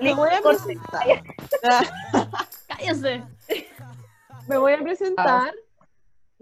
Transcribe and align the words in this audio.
Me 0.00 0.14
voy 0.14 0.28
a 0.30 0.42
presentar. 0.42 1.22
Cállese. 2.68 3.22
Me 4.48 4.58
voy 4.58 4.72
a 4.72 4.78
presentar. 4.78 5.54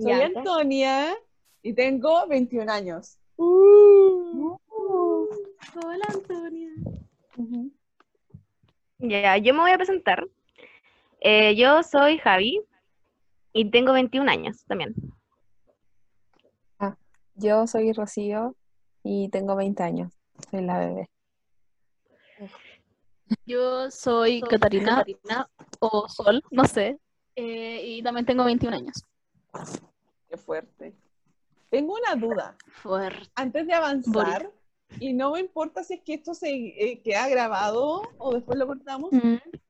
Soy. 0.02 0.12
Antonia 0.12 1.14
y 1.62 1.72
tengo 1.74 2.26
21 2.26 2.70
años. 2.70 3.18
Hola, 3.36 4.58
Antonia. 6.08 6.70
Ya, 8.98 9.36
yo 9.36 9.54
me 9.54 9.60
voy 9.60 9.70
a 9.70 9.76
presentar. 9.76 10.26
Eh, 11.20 11.54
yo 11.56 11.82
soy 11.82 12.18
Javi 12.18 12.60
y 13.52 13.70
tengo 13.70 13.92
21 13.92 14.30
años 14.30 14.64
también. 14.66 14.94
Yo 17.34 17.66
soy 17.66 17.92
Rocío 17.92 18.54
y 19.02 19.28
tengo 19.30 19.56
20 19.56 19.82
años. 19.82 20.12
Soy 20.50 20.62
la 20.62 20.78
bebé. 20.78 21.08
Yo 23.46 23.90
soy 23.90 24.42
Catarina, 24.42 25.04
o 25.80 26.08
Sol, 26.08 26.42
no 26.50 26.64
sé. 26.64 26.98
eh, 27.34 27.82
y 27.84 28.02
también 28.02 28.26
tengo 28.26 28.44
21 28.44 28.76
años. 28.76 29.04
Qué 30.32 30.38
fuerte. 30.38 30.94
Tengo 31.68 31.92
una 31.92 32.14
duda. 32.14 32.56
Fuerte. 32.68 33.28
Antes 33.34 33.66
de 33.66 33.74
avanzar, 33.74 34.50
y 34.98 35.12
no 35.12 35.32
me 35.32 35.40
importa 35.40 35.84
si 35.84 35.92
es 35.92 36.00
que 36.00 36.14
esto 36.14 36.32
se 36.32 36.48
eh, 36.48 37.02
queda 37.04 37.28
grabado 37.28 38.00
o 38.16 38.32
después 38.32 38.58
lo 38.58 38.66
cortamos, 38.66 39.10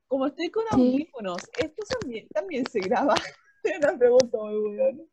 como 0.07 0.27
estoy 0.27 0.49
con 0.51 0.63
Sí. 0.63 0.75
audífonos, 0.75 1.41
¿esto 1.57 1.83
también, 1.99 2.29
también 2.29 2.65
se 2.65 2.79
graba? 2.79 3.13
Una 3.77 3.97
pregunta 3.97 4.37
muy 4.37 4.75
buena. 4.77 5.03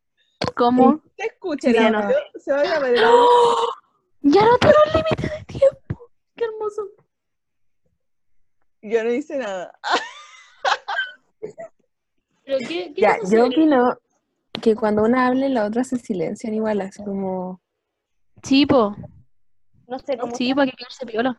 ¿Cómo? 0.55 1.03
¿Se 1.17 1.25
escucha 1.25 1.69
el 1.69 1.91
no. 1.91 2.01
¿Se 2.37 2.53
va 2.53 2.61
a 2.61 2.63
grabar 2.63 2.89
el 2.89 3.03
audio? 3.03 3.27
Ya 4.21 4.45
no 4.45 4.57
tengo 4.57 4.73
límite 4.93 5.37
de 5.37 5.43
tiempo. 5.43 6.11
Qué 6.33 6.45
hermoso. 6.45 6.87
Yo 8.83 9.03
no 9.03 9.11
hice 9.11 9.37
nada. 9.37 9.77
¿Pero 12.45 12.57
qué, 12.59 12.93
qué 12.93 13.01
Ya, 13.01 13.17
yo 13.29 13.47
opino 13.47 13.97
que 14.61 14.75
cuando 14.75 15.03
una 15.03 15.27
hable, 15.27 15.49
la 15.49 15.65
otra 15.65 15.83
se 15.83 15.97
silencian 15.97 16.53
igual, 16.53 16.81
así 16.81 17.03
como... 17.03 17.61
Sí, 18.43 18.65
po. 18.65 18.95
No 19.87 19.99
sé 19.99 20.17
cómo. 20.17 20.35
Sí, 20.35 20.53
para 20.53 20.69
que 20.71 20.77
quedarse 20.77 21.05
piola. 21.05 21.37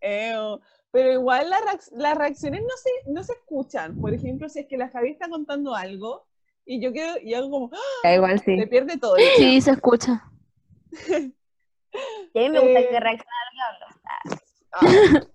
Eo. 0.00 0.60
Pero 0.92 1.12
igual 1.12 1.48
la 1.50 1.58
reacc- 1.58 1.92
las 1.92 2.16
reacciones 2.18 2.62
no 2.62 2.76
se, 2.76 2.90
no 3.12 3.22
se 3.22 3.32
escuchan. 3.34 4.00
Por 4.00 4.12
ejemplo, 4.12 4.48
si 4.48 4.60
es 4.60 4.66
que 4.66 4.76
la 4.76 4.88
Javi 4.88 5.10
está 5.10 5.28
contando 5.28 5.74
algo 5.74 6.26
y 6.64 6.80
yo 6.82 6.92
quedo 6.92 7.16
y 7.22 7.34
hago 7.34 7.50
como, 7.50 7.70
¡ah! 7.72 7.78
Da 8.02 8.14
igual, 8.14 8.40
sí. 8.40 8.58
se 8.58 8.66
pierde 8.66 8.98
todo. 8.98 9.16
el- 9.16 9.22
Sí, 9.36 9.60
se 9.60 9.70
escucha. 9.72 10.24
Y 12.32 12.38
a 12.38 12.42
mí 12.42 12.50
me 12.50 12.60
gusta 12.60 12.80
Eh, 12.80 12.88
que 12.88 13.00
reaccione 13.00 13.30
a 13.32 13.44
lo 13.44 13.50
que 13.56 13.60
hablo. 13.66 14.46
Ah, 14.72 15.26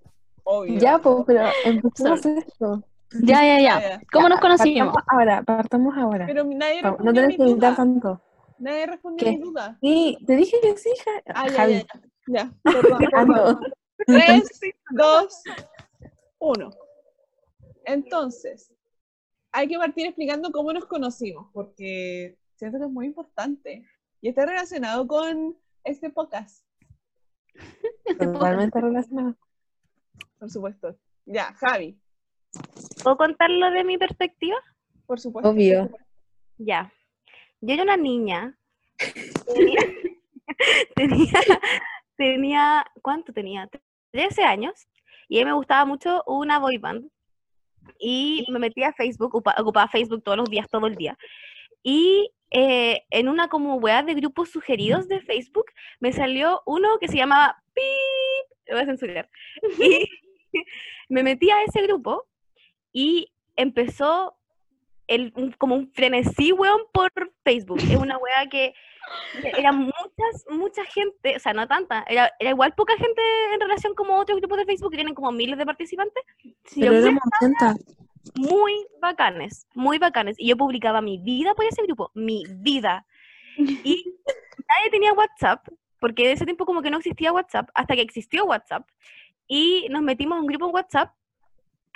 obvio. 0.45 0.79
Ya, 0.79 0.97
pues, 0.99 1.15
pero 1.27 1.49
empecemos 1.65 2.25
esto. 2.25 2.83
Ya, 3.23 3.41
ya, 3.45 3.59
Ya. 3.59 4.01
¿Cómo 4.11 4.27
Ya, 4.27 4.29
nos 4.29 4.39
conocimos? 4.41 4.93
Partamos 4.93 5.03
ahora, 5.07 5.43
partamos 5.43 5.97
ahora. 5.97 6.25
Pero 6.25 6.43
nadie 6.45 6.81
No, 6.81 6.89
respondió 6.91 7.05
no 7.05 7.13
tenés 7.13 7.37
que 7.37 7.43
gritar 7.43 7.57
duda. 7.71 7.75
tanto. 7.75 8.21
Nadie 8.57 8.85
respondió 8.85 9.27
mi 9.31 9.37
duda. 9.39 9.77
Sí, 9.81 10.17
te 10.25 10.35
dije 10.35 10.57
que 10.61 10.77
sí, 10.77 10.89
Ja- 11.03 11.33
Ah, 11.35 11.45
Javi. 11.55 11.73
ya, 11.73 11.79
ya. 11.79 11.99
Ya, 12.27 12.53
perdón, 12.63 12.97
perdón. 13.11 13.27
no. 13.27 13.59
Tres, 14.07 14.49
dos, 14.91 15.43
uno. 16.39 16.69
Entonces, 17.85 18.73
hay 19.51 19.67
que 19.67 19.77
partir 19.77 20.07
explicando 20.07 20.51
cómo 20.51 20.73
nos 20.73 20.85
conocimos, 20.85 21.49
porque 21.53 22.37
siento 22.55 22.77
que 22.79 22.85
es 22.85 22.91
muy 22.91 23.05
importante 23.05 23.85
y 24.21 24.29
está 24.29 24.45
relacionado 24.45 25.05
con 25.07 25.55
este 25.83 26.09
podcast, 26.09 26.65
Totalmente 28.19 28.81
relacionado. 28.81 29.35
por 30.39 30.49
supuesto. 30.49 30.97
Ya, 31.25 31.53
Javi, 31.53 31.99
¿Puedo 33.03 33.17
contarlo 33.17 33.71
de 33.71 33.83
mi 33.83 33.97
perspectiva? 33.97 34.57
por 35.07 35.19
supuesto. 35.19 35.49
Obvio. 35.49 35.89
Ya. 36.57 36.91
Yo 37.61 37.73
era 37.75 37.83
una 37.83 37.95
niña. 37.97 38.57
Tenía, 39.53 39.79
tenía, 40.95 41.39
tenía- 42.17 42.85
¿cuánto 43.03 43.31
tenía? 43.31 43.69
13 44.11 44.43
años. 44.43 44.87
Y 45.27 45.37
a 45.37 45.41
mí 45.41 45.45
me 45.45 45.53
gustaba 45.55 45.85
mucho 45.85 46.23
una 46.25 46.57
boy 46.59 46.77
band. 46.79 47.07
Y 47.99 48.45
me 48.51 48.57
metía 48.57 48.87
a 48.89 48.93
Facebook, 48.93 49.35
ocupa- 49.35 49.55
ocupaba 49.59 49.87
Facebook 49.87 50.23
todos 50.23 50.37
los 50.37 50.49
días, 50.49 50.67
todo 50.69 50.87
el 50.87 50.95
día. 50.95 51.15
Y 51.83 52.31
eh, 52.49 53.03
en 53.11 53.29
una 53.29 53.47
como 53.47 53.75
weá 53.75 54.01
de 54.01 54.15
grupos 54.15 54.49
sugeridos 54.49 55.07
de 55.07 55.21
Facebook, 55.21 55.65
me 55.99 56.13
salió 56.13 56.63
uno 56.65 56.97
que 56.99 57.07
se 57.07 57.17
llamaba 57.17 57.61
Pip, 57.75 58.57
lo 58.67 58.75
voy 58.75 58.83
a 58.83 58.85
censurar. 58.87 59.29
Y 59.79 60.09
me 61.09 61.21
metí 61.21 61.51
a 61.51 61.61
ese 61.63 61.83
grupo 61.83 62.25
y 62.97 63.27
empezó 63.57 64.37
el, 65.07 65.33
un- 65.35 65.51
como 65.51 65.75
un 65.75 65.91
frenesí, 65.91 66.53
weón, 66.53 66.79
por 66.93 67.11
Facebook. 67.43 67.79
Es 67.79 67.97
una 67.97 68.17
weá 68.17 68.47
que 68.49 68.73
era 69.57 69.73
muchas, 69.73 70.45
mucha 70.49 70.83
gente, 70.85 71.35
o 71.35 71.39
sea, 71.39 71.51
no 71.53 71.67
tanta, 71.67 72.05
era, 72.07 72.31
era 72.39 72.51
igual 72.51 72.73
poca 72.73 72.95
gente 72.95 73.21
en 73.53 73.59
relación 73.59 73.93
como 73.95 74.17
otros 74.17 74.39
grupos 74.39 74.57
de 74.59 74.65
Facebook 74.65 74.91
que 74.91 74.97
tienen 74.97 75.13
como 75.13 75.31
miles 75.33 75.57
de 75.59 75.65
participantes, 75.65 76.23
Pero 76.73 76.93
80. 77.41 77.75
muy 78.35 78.87
bacanes, 79.01 79.67
muy 79.75 79.99
bacanes. 79.99 80.37
Y 80.39 80.47
yo 80.47 80.55
publicaba 80.57 81.01
mi 81.01 81.17
vida 81.17 81.53
por 81.53 81.65
ese 81.65 81.83
grupo, 81.83 82.11
mi 82.15 82.43
vida. 82.49 83.05
Y 83.57 84.05
nadie 84.69 84.89
tenía 84.89 85.11
WhatsApp, 85.13 85.67
porque 85.99 86.23
de 86.27 86.31
ese 86.31 86.45
tiempo 86.45 86.65
como 86.65 86.81
que 86.81 86.89
no 86.89 86.97
existía 86.97 87.33
WhatsApp, 87.33 87.69
hasta 87.73 87.93
que 87.95 88.01
existió 88.01 88.45
WhatsApp. 88.45 88.87
Y 89.47 89.87
nos 89.89 90.01
metimos 90.01 90.37
en 90.37 90.41
un 90.43 90.47
grupo 90.47 90.67
en 90.67 90.73
WhatsApp. 90.73 91.11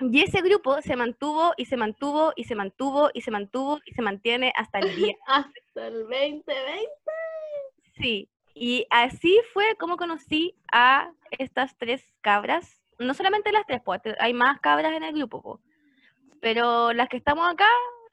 Y 0.01 0.21
ese 0.21 0.41
grupo 0.41 0.81
se 0.81 0.95
mantuvo 0.95 1.53
y 1.57 1.65
se 1.65 1.75
mantuvo 1.77 2.31
y 2.35 2.45
se 2.45 2.55
mantuvo 2.55 3.09
y 3.13 3.21
se 3.21 3.31
mantuvo 3.31 3.79
y 3.85 3.93
se 3.93 4.01
mantiene 4.01 4.53
hasta 4.55 4.79
el 4.79 4.95
día. 4.95 5.15
Hasta 5.27 5.87
el 5.87 6.03
2020. 6.03 6.53
Sí, 7.97 8.29
y 8.53 8.85
así 8.89 9.39
fue 9.53 9.75
como 9.77 9.97
conocí 9.97 10.55
a 10.71 11.11
estas 11.31 11.77
tres 11.77 12.03
cabras. 12.21 12.81
No 12.97 13.13
solamente 13.13 13.51
las 13.51 13.65
tres, 13.65 13.81
pues 13.83 14.01
hay 14.19 14.33
más 14.33 14.59
cabras 14.59 14.93
en 14.93 15.03
el 15.03 15.13
grupo, 15.13 15.41
po. 15.41 15.61
pero 16.41 16.93
las 16.93 17.09
que 17.09 17.17
estamos 17.17 17.49
acá 17.49 17.67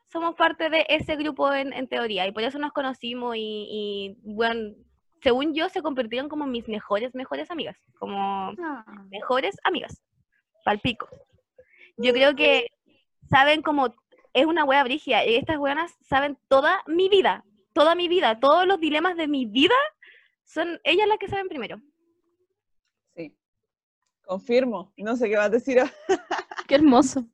somos 0.09 0.35
parte 0.35 0.71
de 0.71 0.87
ese 0.89 1.17
grupo 1.17 1.53
en, 1.53 1.73
en 1.73 1.89
teoría 1.89 2.27
y 2.27 2.33
por 2.33 2.43
eso 2.43 2.59
nos 2.59 2.73
conocimos 2.73 3.37
y, 3.37 3.67
y, 3.69 4.17
bueno, 4.23 4.75
según 5.23 5.55
yo 5.55 5.69
se 5.69 5.83
convirtieron 5.83 6.29
como 6.29 6.47
mis 6.47 6.69
mejores, 6.69 7.15
mejores 7.15 7.51
amigas, 7.51 7.77
como 7.99 8.53
mejores 9.11 9.57
amigas, 9.65 10.01
palpico. 10.65 11.09
Yo 11.97 12.13
creo 12.13 12.37
que 12.37 12.69
saben 13.31 13.63
como, 13.63 13.95
es 14.33 14.47
una 14.47 14.65
wea 14.65 14.85
brigia, 14.85 15.27
y 15.27 15.37
estas 15.37 15.59
weas 15.59 15.93
saben 16.03 16.39
toda 16.49 16.83
mi 16.87 17.09
vida, 17.09 17.45
toda 17.73 17.95
mi 17.95 18.09
vida, 18.09 18.39
todos 18.39 18.67
los 18.67 18.79
dilemas 18.81 19.17
de 19.17 19.29
mi 19.29 19.47
vida, 19.47 19.75
son 20.45 20.81
ellas 20.85 21.09
las 21.09 21.19
que 21.19 21.29
saben 21.29 21.49
primero. 21.49 21.81
Sí, 23.15 23.35
confirmo. 24.23 24.93
No 24.97 25.17
sé 25.17 25.29
qué 25.29 25.37
vas 25.37 25.47
a 25.47 25.51
decir. 25.51 25.83
Qué 26.67 26.75
hermoso. 26.75 27.25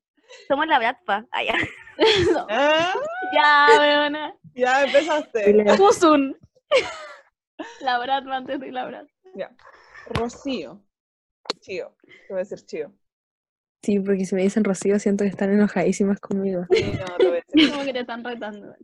Somos 0.49 0.67
la 0.67 0.79
Bratpa. 0.79 1.27
Ah, 1.31 1.43
ya. 1.43 1.55
Ah, 2.49 2.95
ya, 3.35 3.79
weona. 3.79 4.35
ya 4.55 4.83
empezaste. 4.85 5.65
Kusun. 5.77 6.37
La 7.81 7.99
Brad 7.99 8.27
antes 8.29 8.59
de 8.59 8.73
la 8.73 8.87
Brad. 8.87 9.07
Ya. 9.35 9.55
Rocío. 10.07 10.83
Chío. 11.61 11.95
Te 12.03 12.33
voy 12.33 12.37
a 12.37 12.45
decir 12.45 12.65
chío. 12.65 12.93
Sí, 13.83 13.99
porque 13.99 14.25
si 14.25 14.35
me 14.35 14.43
dicen 14.43 14.65
Rocío, 14.65 14.99
siento 14.99 15.25
que 15.25 15.31
están 15.31 15.53
enojadísimas 15.53 16.21
conmigo. 16.21 16.67
Sí, 16.71 16.85
no. 16.93 17.71
Como 17.73 17.85
que 17.85 17.93
te 17.93 18.01
están 18.01 18.23
retando. 18.23 18.75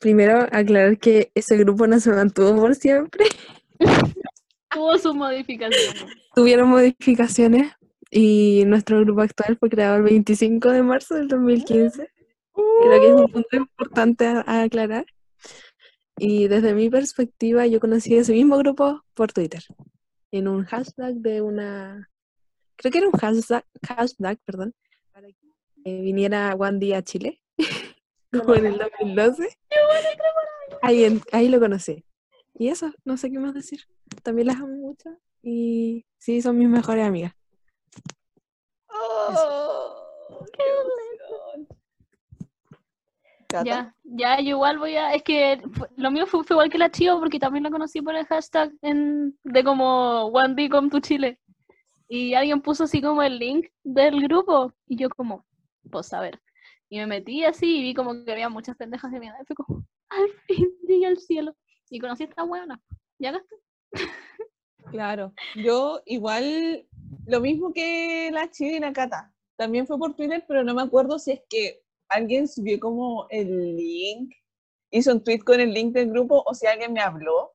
Primero, 0.00 0.46
aclarar 0.50 0.98
que 0.98 1.30
ese 1.34 1.56
grupo 1.56 1.86
no 1.86 2.00
se 2.00 2.10
mantuvo 2.10 2.56
por 2.56 2.74
siempre. 2.74 3.26
Tuvo 4.70 4.98
sus 4.98 5.14
modificaciones. 5.14 6.04
Tuvieron 6.34 6.68
modificaciones 6.68 7.72
y 8.10 8.64
nuestro 8.66 9.00
grupo 9.00 9.22
actual 9.22 9.56
fue 9.58 9.70
creado 9.70 9.96
el 9.96 10.02
25 10.02 10.70
de 10.70 10.82
marzo 10.82 11.14
del 11.14 11.28
2015. 11.28 12.10
Creo 12.52 13.00
que 13.00 13.08
es 13.08 13.14
un 13.14 13.28
punto 13.28 13.56
importante 13.56 14.26
a, 14.26 14.44
a 14.46 14.62
aclarar. 14.62 15.06
Y 16.18 16.48
desde 16.48 16.74
mi 16.74 16.90
perspectiva, 16.90 17.66
yo 17.66 17.78
conocí 17.78 18.16
ese 18.16 18.32
mismo 18.32 18.56
grupo 18.58 19.02
por 19.14 19.32
Twitter, 19.32 19.62
en 20.32 20.48
un 20.48 20.64
hashtag 20.64 21.14
de 21.16 21.42
una, 21.42 22.10
creo 22.76 22.92
que 22.92 22.98
era 22.98 23.06
un 23.08 23.12
hashtag, 23.12 23.64
hashtag 23.86 24.38
perdón, 24.44 24.74
para 25.12 25.28
que 25.28 25.46
eh, 25.84 26.00
viniera 26.00 26.54
One 26.58 26.78
Day 26.78 26.92
a 26.94 27.02
Chile. 27.02 27.40
como 28.32 28.54
en 28.54 28.66
el 28.66 28.78
2012. 28.78 29.48
Ahí, 30.82 31.04
en- 31.04 31.22
ahí 31.32 31.48
lo 31.48 31.58
conocí. 31.60 32.04
Y 32.54 32.68
eso, 32.68 32.92
no 33.04 33.16
sé 33.16 33.30
qué 33.30 33.38
más 33.38 33.54
decir. 33.54 33.80
También 34.22 34.48
las 34.48 34.56
amo 34.56 34.68
mucho 34.68 35.10
y 35.42 36.06
sí, 36.18 36.40
son 36.42 36.58
mis 36.58 36.68
mejores 36.68 37.06
amigas. 37.06 37.32
Oh, 38.88 40.44
qué 40.52 40.62
Ya, 43.64 43.94
ya, 44.04 44.40
yo 44.40 44.50
igual 44.50 44.78
voy 44.78 44.96
a. 44.96 45.14
Es 45.14 45.22
que 45.22 45.60
lo 45.96 46.10
mío 46.10 46.26
fue, 46.26 46.44
fue 46.44 46.54
igual 46.54 46.70
que 46.70 46.78
la 46.78 46.90
Chio, 46.90 47.18
porque 47.20 47.38
también 47.38 47.62
la 47.62 47.70
conocí 47.70 48.02
por 48.02 48.14
el 48.16 48.26
hashtag 48.26 48.72
en, 48.82 49.38
de 49.44 49.64
como 49.64 50.26
One 50.26 50.54
Day 50.54 50.68
Come 50.68 50.90
to 50.90 51.00
Chile. 51.00 51.38
Y 52.08 52.34
alguien 52.34 52.60
puso 52.60 52.84
así 52.84 53.00
como 53.00 53.22
el 53.22 53.38
link 53.38 53.68
del 53.82 54.20
grupo. 54.22 54.72
Y 54.86 54.96
yo, 54.96 55.08
como, 55.10 55.44
pues 55.90 56.12
a 56.12 56.20
ver. 56.20 56.40
Y 56.88 56.98
me 56.98 57.06
metí 57.06 57.44
así 57.44 57.78
y 57.78 57.82
vi 57.82 57.94
como 57.94 58.24
que 58.24 58.32
había 58.32 58.48
muchas 58.48 58.76
pendejas 58.76 59.10
de 59.10 59.20
mi 59.20 59.28
edad. 59.28 59.38
Fue 59.46 59.56
como, 59.56 59.86
al 60.08 60.28
fin 60.46 60.68
llegué 60.86 61.06
al 61.06 61.18
cielo. 61.18 61.56
Y 61.90 61.98
conocí 61.98 62.24
a 62.24 62.26
esta 62.26 62.44
buena. 62.44 62.80
¿Ya 63.18 63.32
gasté? 63.32 63.56
Claro, 64.90 65.32
yo 65.56 66.00
igual, 66.06 66.86
lo 67.26 67.40
mismo 67.40 67.72
que 67.72 68.30
la 68.32 68.50
Chidi 68.50 68.76
y 68.76 68.80
la 68.80 68.92
Cata, 68.92 69.32
también 69.56 69.86
fue 69.86 69.98
por 69.98 70.14
Twitter, 70.14 70.44
pero 70.46 70.62
no 70.62 70.74
me 70.74 70.82
acuerdo 70.82 71.18
si 71.18 71.32
es 71.32 71.40
que 71.48 71.82
alguien 72.08 72.46
subió 72.46 72.78
como 72.78 73.26
el 73.30 73.76
link, 73.76 74.32
hizo 74.90 75.12
un 75.12 75.24
tweet 75.24 75.40
con 75.40 75.60
el 75.60 75.72
link 75.72 75.92
del 75.92 76.10
grupo 76.10 76.42
o 76.46 76.54
si 76.54 76.66
alguien 76.66 76.92
me 76.92 77.00
habló, 77.00 77.54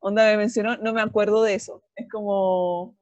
onda 0.00 0.24
me 0.24 0.38
mencionó, 0.38 0.76
no 0.78 0.94
me 0.94 1.02
acuerdo 1.02 1.42
de 1.42 1.54
eso, 1.54 1.82
es 1.94 2.08
como, 2.08 2.96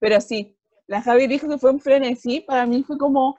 pero 0.00 0.20
sí, 0.20 0.56
la 0.86 1.00
Javi 1.02 1.28
dijo 1.28 1.48
que 1.48 1.58
fue 1.58 1.70
un 1.70 1.78
frenesí, 1.78 2.40
para 2.40 2.66
mí 2.66 2.82
fue 2.82 2.98
como, 2.98 3.38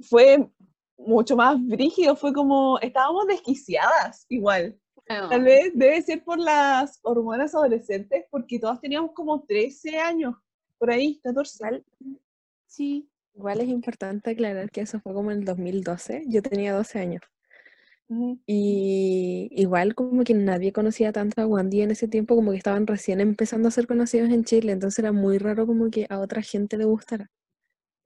fue 0.00 0.48
mucho 0.96 1.34
más 1.36 1.56
brígido, 1.66 2.14
fue 2.14 2.32
como, 2.32 2.78
estábamos 2.78 3.26
desquiciadas 3.26 4.26
igual. 4.28 4.78
Tal 5.06 5.42
vez 5.42 5.72
debe 5.74 6.00
ser 6.02 6.22
por 6.22 6.38
las 6.38 7.00
hormonas 7.02 7.52
adolescentes, 7.52 8.26
porque 8.30 8.60
todas 8.60 8.80
teníamos 8.80 9.10
como 9.12 9.42
13 9.42 9.98
años, 9.98 10.36
por 10.78 10.88
ahí, 10.90 11.18
14. 11.24 11.56
Igual, 11.64 11.84
Sí. 12.66 13.10
igual 13.34 13.60
es 13.60 13.68
importante 13.68 14.30
aclarar 14.30 14.70
que 14.70 14.82
eso 14.82 15.00
fue 15.00 15.12
como 15.12 15.32
en 15.32 15.38
el 15.38 15.44
2012. 15.44 16.24
Yo 16.28 16.42
tenía 16.42 16.72
12 16.72 17.00
años. 17.00 17.22
Y 18.46 19.48
igual 19.52 19.94
como 19.94 20.24
que 20.24 20.34
nadie 20.34 20.72
conocía 20.72 21.12
tanto 21.12 21.40
a 21.40 21.46
Wandy 21.46 21.82
en 21.82 21.92
ese 21.92 22.08
tiempo, 22.08 22.34
como 22.34 22.50
que 22.50 22.56
estaban 22.56 22.86
recién 22.86 23.20
empezando 23.20 23.68
a 23.68 23.70
ser 23.70 23.86
conocidos 23.86 24.30
en 24.30 24.44
Chile, 24.44 24.72
entonces 24.72 24.98
era 24.98 25.12
muy 25.12 25.38
raro 25.38 25.66
como 25.66 25.90
que 25.90 26.06
a 26.10 26.18
otra 26.18 26.42
gente 26.42 26.76
le 26.76 26.84
gustara. 26.86 27.30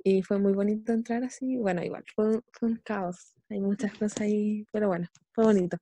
Y 0.03 0.23
fue 0.23 0.39
muy 0.39 0.53
bonito 0.53 0.93
entrar 0.93 1.25
así, 1.25 1.57
bueno, 1.57 1.83
igual, 1.83 2.05
fue, 2.15 2.27
un- 2.37 2.45
fue 2.53 2.69
un 2.69 2.77
caos, 2.85 3.35
hay 3.49 3.61
muchas 3.61 3.93
cosas 3.99 4.21
ahí, 4.21 4.67
pero 4.71 4.89
bueno, 4.89 5.09
fue 5.33 5.45
bonito. 5.45 5.79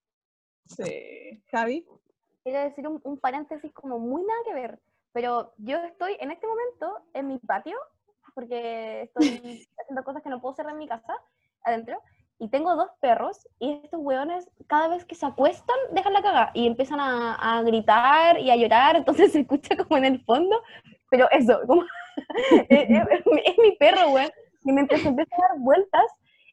Sí. 0.68 1.42
Javi, 1.50 1.84
Quiero 2.44 2.60
decir 2.60 2.86
un, 2.88 3.00
un 3.04 3.18
paréntesis 3.18 3.72
como 3.72 3.98
muy 3.98 4.22
nada 4.22 4.40
que 4.44 4.54
ver, 4.54 4.80
pero 5.12 5.52
yo 5.58 5.76
estoy 5.78 6.16
en 6.20 6.30
este 6.30 6.46
momento 6.46 7.06
en 7.14 7.28
mi 7.28 7.38
patio, 7.38 7.76
porque 8.34 9.02
estoy 9.02 9.24
haciendo 9.78 10.04
cosas 10.04 10.22
que 10.22 10.28
no 10.28 10.40
puedo 10.40 10.52
hacer 10.54 10.66
en 10.68 10.78
mi 10.78 10.88
casa, 10.88 11.14
adentro, 11.64 12.00
y 12.38 12.48
tengo 12.48 12.74
dos 12.76 12.90
perros, 13.00 13.46
y 13.58 13.80
estos 13.84 14.00
hueones, 14.02 14.48
cada 14.66 14.88
vez 14.88 15.04
que 15.04 15.14
se 15.14 15.26
acuestan, 15.26 15.76
dejan 15.92 16.12
la 16.12 16.22
caga, 16.22 16.50
y 16.54 16.66
empiezan 16.66 16.98
a, 17.00 17.34
a 17.34 17.62
gritar 17.62 18.38
y 18.40 18.50
a 18.50 18.56
llorar, 18.56 18.96
entonces 18.96 19.32
se 19.32 19.40
escucha 19.40 19.76
como 19.76 19.96
en 19.98 20.04
el 20.06 20.24
fondo, 20.24 20.60
pero 21.10 21.28
eso, 21.30 21.60
como, 21.66 21.82
es, 22.68 22.90
es- 22.90 23.24
es 23.44 23.58
mi 23.58 23.72
perro, 23.76 24.10
weón, 24.10 24.30
y 24.64 24.72
mientras 24.72 25.04
empieza 25.04 25.34
a 25.36 25.48
dar 25.48 25.58
vueltas 25.60 26.04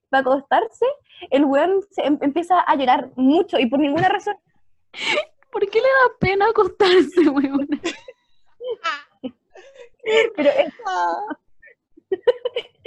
para 0.10 0.22
acostarse, 0.22 0.86
el 1.30 1.46
weón 1.46 1.82
se 1.92 2.04
em- 2.06 2.20
empieza 2.22 2.60
a 2.62 2.76
llorar 2.76 3.10
mucho, 3.16 3.60
y 3.60 3.66
por 3.68 3.80
ninguna 3.80 4.10
razón 4.10 4.36
¿Por 5.52 5.68
qué 5.68 5.80
le 5.80 5.88
da 5.88 6.16
pena 6.20 6.46
acostarse, 6.50 7.28
weón? 7.30 7.68
Pero 10.36 10.50
es- 10.50 10.74
Ah, 10.86 11.26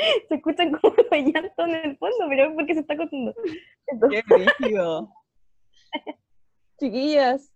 se 0.28 0.34
escuchan 0.34 0.72
como 0.72 0.94
los 0.94 1.10
llantos 1.10 1.69
en 1.69 1.75
el 1.75 1.96
fondo, 1.99 2.26
pero 2.28 2.44
es 2.49 2.54
porque 2.54 2.75
se 2.75 2.81
está 2.81 2.94
acostando. 2.94 3.34
Entonces, 3.87 4.25
qué 4.26 4.34
brígido. 4.34 5.12
Chiquillas, 6.81 7.52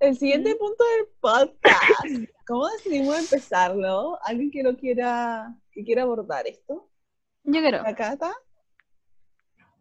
el 0.00 0.16
siguiente 0.16 0.54
punto 0.54 0.84
del 0.84 1.08
podcast. 1.20 2.30
¿Cómo 2.46 2.68
decidimos 2.68 3.18
empezarlo? 3.18 4.18
¿Alguien 4.22 4.50
que 4.50 4.62
lo 4.62 4.76
quiera, 4.76 5.54
que 5.72 5.82
quiera 5.82 6.02
abordar 6.02 6.46
esto? 6.46 6.88
Yo 7.42 7.60
creo. 7.60 7.82
¿La 7.82 7.94
Cata? 7.94 8.32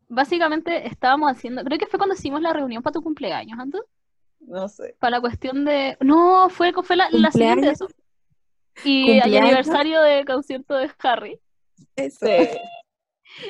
Básicamente 0.10 0.88
estábamos 0.88 1.32
haciendo, 1.32 1.64
creo 1.64 1.78
que 1.78 1.86
fue 1.86 2.00
cuando 2.00 2.16
hicimos 2.16 2.42
la 2.42 2.54
reunión 2.54 2.82
para 2.82 2.94
tu 2.94 3.04
cumpleaños, 3.04 3.60
antes. 3.60 3.82
No 4.40 4.68
sé. 4.70 4.96
Para 5.00 5.18
la 5.18 5.22
cuestión 5.22 5.66
de. 5.66 5.98
No, 6.00 6.50
fue, 6.50 6.72
fue 6.74 6.96
la, 6.96 7.10
la 7.12 7.32
siguiente 7.32 7.68
¿Cumpleaños? 7.68 7.82
eso. 7.82 7.88
Y 8.84 9.20
el 9.20 9.36
aniversario 9.36 10.02
de 10.02 10.24
concierto 10.26 10.76
de 10.76 10.90
Harry. 11.00 11.40
Eso. 11.96 12.26
Sí. 12.26 12.60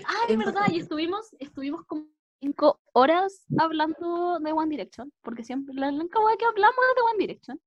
Ah, 0.05 0.25
es 0.29 0.37
verdad, 0.37 0.65
y 0.71 0.79
estuvimos, 0.79 1.33
estuvimos 1.39 1.83
como 1.85 2.07
cinco 2.41 2.79
horas 2.93 3.45
hablando 3.57 4.39
de 4.39 4.51
One 4.51 4.69
Direction, 4.69 5.11
porque 5.21 5.43
siempre 5.43 5.73
la 5.75 5.89
única 5.89 6.19
wea 6.19 6.35
que 6.37 6.45
hablamos 6.45 6.77
es 6.89 6.95
de 6.95 7.01
One 7.01 7.17
Direction. 7.19 7.61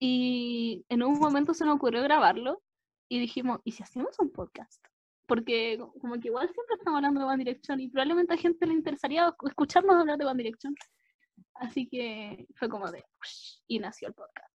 Y 0.00 0.84
en 0.88 1.02
un 1.02 1.18
momento 1.18 1.54
se 1.54 1.64
nos 1.64 1.76
ocurrió 1.76 2.02
grabarlo 2.02 2.62
y 3.08 3.18
dijimos, 3.18 3.60
¿y 3.64 3.72
si 3.72 3.82
hacemos 3.82 4.18
un 4.18 4.30
podcast? 4.30 4.84
Porque 5.26 5.76
co- 5.78 5.92
como 6.00 6.14
que 6.20 6.28
igual 6.28 6.48
siempre 6.52 6.76
estamos 6.76 6.98
hablando 6.98 7.20
de 7.20 7.26
One 7.26 7.44
Direction 7.44 7.80
y 7.80 7.88
probablemente 7.88 8.34
a 8.34 8.36
gente 8.38 8.66
le 8.66 8.74
interesaría 8.74 9.28
escu- 9.28 9.48
escucharnos 9.48 9.96
hablar 9.96 10.16
de 10.18 10.24
One 10.24 10.42
Direction. 10.42 10.74
Así 11.54 11.88
que 11.88 12.46
fue 12.54 12.68
como 12.68 12.90
de, 12.90 13.04
y 13.66 13.78
nació 13.78 14.08
el 14.08 14.14
podcast. 14.14 14.54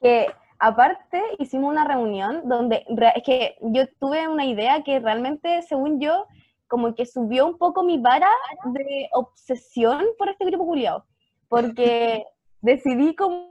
Que 0.00 0.26
aparte 0.58 1.22
hicimos 1.38 1.70
una 1.70 1.84
reunión 1.84 2.48
donde 2.48 2.84
es 3.14 3.22
que 3.22 3.56
yo 3.60 3.86
tuve 4.00 4.28
una 4.28 4.44
idea 4.44 4.82
que 4.82 4.98
realmente, 4.98 5.62
según 5.62 6.00
yo, 6.00 6.26
como 6.66 6.94
que 6.94 7.06
subió 7.06 7.46
un 7.46 7.56
poco 7.56 7.82
mi 7.82 7.98
vara 7.98 8.28
de 8.66 9.08
obsesión 9.12 10.04
por 10.18 10.28
este 10.28 10.44
grupo 10.44 10.66
culiado. 10.66 11.04
Porque 11.48 12.24
decidí 12.60 13.14
como 13.14 13.48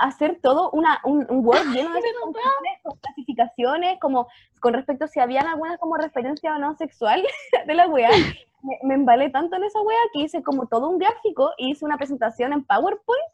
hacer 0.00 0.38
todo 0.40 0.70
una, 0.70 1.00
un, 1.04 1.26
un 1.28 1.44
Word 1.44 1.66
lleno 1.72 1.92
de 1.92 2.00
con 2.82 2.96
clasificaciones, 2.98 3.98
como 4.00 4.28
con 4.60 4.72
respecto 4.72 5.04
a 5.04 5.08
si 5.08 5.20
habían 5.20 5.46
alguna 5.46 5.76
como 5.78 5.96
referencia 5.96 6.54
o 6.54 6.58
no 6.58 6.76
sexual 6.76 7.22
de 7.66 7.74
la 7.74 7.88
weá. 7.88 8.10
Me, 8.62 8.78
me 8.82 8.94
embalé 8.94 9.28
tanto 9.28 9.56
en 9.56 9.64
esa 9.64 9.80
weá 9.82 9.98
que 10.12 10.20
hice 10.20 10.42
como 10.42 10.66
todo 10.66 10.88
un 10.88 10.98
gráfico 10.98 11.50
y 11.58 11.72
hice 11.72 11.84
una 11.84 11.98
presentación 11.98 12.52
en 12.52 12.64
PowerPoint 12.64 13.24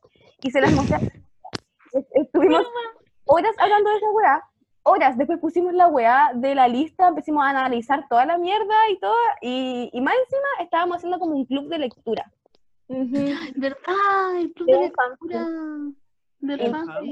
y 0.42 0.50
se 0.50 0.60
las 0.60 0.72
mostré. 0.72 1.12
Estuvimos 2.14 2.64
horas 3.30 3.54
hablando 3.58 3.90
de 3.90 3.96
esa 3.96 4.10
weá, 4.10 4.44
horas. 4.82 5.16
Después 5.16 5.38
pusimos 5.38 5.72
la 5.72 5.86
weá 5.86 6.32
de 6.34 6.54
la 6.54 6.68
lista, 6.68 7.08
empezamos 7.08 7.44
a 7.44 7.50
analizar 7.50 8.06
toda 8.08 8.26
la 8.26 8.38
mierda 8.38 8.90
y 8.90 8.98
todo, 8.98 9.14
y, 9.40 9.90
y 9.92 10.00
más 10.00 10.14
encima 10.14 10.48
estábamos 10.60 10.96
haciendo 10.96 11.18
como 11.18 11.36
un 11.36 11.46
club 11.46 11.68
de 11.68 11.78
lectura. 11.78 12.30
¿Verdad? 12.88 14.36
El 14.36 14.52
club 14.52 14.66
De 14.66 14.72
de 14.72 14.78
un 14.78 14.84
lectura. 14.84 15.46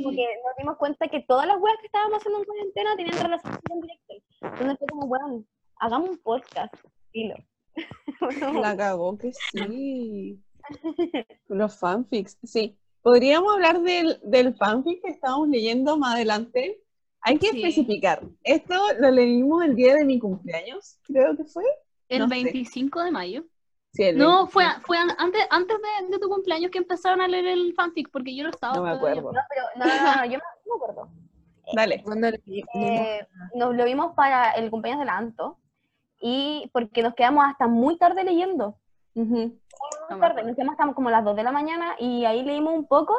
Porque 0.02 0.26
nos 0.44 0.56
dimos 0.58 0.76
cuenta 0.76 1.06
que 1.08 1.20
todas 1.20 1.46
las 1.46 1.58
weas 1.60 1.78
que 1.80 1.86
estábamos 1.86 2.18
haciendo 2.18 2.40
en 2.40 2.44
cuarentena 2.46 2.96
tenían 2.96 3.22
relación 3.22 3.58
con 3.68 3.80
directo. 3.80 4.14
Entonces 4.40 4.78
fue 4.78 4.88
como, 4.88 5.06
weón, 5.06 5.46
hagamos 5.76 6.10
un 6.10 6.18
podcast. 6.18 6.74
Filo. 7.12 7.34
La 8.64 8.76
cagó 8.76 9.16
que 9.16 9.32
sí. 9.32 10.42
Los 11.48 11.78
fanfics, 11.78 12.38
sí. 12.42 12.76
Podríamos 13.02 13.54
hablar 13.54 13.80
del, 13.80 14.18
del 14.22 14.54
fanfic 14.56 15.02
que 15.02 15.10
estábamos 15.10 15.48
leyendo 15.48 15.96
más 15.96 16.14
adelante. 16.16 16.80
Hay 17.20 17.38
que 17.38 17.48
Sí. 17.50 17.58
especificar. 17.58 18.22
Esto 18.44 18.74
lo 18.98 19.10
leímos 19.10 19.64
el 19.64 19.74
día 19.74 19.94
de 19.94 20.04
mi 20.04 20.18
cumpleaños, 20.18 20.98
creo 21.04 21.36
que 21.36 21.44
fue. 21.44 21.64
El 22.08 22.20
no 22.20 22.28
sé. 22.28 22.34
25 22.34 23.02
de 23.02 23.10
mayo. 23.10 23.44
Sí, 23.92 24.02
el 24.04 24.18
No, 24.18 24.46
25. 24.46 24.50
fue, 24.52 24.64
fue 24.86 24.98
an- 24.98 25.14
antes, 25.18 25.42
antes 25.50 25.76
de, 25.78 26.08
de 26.08 26.18
tu 26.18 26.28
cumpleaños 26.28 26.70
que 26.70 26.78
empezaron 26.78 27.20
a 27.20 27.28
leer 27.28 27.46
el 27.46 27.74
fanfic, 27.74 28.10
porque 28.10 28.34
yo 28.36 28.44
no 28.44 28.50
estaba. 28.50 28.74
No 28.76 28.82
me 28.82 28.90
acuerdo. 28.90 29.32
No, 29.32 29.40
pero 29.48 29.62
no, 29.76 29.84
no, 29.86 30.16
no, 30.16 30.24
yo 30.24 30.30
me, 30.32 30.36
no 30.38 30.42
me 30.66 30.76
acuerdo. 30.76 31.08
Dale. 31.74 32.02
Cuando 32.02 32.30
le- 32.30 32.42
Eh, 32.74 33.26
nos 33.54 33.74
lo 33.74 33.84
vimos 33.84 34.14
para 34.14 34.52
el 34.52 34.70
cumpleaños 34.70 35.00
de 35.00 35.06
la 35.06 35.16
Anto 35.18 35.58
y 36.20 36.70
porque 36.72 37.02
nos 37.02 37.14
quedamos 37.14 37.44
hasta 37.46 37.66
muy 37.66 37.96
tarde 37.98 38.24
leyendo. 38.24 38.76
Ujú. 39.14 39.58
No 40.10 40.16
Muy 40.16 40.20
tarde, 40.20 40.44
nos 40.44 40.56
quedamos 40.56 40.94
como 40.94 41.10
las 41.10 41.24
2 41.24 41.36
de 41.36 41.42
la 41.42 41.52
mañana 41.52 41.96
y 41.98 42.24
ahí 42.24 42.42
leímos 42.42 42.74
un 42.74 42.86
poco. 42.86 43.14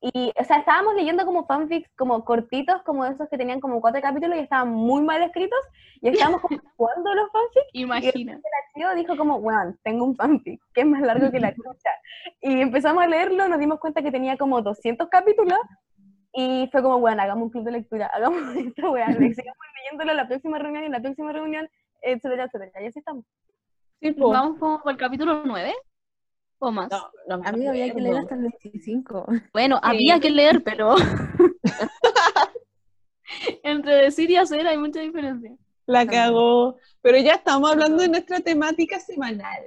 Y, 0.00 0.32
o 0.38 0.44
sea, 0.44 0.58
estábamos 0.58 0.94
leyendo 0.96 1.24
como 1.24 1.46
fanfics 1.46 1.90
como 1.96 2.26
cortitos, 2.26 2.82
como 2.82 3.06
esos 3.06 3.26
que 3.30 3.38
tenían 3.38 3.58
como 3.58 3.80
cuatro 3.80 4.02
capítulos 4.02 4.36
y 4.36 4.42
estaban 4.42 4.68
muy 4.68 5.02
mal 5.02 5.22
escritos. 5.22 5.58
Y 6.02 6.08
estábamos 6.08 6.42
como 6.42 6.58
jugando 6.76 7.14
los 7.14 7.30
fanfics. 7.32 7.70
Imagina. 7.72 8.38
tío 8.74 8.94
dijo 8.96 9.16
como, 9.16 9.36
weón, 9.36 9.78
tengo 9.82 10.04
un 10.04 10.14
fanfic 10.14 10.60
que 10.74 10.82
es 10.82 10.86
más 10.86 11.00
largo 11.00 11.30
que 11.30 11.40
la 11.40 11.54
chucha. 11.54 11.90
Y 12.42 12.60
empezamos 12.60 13.02
a 13.02 13.06
leerlo, 13.06 13.48
nos 13.48 13.58
dimos 13.58 13.80
cuenta 13.80 14.02
que 14.02 14.12
tenía 14.12 14.36
como 14.36 14.60
200 14.60 15.08
capítulos 15.08 15.58
Y 16.34 16.68
fue 16.70 16.82
como, 16.82 17.00
bueno, 17.00 17.22
hagamos 17.22 17.44
un 17.44 17.50
club 17.50 17.64
de 17.64 17.72
lectura, 17.72 18.10
hagamos 18.12 18.42
esta 18.56 18.90
weá, 18.90 19.08
le 19.08 19.32
sigamos 19.32 19.66
leyéndolo 19.78 20.10
en 20.10 20.16
la 20.18 20.28
próxima 20.28 20.58
reunión 20.58 20.82
y 20.82 20.86
en 20.86 20.92
la 20.92 21.00
próxima 21.00 21.32
reunión, 21.32 21.66
etcétera, 22.02 22.44
etcétera. 22.44 22.82
Y 22.82 22.86
así 22.88 22.98
estamos. 22.98 23.24
Vamos 24.12 24.58
como 24.58 24.82
por 24.82 24.92
el 24.92 24.98
capítulo 24.98 25.42
9 25.44 25.74
o 26.58 26.70
más. 26.70 26.90
No, 26.90 27.10
no 27.28 27.38
me 27.38 27.48
A 27.48 27.52
mí 27.52 27.66
había 27.66 27.92
que 27.92 28.00
leer 28.00 28.18
hasta 28.18 28.34
el 28.34 28.42
25. 28.42 29.26
Bueno, 29.52 29.80
había 29.82 30.20
que 30.20 30.30
leer, 30.30 30.62
pero 30.62 30.94
entre 33.62 33.96
decir 33.96 34.30
y 34.30 34.36
hacer 34.36 34.66
hay 34.66 34.78
mucha 34.78 35.00
diferencia. 35.00 35.56
La 35.86 36.06
cagó. 36.06 36.78
Pero 37.02 37.18
ya 37.18 37.34
estamos 37.34 37.70
hablando 37.70 38.02
de 38.02 38.08
nuestra 38.08 38.40
temática 38.40 38.98
semanal. 38.98 39.62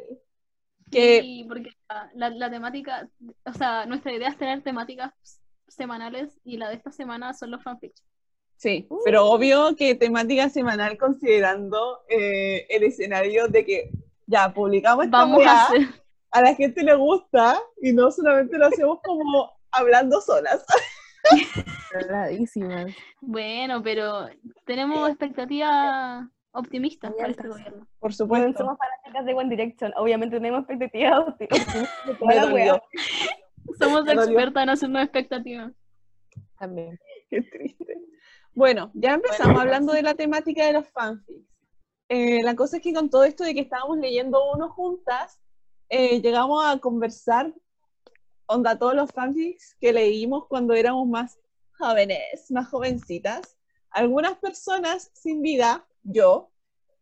Que 0.89 1.21
Sí, 1.21 1.45
porque 1.47 1.71
la, 2.13 2.49
temática, 2.49 3.09
o 3.45 3.53
sea, 3.53 3.85
nuestra 3.85 4.13
idea 4.13 4.29
es 4.29 4.37
tener 4.37 4.63
temáticas 4.63 5.13
semanales 5.67 6.39
y 6.43 6.57
la 6.57 6.69
de 6.69 6.75
esta 6.75 6.91
semana 6.91 7.33
son 7.33 7.51
los 7.51 7.61
fanfics. 7.61 8.03
sí, 8.55 8.87
pero 9.03 9.25
obvio 9.25 9.75
que 9.75 9.95
temática 9.95 10.49
semanal 10.49 10.97
considerando 10.97 12.03
eh, 12.09 12.65
el 12.69 12.83
escenario 12.83 13.49
de 13.49 13.65
que 13.65 13.91
ya 14.27 14.53
publicamos 14.53 15.05
esta 15.05 15.17
Vamos 15.17 15.39
weá, 15.39 15.51
a 15.51 15.65
hacer, 15.65 15.87
a 16.31 16.41
la 16.41 16.53
gente 16.53 16.83
le 16.83 16.93
gusta 16.95 17.59
y 17.81 17.91
no 17.93 18.11
solamente 18.11 18.57
lo 18.57 18.67
hacemos 18.67 18.99
como 19.03 19.51
hablando 19.71 20.21
solas. 20.21 20.63
Bueno, 23.21 23.81
pero 23.81 24.27
tenemos 24.65 25.09
expectativas 25.09 26.25
optimistas 26.51 27.11
para 27.13 27.29
este 27.29 27.47
gobierno. 27.47 27.87
Por 27.99 28.11
Bueno, 28.27 28.45
supuesto. 28.45 28.57
somos 28.63 28.77
fanáticas 28.77 29.25
de 29.25 29.33
One 29.33 29.49
Direction, 29.49 29.93
obviamente 29.97 30.37
tenemos 30.37 30.59
expectativas 30.61 31.19
opti- 31.19 31.47
optimistas 31.51 32.05
de 32.05 32.15
toda 32.15 32.33
la. 32.35 32.81
Somos 33.79 34.07
expertas 34.07 34.63
en 34.63 34.69
hacernos 34.69 35.03
expectativas. 35.03 35.71
También. 36.57 36.97
Qué 37.29 37.41
triste. 37.41 37.97
Bueno, 38.53 38.91
ya 38.93 39.13
empezamos 39.15 39.59
hablando 39.59 39.91
de 39.93 40.01
la 40.03 40.13
temática 40.15 40.65
de 40.65 40.73
los 40.73 40.87
fanfics. 40.89 41.45
Eh, 42.09 42.41
la 42.43 42.55
cosa 42.55 42.77
es 42.77 42.83
que 42.83 42.93
con 42.93 43.09
todo 43.09 43.23
esto 43.23 43.43
de 43.43 43.53
que 43.53 43.61
estábamos 43.61 43.97
leyendo 43.97 44.39
uno 44.53 44.69
juntas, 44.69 45.39
eh, 45.89 46.21
llegamos 46.21 46.63
a 46.65 46.77
conversar, 46.79 47.53
onda, 48.45 48.77
todos 48.77 48.93
los 48.95 49.11
fanfics 49.11 49.75
que 49.79 49.91
leímos 49.93 50.47
cuando 50.47 50.73
éramos 50.73 51.07
más 51.07 51.37
jóvenes, 51.77 52.49
más 52.51 52.69
jovencitas. 52.69 53.57
Algunas 53.89 54.37
personas 54.37 55.11
sin 55.13 55.41
vida, 55.41 55.85
yo, 56.03 56.49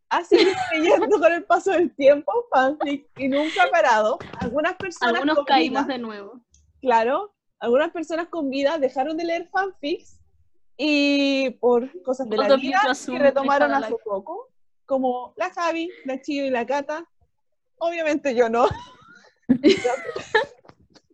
ha 0.09 0.23
seguido 0.23 0.55
leyendo 0.71 1.19
con 1.19 1.31
el 1.31 1.43
paso 1.43 1.71
del 1.71 1.93
tiempo 1.95 2.31
fanfics 2.51 3.07
y 3.17 3.27
nunca 3.27 3.63
ha 3.63 3.69
parado. 3.71 4.17
Algunas 4.39 4.75
personas 4.75 5.13
Algunos 5.15 5.35
con 5.35 5.45
caímos 5.45 5.85
vida- 5.85 5.93
de 5.93 5.99
nuevo. 5.99 6.41
claro, 6.81 7.33
algunas 7.59 7.91
personas 7.91 8.27
con 8.29 8.49
vida 8.49 8.77
dejaron 8.79 9.17
de 9.17 9.25
leer 9.25 9.49
fanfics 9.49 10.19
y 10.77 11.51
por 11.61 11.89
cosas 12.03 12.27
de 12.29 12.37
la 12.37 12.55
vida 12.55 12.79
que 13.05 13.19
retomaron 13.19 13.71
hace 13.73 13.95
poco, 14.03 14.49
como 14.85 15.33
la 15.37 15.49
Javi, 15.51 15.89
la 16.05 16.21
Chio 16.21 16.45
y 16.45 16.49
la 16.49 16.65
Cata. 16.65 17.07
Obviamente 17.77 18.35
yo 18.35 18.49
no. 18.49 18.67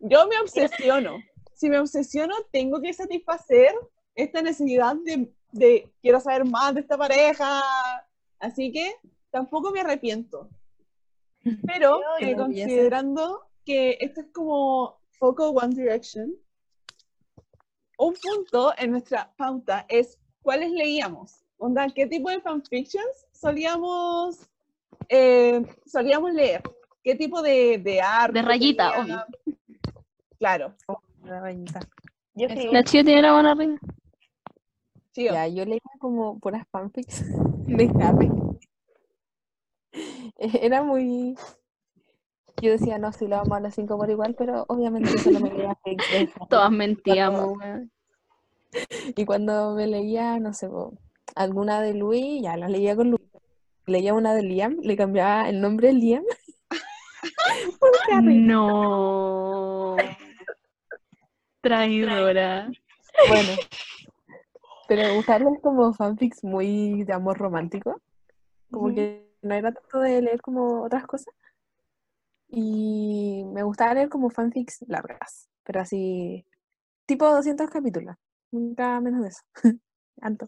yo 0.01 0.27
me 0.27 0.39
obsesiono. 0.39 1.17
Si 1.53 1.69
me 1.69 1.79
obsesiono, 1.79 2.35
tengo 2.51 2.81
que 2.81 2.93
satisfacer 2.93 3.73
esta 4.15 4.41
necesidad 4.41 4.95
de, 5.03 5.33
de 5.51 5.91
quiero 6.01 6.19
saber 6.19 6.45
más 6.45 6.73
de 6.73 6.81
esta 6.81 6.97
pareja. 6.97 7.61
Así 8.39 8.71
que 8.71 8.95
tampoco 9.29 9.71
me 9.71 9.81
arrepiento. 9.81 10.49
Pero 11.65 12.01
eh, 12.19 12.35
considerando 12.35 13.47
que 13.65 13.97
esto 13.99 14.21
es 14.21 14.27
como 14.33 14.99
foco 15.09 15.49
One 15.49 15.75
Direction, 15.75 16.35
un 17.97 18.15
punto 18.15 18.73
en 18.77 18.91
nuestra 18.91 19.33
pauta 19.37 19.85
es 19.89 20.19
cuáles 20.41 20.71
leíamos. 20.71 21.43
Onda, 21.57 21.87
¿qué 21.93 22.07
tipo 22.07 22.29
de 22.29 22.41
fanfictions 22.41 23.27
solíamos, 23.41 24.47
eh, 25.09 25.65
solíamos 25.85 26.33
leer? 26.33 26.61
¿Qué 27.03 27.15
tipo 27.15 27.41
de, 27.41 27.79
de 27.79 27.99
arte? 27.99 28.39
De 28.39 28.45
rayita, 28.45 28.93
tenía? 28.95 29.25
Claro, 30.37 30.75
La 31.23 31.39
rayita. 31.39 31.79
Yo 32.35 32.47
La 32.47 32.83
chica 32.83 33.03
tiene 33.03 33.23
la 33.23 33.33
buena 33.33 33.55
reina. 33.55 33.79
sí. 35.11 35.25
Ya, 35.25 35.47
yo 35.47 35.65
leía 35.65 35.79
como 35.99 36.39
puras 36.39 36.65
fanfics 36.71 37.23
de 37.67 37.91
Harry. 38.01 38.29
Era 40.37 40.83
muy... 40.83 41.35
Yo 42.61 42.71
decía, 42.71 42.99
no, 42.99 43.11
sí, 43.11 43.27
lo 43.27 43.37
vamos 43.37 43.57
a 43.57 43.59
las 43.59 43.75
5 43.75 43.97
por 43.97 44.09
igual, 44.09 44.35
pero 44.37 44.65
obviamente 44.67 45.17
solo 45.17 45.39
me 45.39 45.51
leía. 45.51 45.77
Todas 46.49 46.71
mentíamos. 46.71 47.57
Y 49.17 49.25
cuando 49.25 49.73
me 49.75 49.85
leía, 49.85 50.39
no 50.39 50.53
sé, 50.53 50.69
alguna 51.35 51.81
de 51.81 51.93
Louis, 51.93 52.41
ya 52.41 52.55
la 52.55 52.69
leía 52.69 52.95
con 52.95 53.11
Louis. 53.11 53.20
Leía 53.85 54.13
una 54.13 54.33
de 54.33 54.43
Liam, 54.43 54.77
le 54.81 54.95
cambiaba 54.95 55.49
el 55.49 55.59
nombre 55.61 55.87
de 55.87 55.93
Liam 55.93 56.23
por 57.79 57.91
Harry. 58.11 58.37
No. 58.37 59.95
Traidora. 61.61 62.69
Bueno, 63.27 63.53
pero 64.87 65.17
usarlos 65.17 65.59
como 65.61 65.93
fanfics 65.93 66.43
muy 66.43 67.03
de 67.03 67.13
amor 67.13 67.37
romántico, 67.37 68.01
como 68.69 68.93
que 68.93 69.31
no 69.41 69.53
era 69.55 69.71
tanto 69.71 69.99
de 69.99 70.21
leer 70.21 70.41
como 70.41 70.83
otras 70.83 71.05
cosas. 71.05 71.33
Y 72.49 73.43
me 73.53 73.63
gustaba 73.63 73.93
leer 73.93 74.09
como 74.09 74.29
fanfics 74.29 74.83
largas, 74.87 75.49
pero 75.63 75.79
así, 75.79 76.45
tipo 77.05 77.25
200 77.25 77.69
capítulos, 77.69 78.15
nunca 78.51 78.99
menos 78.99 79.21
de 79.21 79.29
eso. 79.29 79.41
Tanto. 80.19 80.47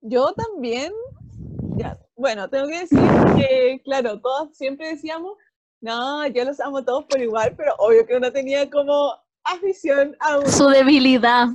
Yo 0.00 0.32
también, 0.32 0.92
ya, 1.76 1.98
bueno, 2.16 2.48
tengo 2.48 2.66
que 2.68 2.80
decir 2.80 2.98
que, 3.36 3.80
claro, 3.84 4.20
todos 4.20 4.56
siempre 4.56 4.88
decíamos, 4.88 5.36
no, 5.80 6.26
yo 6.28 6.44
los 6.44 6.60
amo 6.60 6.84
todos 6.84 7.04
por 7.06 7.20
igual, 7.20 7.54
pero 7.56 7.74
obvio 7.78 8.06
que 8.06 8.16
uno 8.16 8.30
tenía 8.32 8.68
como 8.70 9.14
afición 9.44 10.16
a 10.20 10.38
uno. 10.38 10.48
Su 10.48 10.68
debilidad. 10.68 11.48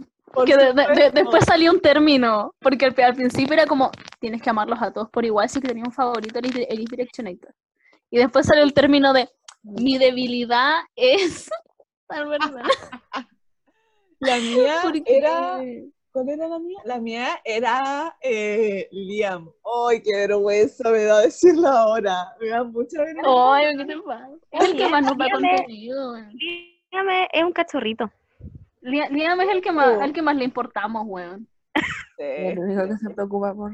Que 0.46 0.56
de- 0.58 0.74
de- 0.74 1.12
después 1.12 1.46
salió 1.46 1.72
un 1.72 1.80
término. 1.80 2.54
Porque 2.60 2.86
al, 2.86 2.94
al 3.02 3.16
principio 3.16 3.54
era 3.54 3.66
como, 3.66 3.90
tienes 4.20 4.42
que 4.42 4.50
amarlos 4.50 4.80
a 4.82 4.92
todos 4.92 5.10
por 5.10 5.24
igual. 5.26 5.50
Si 5.50 5.62
que 5.62 5.70
tenía 5.70 5.86
un 5.86 5.94
favorito, 5.94 6.38
eres, 6.40 6.54
di- 6.54 6.68
eres 6.70 6.86
Directionator. 6.86 7.56
Y 8.12 8.18
después 8.18 8.46
salió 8.46 8.64
el 8.64 8.74
término 8.74 9.14
de, 9.14 9.30
mi 9.64 9.98
debilidad 9.98 10.82
es. 10.96 11.50
La 14.20 14.38
mía 14.38 14.80
Porque- 14.84 15.04
era, 15.18 15.60
¿cuál 16.24 16.30
era 16.30 16.48
la 16.48 16.60
mía? 16.60 16.80
La 16.86 17.00
mía 17.00 17.28
era 17.46 18.16
eh, 18.22 18.88
Liam. 18.92 19.52
Ay, 19.88 20.02
qué 20.02 20.16
vergüenza 20.28 20.90
me 20.90 21.04
da 21.04 21.22
decirlo 21.22 21.68
ahora. 21.68 22.26
Me 22.42 22.48
da 22.48 22.64
mucha 22.64 23.02
vergüenza. 23.04 23.54
Ay, 23.56 23.78
¿qué 23.78 23.86
te 23.86 23.98
pasa? 24.02 24.30
Es 24.52 24.64
el 24.70 24.78
que 24.78 24.90
más 24.90 25.04
nos 25.04 25.18
Dígame. 25.18 25.32
contenido. 25.58 26.12
weón. 26.14 26.38
Dígame, 26.92 27.28
es 27.32 27.44
un 27.44 27.52
cachorrito. 27.54 28.12
Lia- 28.82 29.10
Liam 29.10 29.40
es 29.42 29.50
el 29.50 29.62
que 29.62 29.72
más, 29.72 29.98
Oh. 29.98 30.02
al 30.02 30.14
que 30.14 30.22
más 30.22 30.36
le 30.36 30.46
importamos, 30.46 31.04
weón. 31.06 31.48
Sí, 31.76 32.24
El 32.24 32.60
único 32.60 32.88
que 32.88 32.98
se 32.98 33.10
preocupa 33.12 33.54
por... 33.54 33.72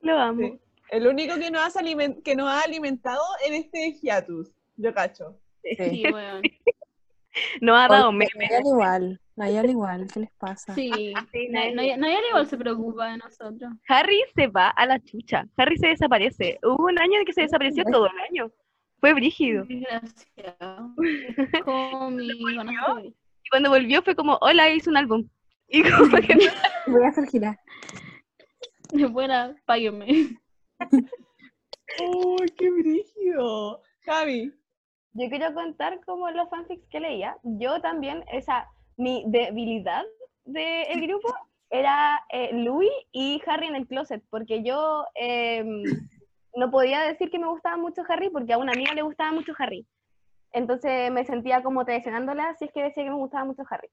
Lo 0.00 0.18
amo. 0.18 0.40
sí. 0.40 0.60
El 0.90 1.06
único 1.06 1.36
que 1.36 1.50
nos, 1.50 1.62
has 1.66 1.76
alimen- 1.76 2.22
que 2.22 2.34
nos 2.34 2.48
ha 2.48 2.62
alimentado 2.62 3.20
en 3.46 3.54
este 3.54 3.92
hiatus. 4.00 4.50
Yo 4.76 4.92
cacho. 4.94 5.36
Sí, 5.62 6.04
weón. 6.12 6.42
No 7.60 7.76
ha 7.76 7.86
dado 7.86 8.10
memes. 8.10 8.50
Igual, 8.64 9.20
Nayan 9.40 9.70
igual, 9.70 10.06
¿qué 10.12 10.20
les 10.20 10.30
pasa? 10.32 10.74
Sí. 10.74 10.90
Sí, 11.32 11.48
No, 11.48 11.60
nadie- 11.60 11.96
no, 11.96 12.02
nadie 12.02 12.16
al 12.18 12.24
igual 12.28 12.46
se 12.46 12.58
preocupa 12.58 13.10
de 13.10 13.16
nosotros. 13.16 13.72
Harry 13.88 14.20
se 14.34 14.48
va 14.48 14.68
a 14.68 14.84
la 14.84 15.00
chucha. 15.00 15.46
Harry 15.56 15.78
se 15.78 15.86
desaparece. 15.88 16.58
Hubo 16.62 16.84
un 16.84 16.98
año 16.98 17.20
en 17.20 17.24
que 17.24 17.32
se 17.32 17.40
desapareció 17.40 17.82
todo 17.90 18.04
el 18.06 18.18
año. 18.28 18.52
Fue 19.00 19.14
brígido. 19.14 19.64
Conoce. 21.64 23.06
Y 23.42 23.48
cuando 23.50 23.70
volvió 23.70 24.02
fue 24.02 24.14
como, 24.14 24.36
hola, 24.42 24.68
hice 24.70 24.90
un 24.90 24.98
álbum. 24.98 25.26
Y 25.68 25.82
como 25.90 26.18
que 26.20 26.34
no- 26.34 26.92
Voy 26.92 27.04
a 27.04 27.08
hacer 27.08 27.26
girar. 27.28 27.58
Fuera, 29.12 29.54
páguenme. 29.64 30.36
¡Uy, 32.00 32.46
qué 32.58 32.70
brígido! 32.70 33.80
Javi. 34.04 34.52
Yo 35.12 35.28
quiero 35.28 35.52
contar 35.54 36.00
como 36.04 36.30
los 36.30 36.48
fanfics 36.50 36.86
que 36.90 37.00
leía. 37.00 37.36
Yo 37.42 37.80
también, 37.80 38.24
esa, 38.32 38.66
mi 39.00 39.24
debilidad 39.26 40.04
del 40.44 41.00
grupo 41.08 41.34
era 41.70 42.22
eh, 42.30 42.50
Louis 42.52 42.90
y 43.12 43.40
Harry 43.46 43.68
en 43.68 43.76
el 43.76 43.86
closet, 43.86 44.22
porque 44.28 44.62
yo 44.62 45.06
em, 45.14 45.82
no 46.54 46.70
podía 46.70 47.00
decir 47.02 47.30
que 47.30 47.38
me 47.38 47.48
gustaba 47.48 47.76
mucho 47.76 48.02
Harry 48.08 48.28
porque 48.28 48.52
a 48.52 48.58
una 48.58 48.72
amiga 48.72 48.94
le 48.94 49.02
gustaba 49.02 49.32
mucho 49.32 49.52
Harry. 49.58 49.86
Entonces 50.52 51.10
me 51.12 51.24
sentía 51.24 51.62
como 51.62 51.84
traicionándola 51.84 52.54
si 52.58 52.66
es 52.66 52.72
que 52.72 52.82
decía 52.82 53.04
que 53.04 53.10
me 53.10 53.16
gustaba 53.16 53.44
mucho 53.44 53.62
Harry. 53.70 53.88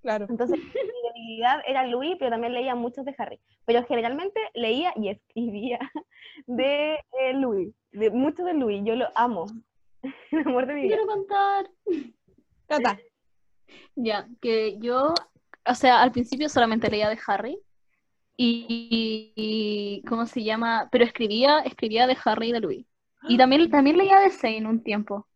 Claro. 0.00 0.26
Entonces 0.28 0.58
mi 0.74 1.08
debilidad 1.08 1.60
era 1.66 1.86
Louis, 1.86 2.16
pero 2.18 2.30
también 2.30 2.54
leía 2.54 2.74
muchos 2.74 3.04
de 3.04 3.14
Harry. 3.18 3.38
Pero 3.64 3.84
generalmente 3.84 4.40
leía 4.54 4.92
y 4.96 5.10
escribía 5.10 5.78
de 6.46 6.94
eh, 6.94 7.34
Louis, 7.34 7.72
de 7.92 8.10
muchos 8.10 8.46
de 8.46 8.54
Louis. 8.54 8.82
Yo 8.84 8.96
lo 8.96 9.06
amo. 9.14 9.46
El 10.30 10.46
amor 10.46 10.66
de 10.66 10.74
mi 10.74 10.82
vida. 10.82 10.96
Quiero 10.96 11.12
contar. 11.12 11.70
Cata. 12.66 12.98
Ya, 13.94 14.28
que 14.40 14.78
yo 14.78 15.14
o 15.68 15.74
sea, 15.74 16.00
al 16.02 16.12
principio 16.12 16.48
solamente 16.48 16.90
leía 16.90 17.08
de 17.08 17.18
Harry. 17.26 17.58
Y, 18.36 19.32
y- 19.36 20.02
¿cómo 20.08 20.26
se 20.26 20.42
llama? 20.42 20.88
Pero 20.90 21.04
escribía, 21.04 21.60
escribía 21.60 22.06
de 22.06 22.16
Harry 22.24 22.48
y 22.48 22.52
de 22.52 22.60
Louis. 22.60 22.86
Y 23.24 23.36
también, 23.36 23.68
también 23.68 23.98
leía 23.98 24.20
de 24.20 24.30
Zane 24.30 24.66
un 24.66 24.82
tiempo. 24.82 25.26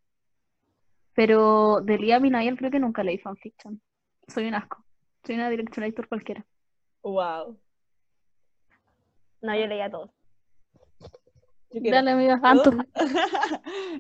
Pero 1.15 1.81
de 1.83 1.99
Liam 1.99 2.25
y 2.25 2.31
Niall 2.31 2.57
creo 2.57 2.71
que 2.71 2.79
nunca 2.79 3.03
leí 3.03 3.19
fanfiction. 3.19 3.83
Soy 4.29 4.47
un 4.47 4.55
asco. 4.55 4.85
Soy 5.27 5.35
una 5.35 5.51
directorator 5.51 6.09
cualquiera. 6.09 6.47
Wow. 7.03 7.59
No, 9.43 9.59
yo 9.59 9.67
leía 9.67 9.91
todo. 9.91 10.12
Yo 11.73 11.91
Dale, 11.91 12.12
amiga, 12.12 12.41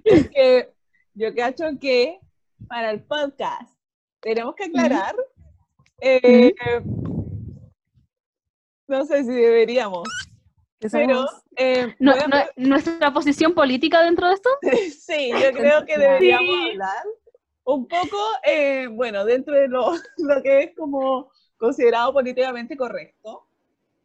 es 0.04 0.30
que 0.30 0.72
yo 1.14 1.34
cacho 1.34 1.64
que 1.80 2.20
para 2.68 2.90
el 2.90 3.02
podcast 3.02 3.81
tenemos 4.22 4.54
que 4.54 4.64
aclarar. 4.64 5.14
eh, 6.00 6.54
No 8.88 9.04
sé 9.06 9.24
si 9.24 9.30
deberíamos, 9.32 10.08
pero 10.90 11.26
eh, 11.56 11.94
No- 11.98 12.14
no- 12.26 12.44
¿Nuestra 12.56 13.12
posición 13.12 13.54
política 13.54 14.02
dentro 14.02 14.28
de 14.28 14.34
esto? 14.34 14.50
sí, 14.98 15.30
yo 15.30 15.52
creo 15.52 15.84
que 15.84 15.98
deberíamos 15.98 16.48
Sí. 16.54 16.70
hablar 16.72 17.04
un 17.64 17.86
poco, 17.86 18.16
eh, 18.44 18.88
bueno, 18.90 19.24
dentro 19.24 19.54
de 19.54 19.68
lo, 19.68 19.92
lo 20.18 20.42
que 20.42 20.64
es 20.64 20.76
como 20.76 21.30
considerado 21.56 22.12
políticamente 22.12 22.76
correcto. 22.76 23.46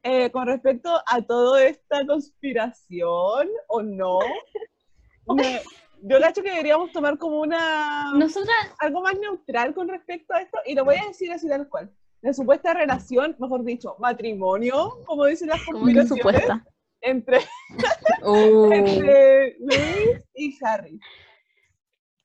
eh, 0.03 0.31
con 0.31 0.47
respecto 0.47 0.89
a 1.05 1.21
toda 1.23 1.63
esta 1.65 2.05
conspiración 2.05 3.49
o 3.67 3.81
no, 3.81 4.19
me- 5.35 5.61
yo 6.01 6.19
cacho 6.19 6.43
que 6.43 6.51
deberíamos 6.51 6.91
tomar 6.91 7.17
como 7.17 7.41
una 7.41 8.13
Nosotras, 8.13 8.55
algo 8.79 9.01
más 9.01 9.17
neutral 9.19 9.73
con 9.73 9.87
respecto 9.87 10.33
a 10.33 10.41
esto, 10.41 10.59
y 10.65 10.75
lo 10.75 10.85
voy 10.85 10.95
a 10.95 11.07
decir 11.07 11.31
así 11.31 11.47
tal 11.47 11.67
cual. 11.67 11.91
La 12.21 12.33
supuesta 12.33 12.73
relación, 12.73 13.35
mejor 13.39 13.63
dicho, 13.63 13.95
matrimonio, 13.99 14.99
como 15.05 15.25
dicen 15.25 15.49
las 15.49 15.63
conspiraciones, 15.63 16.09
supuesta. 16.09 16.65
entre, 17.01 17.39
Uh, 18.23 18.71
entre 18.71 19.55
Luis 19.59 20.23
y 20.33 20.57
Harry. 20.63 20.99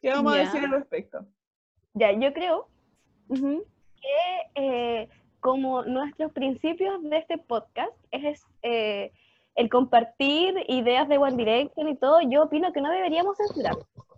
¿Qué 0.00 0.10
vamos 0.10 0.34
a 0.34 0.38
decir 0.38 0.64
al 0.64 0.70
respecto? 0.72 1.26
Ya, 1.94 2.10
yo 2.12 2.32
creo 2.32 2.68
que 3.28 4.50
eh, 4.54 5.08
como 5.40 5.84
nuestros 5.84 6.32
principios 6.32 7.02
de 7.02 7.18
este 7.18 7.38
podcast 7.38 7.92
es 8.10 8.44
eh, 8.62 9.12
el 9.54 9.68
compartir 9.68 10.54
ideas 10.68 11.08
de 11.08 11.18
One 11.18 11.36
Direction 11.36 11.88
y 11.88 11.96
todo, 11.96 12.20
yo 12.22 12.44
opino 12.44 12.72
que 12.72 12.80
no 12.80 12.90
deberíamos 12.90 13.36
censurar. 13.36 13.74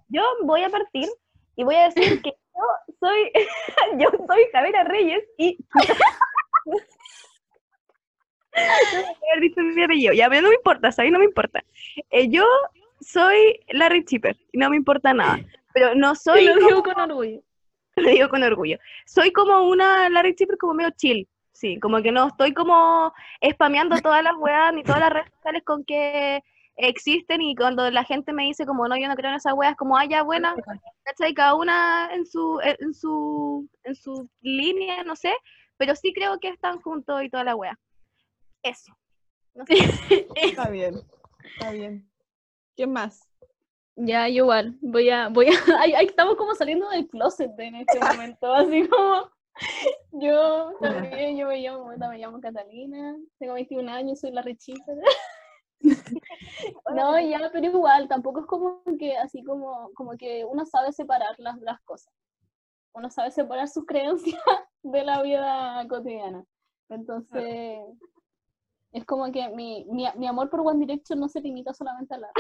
Yo 0.09 0.23
voy 0.43 0.63
a 0.63 0.71
partir 0.71 1.09
y 1.57 1.65
voy 1.65 1.75
a 1.77 1.89
decir 1.91 2.23
que 2.23 2.31
yo 2.31 2.63
soy, 3.01 3.31
yo 3.99 4.11
soy 4.27 4.47
Javiera 4.53 4.85
Reyes 4.85 5.25
y... 5.39 5.59
No 8.57 8.63
voy 9.03 9.07
a 9.29 9.33
haber 9.33 9.41
dicho 9.41 9.61
mi 9.61 9.83
apellido. 9.83 10.13
Ya, 10.13 10.29
pero 10.29 10.43
no 10.43 10.49
me 10.49 10.55
importa, 10.55 10.93
¿sabes? 10.93 11.11
No 11.11 11.19
me 11.19 11.25
importa. 11.25 11.65
Eh, 12.11 12.29
yo 12.29 12.45
soy 13.01 13.61
Larry 13.71 14.05
Chipper 14.05 14.37
y 14.53 14.59
no 14.59 14.71
me 14.71 14.77
importa 14.77 15.13
nada. 15.13 15.41
Pero 15.73 15.95
no 15.95 16.15
soy 16.15 16.43
Y 16.43 16.47
lo 16.47 16.55
como- 16.55 16.67
digo 16.69 16.83
con 16.85 17.01
orgullo. 17.01 17.41
lo 17.97 18.09
digo 18.09 18.29
con 18.29 18.43
orgullo. 18.43 18.79
Soy 19.07 19.33
como 19.33 19.69
una 19.69 20.09
Larry 20.09 20.35
Chipper 20.37 20.57
como 20.59 20.75
medio 20.75 20.91
chill. 20.97 21.29
Sí, 21.55 21.79
como 21.79 22.03
que 22.03 22.11
no 22.11 22.29
estoy 22.29 22.53
como 22.53 23.13
spameando 23.53 23.97
todas 24.01 24.25
las 24.25 24.35
weas 24.37 24.75
ni 24.75 24.83
todas 24.83 25.01
las 25.01 25.11
redes 25.11 25.31
sociales 25.31 25.63
con 25.65 25.85
que 25.85 26.43
existen 26.77 27.41
y 27.43 27.55
cuando 27.55 27.89
la 27.93 28.03
gente 28.03 28.33
me 28.33 28.43
dice 28.43 28.67
como 28.67 28.89
no, 28.89 28.97
yo 28.97 29.07
no 29.07 29.15
creo 29.15 29.31
en 29.31 29.37
esas 29.37 29.55
weas, 29.55 29.77
como, 29.77 29.97
ah, 29.97 30.05
ya, 30.05 30.25
buena, 30.25 30.55
¿cachai? 31.05 31.33
Cada 31.33 31.55
una 31.55 32.13
en 32.13 32.27
su, 32.27 32.61
en 32.63 32.93
su, 32.93 33.69
en 33.85 33.95
su 33.95 34.29
línea, 34.41 35.05
no 35.05 35.15
sé, 35.15 35.33
pero 35.77 35.95
sí 35.95 36.13
creo 36.13 36.39
que 36.41 36.49
están 36.49 36.81
juntos 36.81 37.23
y 37.23 37.31
toda 37.31 37.45
la 37.45 37.55
wea. 37.55 37.79
Eso. 38.63 38.93
No 39.55 39.65
sé. 39.67 39.75
Está 40.35 40.69
bien, 40.69 41.01
está 41.45 41.71
bien. 41.71 42.11
¿Quién 42.75 42.93
más? 42.93 43.29
Ya, 43.95 44.29
igual. 44.29 44.77
Voy 44.81 45.09
a, 45.11 45.29
voy 45.29 45.47
a, 45.47 45.51
ahí, 45.81 45.95
ahí 45.95 46.07
estamos 46.07 46.35
como 46.35 46.55
saliendo 46.57 46.89
del 46.89 47.07
closet 47.09 47.53
en 47.59 47.77
este 47.77 48.01
momento, 48.01 48.53
así 48.53 48.89
como 48.89 49.31
yo 50.13 50.73
también, 50.81 51.37
yo 51.37 51.49
me 51.49 51.61
llamo, 51.61 51.87
me 51.87 52.19
llamo 52.19 52.41
Catalina, 52.41 53.17
tengo 53.39 53.55
21 53.55 53.91
años, 53.91 54.21
soy 54.21 54.33
la 54.33 54.43
rechita. 54.43 54.93
No, 56.95 57.21
ya, 57.21 57.51
pero 57.53 57.67
igual, 57.67 58.09
tampoco 58.09 58.41
es 58.41 58.47
como 58.47 58.83
que 58.99 59.19
así 59.19 59.43
como, 59.45 59.91
como 59.95 60.17
que 60.17 60.45
uno 60.45 60.65
sabe 60.65 60.93
separar 60.93 61.35
las, 61.39 61.59
las 61.61 61.79
cosas. 61.83 62.15
Uno 62.95 63.11
sabe 63.11 63.31
separar 63.33 63.69
sus 63.69 63.85
creencias 63.85 64.41
de 64.83 65.05
la 65.05 65.21
vida 65.21 65.87
cotidiana. 65.89 66.43
Entonces, 66.89 67.81
es 68.93 69.05
como 69.05 69.31
que 69.31 69.49
mi, 69.51 69.85
mi, 69.91 70.07
mi 70.17 70.27
amor 70.27 70.49
por 70.49 70.61
One 70.61 70.79
Direction 70.79 71.19
no 71.19 71.29
se 71.29 71.41
limita 71.41 71.75
solamente 71.75 72.15
a 72.15 72.19
la 72.19 72.31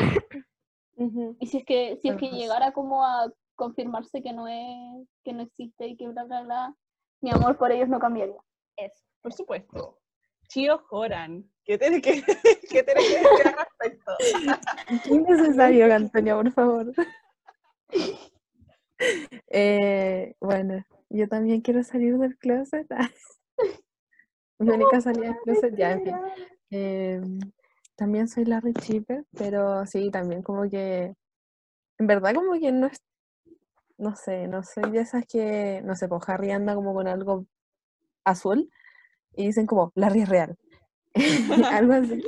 y 1.40 1.46
si 1.46 1.58
es 1.58 1.64
que, 1.64 1.98
si 2.00 2.08
es 2.08 2.16
que 2.16 2.30
llegara 2.30 2.72
como 2.72 3.04
a 3.04 3.30
confirmarse 3.56 4.22
que 4.22 4.32
no 4.32 4.46
es, 4.46 5.08
que 5.24 5.32
no 5.32 5.42
existe 5.42 5.88
y 5.88 5.96
que 5.96 6.08
bla 6.08 6.24
bla 6.24 6.42
bla, 6.42 6.76
mi 7.24 7.30
amor 7.30 7.56
por 7.56 7.72
ellos 7.72 7.88
no 7.88 7.98
cambiaría. 7.98 8.36
Eso. 8.76 9.02
Por 9.22 9.32
supuesto. 9.32 9.98
Chio 10.48 10.78
Joran. 10.90 11.50
¿Qué 11.64 11.78
tienes 11.78 12.02
que, 12.02 12.22
qué 12.70 12.84
que 12.84 12.94
decir 12.94 13.26
al 13.46 13.54
respecto? 13.56 14.12
Qué 15.04 15.14
innecesario, 15.14 15.92
Antonia, 15.92 16.36
por 16.36 16.52
favor. 16.52 16.92
Eh, 19.48 20.34
bueno, 20.40 20.82
yo 21.10 21.28
también 21.28 21.60
quiero 21.60 21.82
salir 21.82 22.16
del 22.16 22.38
closet. 22.38 22.86
Mi 24.58 24.70
única 24.70 25.00
salida 25.00 25.26
del 25.26 25.36
closet, 25.44 25.76
ya, 25.76 25.92
en 25.92 26.04
fin. 26.04 26.14
Em, 26.70 27.38
también 27.96 28.28
soy 28.28 28.44
Larry 28.44 28.72
Chipper, 28.72 29.24
pero 29.36 29.84
sí, 29.84 30.10
también 30.10 30.42
como 30.42 30.70
que, 30.70 31.12
en 31.98 32.06
verdad 32.06 32.34
como 32.34 32.58
que 32.58 32.72
no 32.72 32.86
es, 32.86 33.02
no 34.04 34.14
sé, 34.16 34.46
no 34.48 34.62
soy 34.62 34.90
de 34.90 35.00
esas 35.00 35.24
que, 35.26 35.80
no 35.82 35.96
sé, 35.96 36.08
pues 36.08 36.22
Harry 36.28 36.50
anda 36.50 36.74
como 36.74 36.92
con 36.92 37.08
algo 37.08 37.46
azul 38.24 38.70
y 39.34 39.46
dicen 39.46 39.66
como, 39.66 39.92
Larry 39.94 40.20
es 40.22 40.28
real. 40.28 40.56
Algo 41.72 41.92
así. 41.94 42.22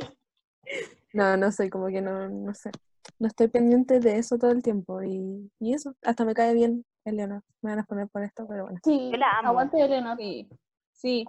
No, 1.13 1.37
no 1.37 1.53
soy 1.53 1.71
como 1.71 1.87
que 1.89 2.01
no, 2.01 2.29
no 2.29 2.55
sé. 2.55 2.71
No 3.19 3.29
estoy 3.29 3.49
pendiente 3.49 4.01
de 4.01 4.17
eso 4.19 4.39
todo 4.39 4.51
el 4.51 4.63
tiempo 4.63 5.03
y, 5.03 5.51
y 5.61 5.75
eso, 5.75 5.95
hasta 6.03 6.25
me 6.25 6.35
cae 6.35 6.55
bien 6.55 6.85
Eleonor. 7.05 7.43
Me 7.63 7.71
van 7.71 7.81
a 7.81 7.85
poner 7.85 8.09
por 8.09 8.23
esto, 8.23 8.47
pero 8.49 8.65
bueno. 8.65 8.81
Sí, 8.83 9.11
Yo 9.13 9.19
la 9.19 9.39
amo. 9.39 9.51
aguante 9.51 9.81
Elena. 9.81 10.17
Sí, 10.17 10.49
sí. 10.93 11.25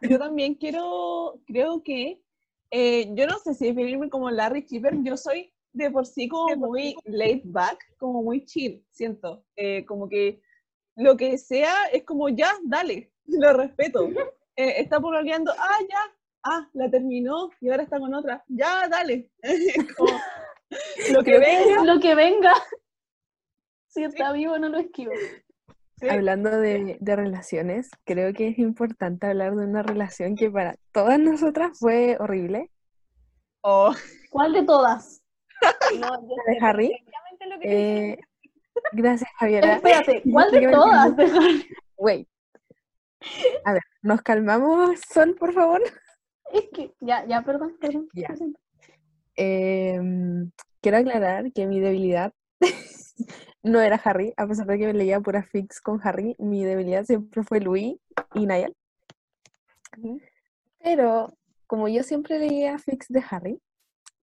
Yo 0.00 0.18
también 0.18 0.54
quiero, 0.54 1.40
creo 1.46 1.82
que, 1.82 2.20
eh, 2.70 3.14
yo 3.14 3.26
no 3.26 3.38
sé 3.38 3.54
si 3.54 3.66
definirme 3.66 4.08
como 4.10 4.30
Larry 4.30 4.64
Chipper, 4.66 4.94
yo 5.02 5.16
soy 5.16 5.53
de 5.74 5.90
por 5.90 6.06
sí 6.06 6.28
como 6.28 6.54
muy 6.56 6.96
laid 7.04 7.42
back, 7.44 7.78
como 7.98 8.22
muy 8.22 8.44
chill, 8.44 8.82
siento. 8.90 9.44
Eh, 9.56 9.84
como 9.84 10.08
que 10.08 10.40
lo 10.96 11.16
que 11.16 11.36
sea 11.36 11.86
es 11.92 12.04
como 12.04 12.28
ya, 12.28 12.52
dale, 12.64 13.12
lo 13.26 13.52
respeto. 13.52 14.08
Eh, 14.56 14.82
está 14.82 15.00
pololeando, 15.00 15.50
ah, 15.58 15.78
ya, 15.90 15.98
ah, 16.44 16.68
la 16.74 16.88
terminó 16.88 17.50
y 17.60 17.70
ahora 17.70 17.82
está 17.82 17.98
con 17.98 18.14
otra, 18.14 18.44
ya, 18.46 18.86
dale. 18.88 19.28
Es 19.42 19.94
como, 19.96 20.12
lo 21.10 21.24
que 21.24 21.40
venga, 21.40 21.82
Lo 21.82 21.98
que 21.98 22.14
venga. 22.14 22.52
Si 23.88 24.04
está 24.04 24.30
vivo, 24.30 24.56
no 24.60 24.68
lo 24.68 24.78
esquivo. 24.78 25.10
sí, 25.96 26.08
Hablando 26.08 26.50
de, 26.50 26.98
de 27.00 27.16
relaciones, 27.16 27.90
creo 28.04 28.32
que 28.32 28.46
es 28.46 28.58
importante 28.60 29.26
hablar 29.26 29.56
de 29.56 29.66
una 29.66 29.82
relación 29.82 30.36
que 30.36 30.48
para 30.48 30.76
todas 30.92 31.18
nosotras 31.18 31.76
fue 31.76 32.16
horrible. 32.20 32.70
oh, 33.62 33.92
¿Cuál 34.30 34.52
de 34.52 34.62
todas? 34.62 35.23
No, 35.60 35.68
yo 36.28 36.36
¿La 36.46 36.52
de 36.52 36.58
Harry? 36.60 37.04
lo 37.48 37.60
que 37.60 38.10
Eh, 38.12 38.18
gracias, 38.92 39.30
Javiera. 39.38 39.74
Espérate, 39.74 40.22
¿cuál 40.32 40.50
de 40.50 40.68
todas? 40.68 41.12
Wait. 41.96 42.28
A 43.64 43.72
ver, 43.72 43.82
¿nos 44.02 44.22
calmamos, 44.22 45.00
Sol, 45.08 45.34
por 45.34 45.52
favor? 45.52 45.82
Es 46.52 46.68
que, 46.72 46.92
ya, 47.00 47.24
ya, 47.26 47.42
perdón, 47.42 47.76
perdón. 47.80 48.08
Ya. 48.14 48.34
Em, 49.36 50.50
quiero 50.80 50.98
aclarar 50.98 51.52
que 51.52 51.66
mi 51.66 51.80
debilidad 51.80 52.32
no 53.62 53.80
era 53.80 53.96
Harry, 54.04 54.34
a 54.36 54.46
pesar 54.46 54.66
de 54.66 54.78
que 54.78 54.86
me 54.86 54.92
leía 54.92 55.20
pura 55.20 55.42
fix 55.42 55.80
con 55.80 55.98
Harry, 56.04 56.36
mi 56.38 56.64
debilidad 56.64 57.04
siempre 57.04 57.42
fue 57.42 57.60
Louis 57.60 57.96
y 58.34 58.46
Niall. 58.46 58.76
Pero 60.82 61.32
como 61.66 61.88
yo 61.88 62.02
siempre 62.02 62.38
leía 62.38 62.78
fix 62.78 63.06
de 63.08 63.24
Harry, 63.30 63.60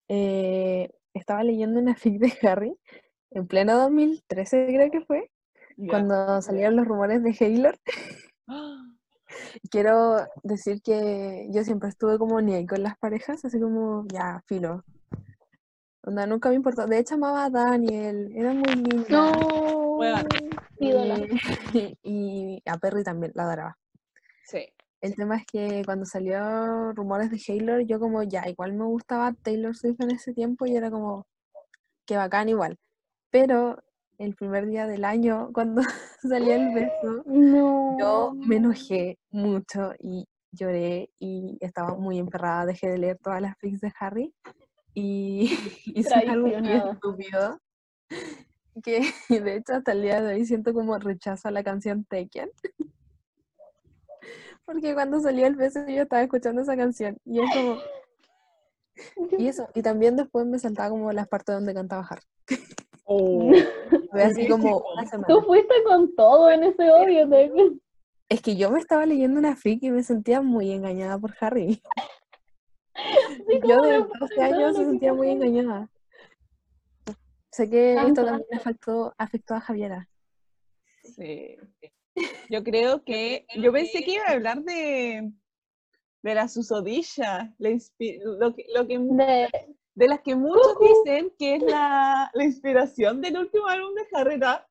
eh, 0.09 0.91
estaba 1.15 1.43
leyendo 1.45 1.81
una 1.81 1.95
fic 1.95 2.19
de 2.19 2.49
Harry 2.49 2.77
en 3.31 3.47
pleno 3.47 3.77
2013, 3.77 4.67
creo 4.67 4.91
que 4.91 5.01
fue, 5.03 5.31
cuando 5.89 6.43
salieron 6.43 6.77
los 6.77 6.87
rumores 6.87 7.23
de 7.23 7.37
Halo. 7.41 7.73
Ah, 8.49 8.83
Quiero 9.71 10.27
decir 10.43 10.83
que 10.83 11.47
yo 11.51 11.63
siempre 11.65 11.89
estuve 11.89 12.19
como 12.19 12.41
ni 12.41 12.55
ahí 12.55 12.67
con 12.67 12.83
las 12.83 12.99
parejas, 12.99 13.45
así 13.45 13.61
como, 13.61 14.05
ya, 14.13 14.43
filo. 14.47 14.85
Onda, 16.03 16.27
nunca 16.27 16.49
me 16.49 16.57
importó. 16.57 16.87
De 16.87 16.99
hecho, 16.99 17.15
amaba 17.15 17.45
a 17.45 17.51
Daniel, 17.51 18.33
era 18.35 18.53
muy 18.53 18.75
linda. 18.75 19.07
No. 19.09 19.99
Ídola. 20.79 21.19
Eh, 21.75 21.97
y 22.03 22.63
a 22.67 22.79
Perry 22.79 23.05
también, 23.05 23.33
la 23.35 23.45
adoraba. 23.45 23.79
Sí. 24.45 24.67
El 25.01 25.17
tema 25.17 25.37
es 25.37 25.47
que 25.47 25.83
cuando 25.85 26.05
salió 26.05 26.93
rumores 26.93 27.31
de 27.31 27.41
Halo, 27.49 27.81
yo 27.81 27.99
como 27.99 28.23
ya, 28.23 28.49
igual 28.49 28.75
me 28.75 28.85
gustaba 28.85 29.33
Taylor 29.33 29.75
Swift 29.75 30.01
en 30.01 30.11
ese 30.11 30.33
tiempo 30.35 30.67
y 30.67 30.77
era 30.77 30.91
como, 30.91 31.27
que 32.07 32.17
bacán 32.17 32.49
igual. 32.49 32.79
Pero 33.31 33.79
el 34.19 34.35
primer 34.35 34.67
día 34.67 34.87
del 34.87 35.05
año, 35.05 35.51
cuando 35.55 35.83
salió 36.23 36.55
el 36.55 36.75
beso, 36.75 37.23
No. 37.27 37.97
yo 37.99 38.33
me 38.35 38.57
enojé 38.57 39.19
mucho 39.31 39.93
y 39.99 40.27
lloré 40.53 41.11
y 41.19 41.57
estaba 41.61 41.97
muy 41.97 42.19
emperrada, 42.19 42.67
dejé 42.67 42.89
de 42.89 42.99
leer 42.99 43.19
todas 43.23 43.41
las 43.41 43.57
fics 43.59 43.81
de 43.81 43.93
Harry 43.99 44.35
y 44.95 45.45
hice 45.87 46.15
algo 46.15 46.49
muy 46.49 46.73
estúpido 46.73 47.59
que 48.83 49.01
de 49.29 49.57
hecho 49.57 49.75
hasta 49.75 49.93
el 49.93 50.03
día 50.03 50.21
de 50.21 50.35
hoy 50.35 50.45
siento 50.45 50.73
como 50.73 50.99
rechazo 50.99 51.49
a 51.49 51.51
la 51.51 51.63
canción 51.63 52.05
Taken. 52.05 52.51
Porque 54.71 54.95
cuando 54.95 55.19
salió 55.21 55.47
el 55.47 55.57
beso 55.57 55.81
yo 55.89 56.03
estaba 56.03 56.23
escuchando 56.23 56.63
esa 56.63 56.77
canción 56.77 57.19
y 57.25 57.41
es 57.41 57.51
como... 57.53 57.79
Y 59.39 59.49
eso, 59.49 59.67
y 59.75 59.83
también 59.83 60.15
después 60.17 60.47
me 60.47 60.59
saltaba 60.59 60.91
como 60.91 61.11
las 61.13 61.27
partes 61.27 61.55
donde 61.57 61.75
cantaba 61.75 62.07
Harry. 62.09 62.23
Oh. 63.05 63.51
Fue 64.11 64.23
así 64.23 64.47
como 64.47 64.79
una 64.93 65.07
semana. 65.07 65.27
Tú 65.27 65.41
fuiste 65.43 65.75
con 65.85 66.15
todo 66.15 66.51
en 66.51 66.63
ese 66.65 66.91
odio. 66.91 67.29
te- 67.29 67.53
Es 68.29 68.43
que 68.43 68.57
yo 68.57 68.71
me 68.71 68.79
estaba 68.79 69.07
leyendo 69.07 69.39
una 69.41 69.57
fic 69.57 69.83
y 69.83 69.91
me 69.91 70.03
sentía 70.05 70.41
muy 70.43 70.71
engañada 70.71 71.19
por 71.19 71.35
Harry. 71.41 71.83
Yo 73.67 73.77
¿cómo 73.77 73.83
de 73.87 73.99
le 73.99 74.07
12 74.21 74.43
años 74.43 74.79
me 74.79 74.85
sentía 74.85 75.15
muy 75.15 75.31
engañada. 75.31 75.89
Sé 77.51 77.71
que 77.71 77.95
esto 77.95 78.25
también 78.25 78.47
afectó, 78.55 79.15
afectó 79.17 79.55
a 79.55 79.61
Javiera. 79.61 80.09
Sí. 81.03 81.57
Yo 82.49 82.63
creo 82.65 83.05
que. 83.05 83.47
Yo 83.57 83.73
pensé 83.73 84.03
que 84.05 84.13
iba 84.13 84.25
a 84.27 84.33
hablar 84.33 84.63
de. 84.63 85.31
De 86.23 86.35
la 86.35 86.49
susodilla. 86.49 87.55
La 87.59 87.71
lo 87.71 88.55
que, 88.55 88.67
lo 88.75 88.87
que, 88.87 88.99
De, 88.99 89.49
de 89.95 90.09
las 90.09 90.21
que 90.21 90.35
muchos 90.35 90.77
dicen 90.81 91.33
que 91.39 91.57
es 91.57 91.63
la, 91.63 92.31
la 92.35 92.45
inspiración 92.45 93.21
del 93.21 93.39
último 93.39 93.67
álbum 93.67 93.95
de 93.95 94.03
Harry 94.13 94.37
Rap, 94.37 94.67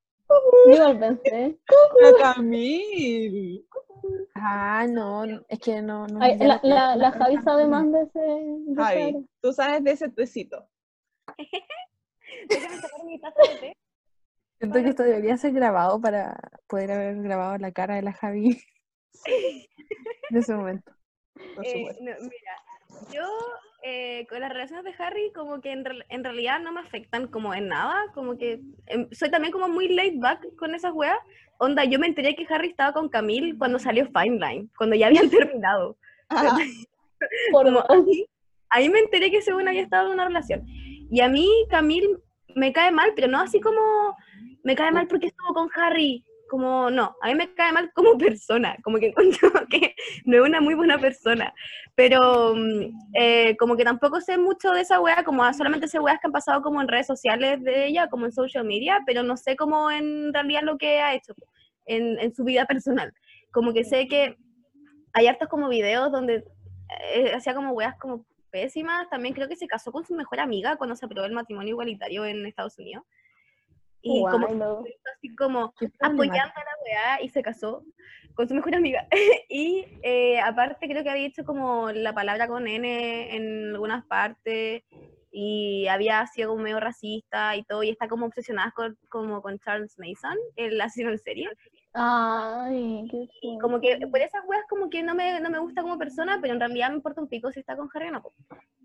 yo 0.67 0.73
igual 0.73 0.99
pensé. 0.99 1.59
la 2.01 2.17
Camille. 2.19 3.65
Ah, 4.35 4.85
no, 4.87 5.25
es 5.47 5.59
que 5.59 5.81
no. 5.81 6.07
no 6.07 6.19
Ay, 6.21 6.37
la, 6.37 6.59
la, 6.63 6.95
la 6.95 7.11
Javi 7.11 7.37
sabe 7.37 7.65
más 7.67 7.91
de 7.91 8.01
ese. 8.03 8.19
de 8.19 8.75
Javi, 8.75 9.27
tú 9.41 9.53
sabes 9.53 9.83
de 9.83 9.91
ese 9.91 10.09
tecito. 10.09 10.67
Déjame 12.49 12.75
sacar 12.81 13.03
mi 13.05 13.19
taza 13.19 13.41
de 13.41 13.57
té. 13.59 13.77
Siento 14.59 14.83
que 14.83 14.89
esto 14.89 15.03
debería 15.03 15.37
ser 15.37 15.53
grabado 15.53 16.01
para 16.01 16.37
poder 16.67 16.91
haber 16.91 17.21
grabado 17.21 17.57
la 17.57 17.71
cara 17.71 17.95
de 17.95 18.01
la 18.01 18.13
Javi 18.13 18.61
en 20.29 20.37
ese 20.37 20.53
momento. 20.53 20.91
Eh, 21.63 21.85
no, 22.01 22.11
mira, 22.21 22.55
yo 23.13 23.25
eh, 23.83 24.27
con 24.29 24.41
las 24.41 24.51
relaciones 24.51 24.83
de 24.83 25.01
Harry 25.01 25.31
como 25.33 25.61
que 25.61 25.71
en, 25.71 25.85
en 26.09 26.23
realidad 26.23 26.59
no 26.59 26.73
me 26.73 26.81
afectan 26.81 27.27
como 27.27 27.53
en 27.53 27.69
nada, 27.69 28.11
como 28.13 28.37
que 28.37 28.61
em, 28.87 29.07
soy 29.11 29.31
también 29.31 29.53
como 29.53 29.69
muy 29.69 29.87
laid 29.87 30.19
back 30.19 30.45
con 30.57 30.75
esas 30.75 30.91
weas. 30.93 31.17
Onda, 31.57 31.85
yo 31.85 31.97
me 31.97 32.07
enteré 32.07 32.35
que 32.35 32.45
Harry 32.49 32.69
estaba 32.69 32.91
con 32.91 33.07
Camille 33.07 33.57
cuando 33.57 33.79
salió 33.79 34.05
Fine 34.07 34.45
Line, 34.45 34.67
cuando 34.77 34.97
ya 34.97 35.07
habían 35.07 35.29
terminado. 35.29 35.97
Ah, 36.29 36.57
Por 37.51 37.65
Como 37.65 37.83
ahí 38.69 38.89
me 38.89 38.99
enteré 38.99 39.31
que 39.31 39.41
según 39.41 39.67
había 39.67 39.81
estado 39.81 40.07
en 40.07 40.13
una 40.13 40.27
relación. 40.27 40.63
Y 40.67 41.21
a 41.21 41.29
mí 41.29 41.49
Camille 41.69 42.17
me 42.55 42.73
cae 42.73 42.91
mal, 42.91 43.13
pero 43.15 43.27
no 43.27 43.39
así 43.39 43.59
como 43.59 44.15
me 44.63 44.75
cae 44.75 44.91
mal 44.91 45.07
porque 45.07 45.27
estuvo 45.27 45.53
con 45.53 45.69
Harry. 45.75 46.23
Como 46.49 46.89
no, 46.89 47.15
a 47.21 47.27
mí 47.27 47.35
me 47.35 47.53
cae 47.53 47.71
mal 47.71 47.91
como 47.93 48.17
persona, 48.17 48.75
como 48.83 48.97
que 48.97 49.07
encuentro 49.07 49.51
que 49.69 49.93
no 50.25 50.37
es 50.37 50.41
una 50.41 50.59
muy 50.61 50.73
buena 50.73 50.97
persona. 50.97 51.53
Pero 51.95 52.55
mm, 52.55 52.91
eh, 53.13 53.55
como 53.57 53.77
que 53.77 53.83
tampoco 53.83 54.19
sé 54.19 54.37
mucho 54.37 54.71
de 54.71 54.81
esa 54.81 54.99
wea, 54.99 55.23
como 55.23 55.51
solamente 55.53 55.87
sé 55.87 55.99
weas 55.99 56.19
que 56.19 56.27
han 56.27 56.31
pasado 56.31 56.61
como 56.61 56.81
en 56.81 56.87
redes 56.87 57.05
sociales 57.05 57.63
de 57.63 57.85
ella, 57.85 58.09
como 58.09 58.25
en 58.25 58.31
social 58.31 58.65
media, 58.65 59.01
pero 59.05 59.21
no 59.21 59.37
sé 59.37 59.55
cómo 59.55 59.91
en 59.91 60.33
realidad 60.33 60.63
lo 60.63 60.77
que 60.77 60.99
ha 61.01 61.13
hecho 61.13 61.35
en, 61.85 62.19
en 62.19 62.33
su 62.33 62.43
vida 62.43 62.65
personal. 62.65 63.13
Como 63.51 63.71
que 63.71 63.83
sé 63.83 64.07
que 64.07 64.35
hay 65.13 65.27
hartos 65.27 65.49
como 65.49 65.69
videos 65.69 66.11
donde 66.11 66.43
eh, 67.13 67.31
hacía 67.35 67.53
como 67.53 67.73
weas 67.73 67.95
como 67.99 68.25
pésimas. 68.49 69.09
También 69.09 69.33
creo 69.33 69.47
que 69.47 69.55
se 69.55 69.67
casó 69.67 69.91
con 69.91 70.05
su 70.05 70.15
mejor 70.15 70.39
amiga 70.39 70.75
cuando 70.77 70.95
se 70.95 71.05
aprobó 71.05 71.25
el 71.25 71.33
matrimonio 71.33 71.71
igualitario 71.71 72.25
en 72.25 72.45
Estados 72.45 72.77
Unidos. 72.77 73.03
Y 74.01 74.23
como 74.29 74.47
Guau. 74.47 74.85
así 75.17 75.35
como 75.35 75.73
apoyando 75.99 76.53
a 76.55 76.63
la 76.63 76.77
weá 76.85 77.21
y 77.21 77.29
se 77.29 77.41
casó 77.41 77.83
con 78.33 78.47
su 78.47 78.55
mejor 78.55 78.75
amiga. 78.75 79.07
y 79.49 79.85
eh, 80.03 80.39
aparte 80.39 80.87
creo 80.87 81.03
que 81.03 81.09
había 81.09 81.23
dicho 81.23 81.43
como 81.43 81.91
la 81.91 82.13
palabra 82.13 82.47
con 82.47 82.67
N 82.67 83.35
en 83.35 83.71
algunas 83.71 84.05
partes 84.05 84.83
y 85.31 85.87
había 85.87 86.25
sido 86.27 86.49
como 86.49 86.63
medio 86.63 86.79
racista 86.79 87.55
y 87.55 87.63
todo 87.63 87.83
y 87.83 87.89
está 87.89 88.07
como 88.07 88.25
obsesionada 88.25 88.71
con, 88.71 88.97
como 89.09 89.41
con 89.41 89.59
Charles 89.59 89.97
Mason, 89.99 90.37
el 90.55 90.79
asesino 90.79 91.11
en 91.11 91.19
serie. 91.19 91.49
Ay, 91.93 93.07
qué 93.09 93.17
Y 93.41 93.57
chulo. 93.57 93.59
como 93.61 93.81
que 93.81 93.97
por 94.07 94.19
esas 94.19 94.43
weas 94.47 94.63
como 94.69 94.89
que 94.89 95.01
no 95.03 95.15
me, 95.15 95.39
no 95.39 95.49
me 95.49 95.59
gusta 95.59 95.81
como 95.81 95.97
persona, 95.97 96.39
pero 96.41 96.53
en 96.53 96.59
realidad 96.59 96.89
me 96.89 96.95
importa 96.95 97.21
un 97.21 97.27
pico 97.27 97.51
si 97.51 97.59
está 97.59 97.75
con 97.75 97.89
Harry 97.93 98.07
o 98.09 98.11
no. 98.11 98.33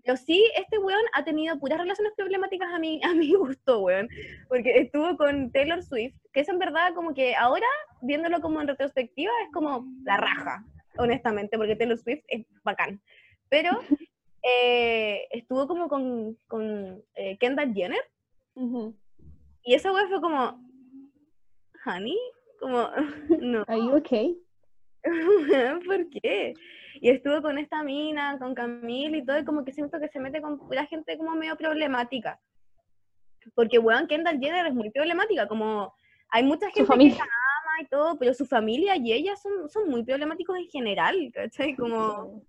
Pero 0.03 0.17
sí, 0.17 0.51
este 0.55 0.77
weón 0.77 1.01
ha 1.13 1.23
tenido 1.23 1.57
puras 1.59 1.79
relaciones 1.79 2.13
problemáticas 2.15 2.71
a 2.73 2.79
mi, 2.79 3.01
a 3.03 3.13
mi 3.13 3.33
gusto, 3.33 3.79
weón. 3.79 4.07
Porque 4.49 4.79
estuvo 4.79 5.17
con 5.17 5.51
Taylor 5.51 5.83
Swift, 5.83 6.15
que 6.33 6.41
es 6.41 6.49
en 6.49 6.59
verdad 6.59 6.93
como 6.95 7.13
que 7.13 7.35
ahora, 7.35 7.67
viéndolo 8.01 8.41
como 8.41 8.61
en 8.61 8.67
retrospectiva, 8.67 9.31
es 9.45 9.51
como 9.53 9.85
la 10.03 10.17
raja, 10.17 10.65
honestamente, 10.97 11.57
porque 11.57 11.75
Taylor 11.75 11.97
Swift 11.97 12.23
es 12.27 12.45
bacán. 12.63 13.01
Pero 13.49 13.69
eh, 14.43 15.27
estuvo 15.31 15.67
como 15.67 15.87
con, 15.89 16.37
con 16.47 17.03
eh, 17.15 17.37
Kendall 17.39 17.73
Jenner, 17.73 18.01
y 19.63 19.73
esa 19.73 19.91
wea 19.91 20.07
fue 20.07 20.21
como, 20.21 20.63
honey, 21.85 22.17
como, 22.59 22.89
no. 23.41 23.63
Are 23.67 23.79
you 23.79 23.95
okay? 23.97 24.37
¿Por 25.85 26.09
qué? 26.09 26.53
Y 27.01 27.09
estuvo 27.09 27.41
con 27.41 27.57
esta 27.57 27.83
mina, 27.83 28.37
con 28.39 28.55
Camille 28.55 29.17
y 29.17 29.25
todo, 29.25 29.39
y 29.39 29.45
como 29.45 29.63
que 29.63 29.71
siento 29.71 29.99
que 29.99 30.07
se 30.07 30.19
mete 30.19 30.41
con 30.41 30.59
la 30.71 30.85
gente 30.85 31.17
como 31.17 31.35
medio 31.35 31.55
problemática. 31.55 32.39
Porque, 33.53 33.77
weón, 33.77 34.07
Kendall 34.07 34.39
Jenner 34.39 34.65
es 34.65 34.73
muy 34.73 34.89
problemática, 34.89 35.47
como 35.47 35.93
hay 36.29 36.43
mucha 36.43 36.69
gente 36.71 36.97
que 36.97 37.09
la 37.09 37.23
ama 37.23 37.81
y 37.81 37.85
todo, 37.85 38.17
pero 38.17 38.33
su 38.33 38.45
familia 38.45 38.95
y 38.95 39.13
ella 39.13 39.35
son, 39.35 39.69
son 39.69 39.89
muy 39.89 40.03
problemáticos 40.03 40.57
en 40.57 40.67
general, 40.67 41.31
¿cachai? 41.33 41.75
Como, 41.75 42.43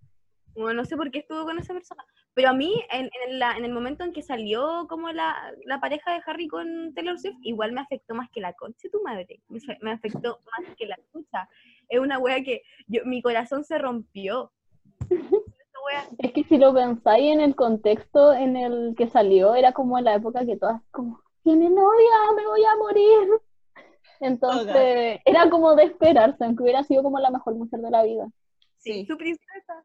como 0.55 0.73
no 0.73 0.85
sé 0.85 0.97
por 0.97 1.11
qué 1.11 1.19
estuvo 1.19 1.45
con 1.45 1.59
esa 1.59 1.75
persona. 1.75 2.05
Pero 2.37 2.51
a 2.51 2.53
mí, 2.53 2.71
en, 2.93 3.09
en 3.27 3.39
la- 3.39 3.57
en 3.57 3.65
el 3.65 3.73
momento 3.73 4.05
en 4.05 4.13
que 4.13 4.23
salió 4.23 4.87
como 4.89 5.11
la, 5.11 5.35
la 5.65 5.81
pareja 5.81 6.13
de 6.13 6.21
Harry 6.27 6.49
con 6.49 6.93
Taylor 6.95 7.19
Swift, 7.19 7.39
igual 7.41 7.73
me 7.73 7.81
afectó 7.81 8.15
más 8.15 8.29
que 8.31 8.43
la 8.43 8.53
concha 8.53 8.89
tu 8.93 9.03
madre. 9.03 9.41
Me, 9.49 9.59
fe- 9.59 9.79
me 9.81 9.91
afectó 9.93 10.39
más 10.45 10.77
que 10.77 10.85
la 10.85 10.97
escucha. 10.97 11.49
Es 11.89 11.99
una 11.99 12.19
wea 12.19 12.43
que 12.45 12.63
yo, 12.89 13.01
mi 13.07 13.23
corazón 13.23 13.65
se 13.65 13.79
rompió. 13.79 14.53
Es 16.19 16.33
que 16.33 16.43
si 16.45 16.59
lo 16.59 16.75
pensáis 16.75 17.33
en 17.33 17.41
el 17.41 17.55
contexto 17.55 18.33
en 18.35 18.57
el 18.57 18.95
que 18.99 19.07
salió, 19.09 19.55
era 19.55 19.73
como 19.73 19.97
en 19.99 20.05
la 20.05 20.15
época 20.17 20.45
que 20.45 20.57
todas 20.57 20.83
como, 20.91 21.23
tiene 21.45 21.71
novia, 21.71 22.33
me 22.35 22.45
voy 22.45 22.65
a 22.65 22.77
morir. 22.77 23.29
Entonces, 24.21 25.21
era 25.25 25.49
como 25.49 25.77
de 25.77 25.85
esperarse, 25.85 26.45
aunque 26.45 26.65
hubiera 26.65 26.83
sido 26.83 27.05
como 27.05 27.21
la 27.21 27.31
mejor 27.31 27.55
mujer 27.55 27.81
de 27.81 27.91
la 27.91 28.03
vida. 28.03 28.27
Sí. 28.79 29.07
Su 29.07 29.17
princesa. 29.17 29.85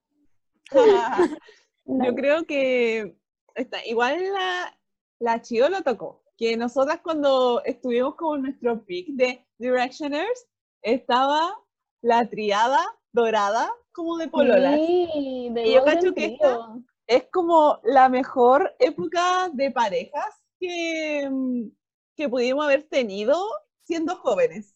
Yo 1.86 2.16
creo 2.16 2.46
que 2.46 3.18
está, 3.56 3.86
igual 3.86 4.22
la, 4.34 4.80
la 5.20 5.42
Chio 5.42 5.70
lo 5.70 5.82
tocó. 5.82 6.24
Que 6.38 6.58
nosotras 6.58 7.02
cuando 7.04 7.62
estuvimos 7.64 8.16
con 8.16 8.44
nuestro 8.44 8.84
pick 8.86 9.10
de 9.10 9.46
Directioners, 9.58 10.48
estaba 10.82 11.54
la 12.02 12.28
triada 12.30 12.80
dorada 13.12 13.72
como 13.92 14.18
de 14.18 14.28
pololas. 14.28 14.76
Sí, 14.76 15.50
de 15.52 15.68
Y 15.68 15.74
yo 15.76 15.84
cacho 15.84 16.14
que 16.14 16.26
esta- 16.26 16.76
Es 17.08 17.28
como 17.32 17.80
la 17.84 18.08
mejor 18.10 18.74
época 18.80 19.50
de 19.54 19.70
parejas 19.72 20.42
que, 20.60 21.28
mm, 21.30 21.68
que 22.16 22.30
pudimos 22.30 22.66
haber 22.66 22.84
tenido 22.84 23.38
siendo 23.84 24.16
jóvenes. 24.16 24.76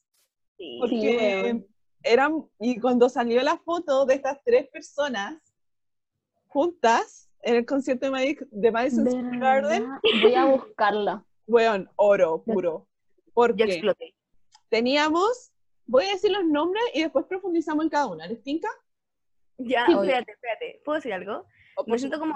Sí. 0.58 0.78
Porque 0.82 1.44
weón. 1.44 1.68
eran, 2.04 2.50
y 2.60 2.80
cuando 2.80 3.08
salió 3.10 3.42
la 3.42 3.58
foto 3.58 4.06
de 4.06 4.16
estas 4.16 4.44
tres 4.44 4.68
personas 4.68 5.42
juntas 6.60 7.30
en 7.42 7.58
el 7.58 7.66
concierto 7.66 8.06
de, 8.06 8.12
Madi- 8.14 8.48
de 8.50 8.72
Madison 8.72 9.06
Square 9.12 9.40
Garden. 9.40 9.90
Voy 10.24 10.36
a 10.36 10.46
buscarla. 10.46 11.26
weón, 11.48 11.90
oro 11.98 12.42
puro. 12.44 12.88
Porque 13.34 13.64
exploté. 13.66 14.16
teníamos, 14.70 15.52
voy 15.86 16.06
a 16.06 16.12
decir 16.14 16.32
los 16.32 16.46
nombres 16.46 16.82
y 16.94 17.02
después 17.04 17.26
profundizamos 17.26 17.84
en 17.84 17.90
cada 17.90 18.08
una. 18.08 18.26
¿Les 18.26 18.42
tinca? 18.42 18.70
Ya, 19.58 19.86
Sí, 19.86 19.92
espérate, 19.92 20.32
espérate. 20.32 20.82
¿Puedo 20.86 20.96
decir 20.96 21.12
algo? 21.14 21.46
O 21.76 21.84
por 21.84 21.90
Me 21.92 22.00
siento 22.00 22.20
como. 22.20 22.34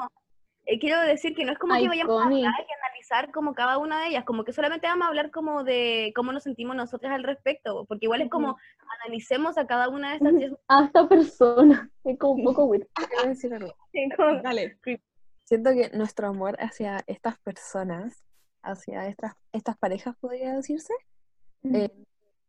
Eh, 0.72 0.80
quiero 0.80 1.02
decir 1.02 1.34
que 1.36 1.46
no 1.46 1.52
es 1.52 1.58
como 1.58 1.74
que 1.76 1.88
vayamos 1.88 2.22
a 2.22 2.26
hablar 2.26 2.40
y 2.42 2.74
analizar 2.86 3.32
como 3.32 3.54
cada 3.56 3.78
una 3.80 4.02
de 4.02 4.08
ellas, 4.10 4.24
como 4.24 4.44
que 4.44 4.54
solamente 4.54 4.86
vamos 4.88 5.06
a 5.06 5.10
hablar 5.10 5.32
como 5.32 5.64
de 5.64 6.12
cómo 6.16 6.32
nos 6.32 6.44
sentimos 6.44 6.76
nosotras 6.76 7.12
al 7.14 7.24
respecto, 7.24 7.86
porque 7.88 8.06
igual 8.06 8.22
es 8.22 8.30
como 8.30 8.56
analicemos 9.04 9.58
a 9.58 9.66
cada 9.66 9.90
una 9.90 10.10
de 10.10 10.16
estas 10.18 10.36
diez 10.36 10.54
A 10.68 10.86
esta 10.86 11.08
persona. 11.08 11.90
Es 12.04 12.18
como 12.20 12.34
un 12.34 12.44
poco 12.44 12.66
weird. 12.66 12.88
Quiero 12.94 13.30
decir 13.30 13.54
algo. 13.54 13.74
como- 14.18 14.42
Dale. 14.42 14.78
Siento 15.44 15.72
que 15.72 15.90
nuestro 15.98 16.28
amor 16.28 16.56
hacia 16.60 17.04
estas 17.08 17.40
personas, 17.40 18.24
hacia 18.62 19.08
estas, 19.08 19.34
estas 19.52 19.76
parejas, 19.78 20.16
podría 20.20 20.54
decirse, 20.56 20.94
eh, 21.64 21.90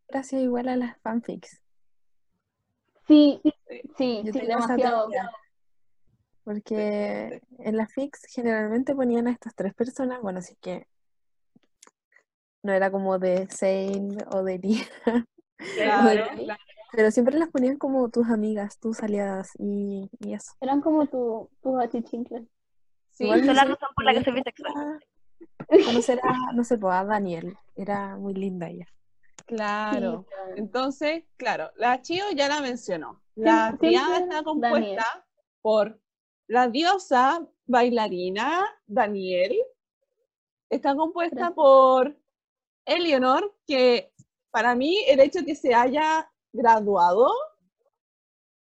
gracias 0.09 0.43
igual 0.43 0.69
a 0.69 0.77
las 0.77 0.99
fanfics. 0.99 1.63
Sí, 3.07 3.41
sí, 3.97 4.23
sí, 4.31 4.41
demasiado. 4.47 5.09
teoría. 5.09 5.31
Porque 6.45 7.43
en 7.59 7.77
las 7.77 7.93
fics 7.93 8.23
generalmente 8.33 8.95
ponían 8.95 9.29
a 9.29 9.33
estas 9.33 9.55
tres 9.55 9.75
personas, 9.75 10.21
bueno, 10.23 10.39
así 10.39 10.57
que 10.61 10.87
no 12.63 12.73
era 12.73 12.91
como 12.91 13.19
de 13.19 13.47
Zane 13.49 14.19
o 14.33 14.43
de 14.43 14.59
Lia, 14.59 14.85
Claro, 15.77 16.25
pero 16.93 17.11
siempre 17.11 17.39
las 17.39 17.51
ponían 17.51 17.77
como 17.77 18.09
tus 18.09 18.29
amigas, 18.29 18.79
tus 18.79 19.03
aliadas 19.03 19.51
y, 19.59 20.11
y 20.19 20.33
eso. 20.35 20.53
Eran 20.61 20.81
como 20.81 21.07
tu, 21.07 21.49
tus 21.63 21.79
achichincles. 21.81 22.45
Sí, 23.11 23.25
Igual 23.25 23.41
Esa 23.41 23.51
es 23.51 23.57
la 23.57 23.65
razón 23.65 23.89
por 23.95 24.05
la 24.05 24.13
que 24.13 24.25
sorprendía 24.25 24.53
bisexual. 24.57 25.05
Conocer 25.85 26.21
a, 26.23 26.53
no 26.53 26.65
sé, 26.65 26.79
pues, 26.79 26.95
a 26.95 27.05
Daniel, 27.05 27.57
era 27.77 28.17
muy 28.17 28.35
linda 28.35 28.69
ella. 28.69 28.87
claro. 29.47 30.21
Sí, 30.21 30.35
claro. 30.35 30.57
Entonces, 30.57 31.25
claro, 31.37 31.71
la 31.77 32.01
Chio 32.03 32.25
ya 32.35 32.49
la 32.49 32.61
mencionó. 32.61 33.23
La 33.37 33.69
Siempre 33.69 33.89
triada 33.89 34.19
está 34.19 34.43
compuesta 34.43 35.27
por 35.63 36.01
la 36.51 36.67
diosa 36.67 37.47
bailarina 37.67 38.67
Daniel. 38.87 39.57
Está 40.69 40.97
compuesta 40.97 41.53
por 41.55 42.17
Eleonor, 42.85 43.55
que 43.69 44.13
para 44.51 44.75
mí 44.75 44.99
el 45.07 45.21
hecho 45.21 45.45
que 45.47 45.55
se 45.55 45.73
haya 45.73 46.29
graduado, 46.53 47.31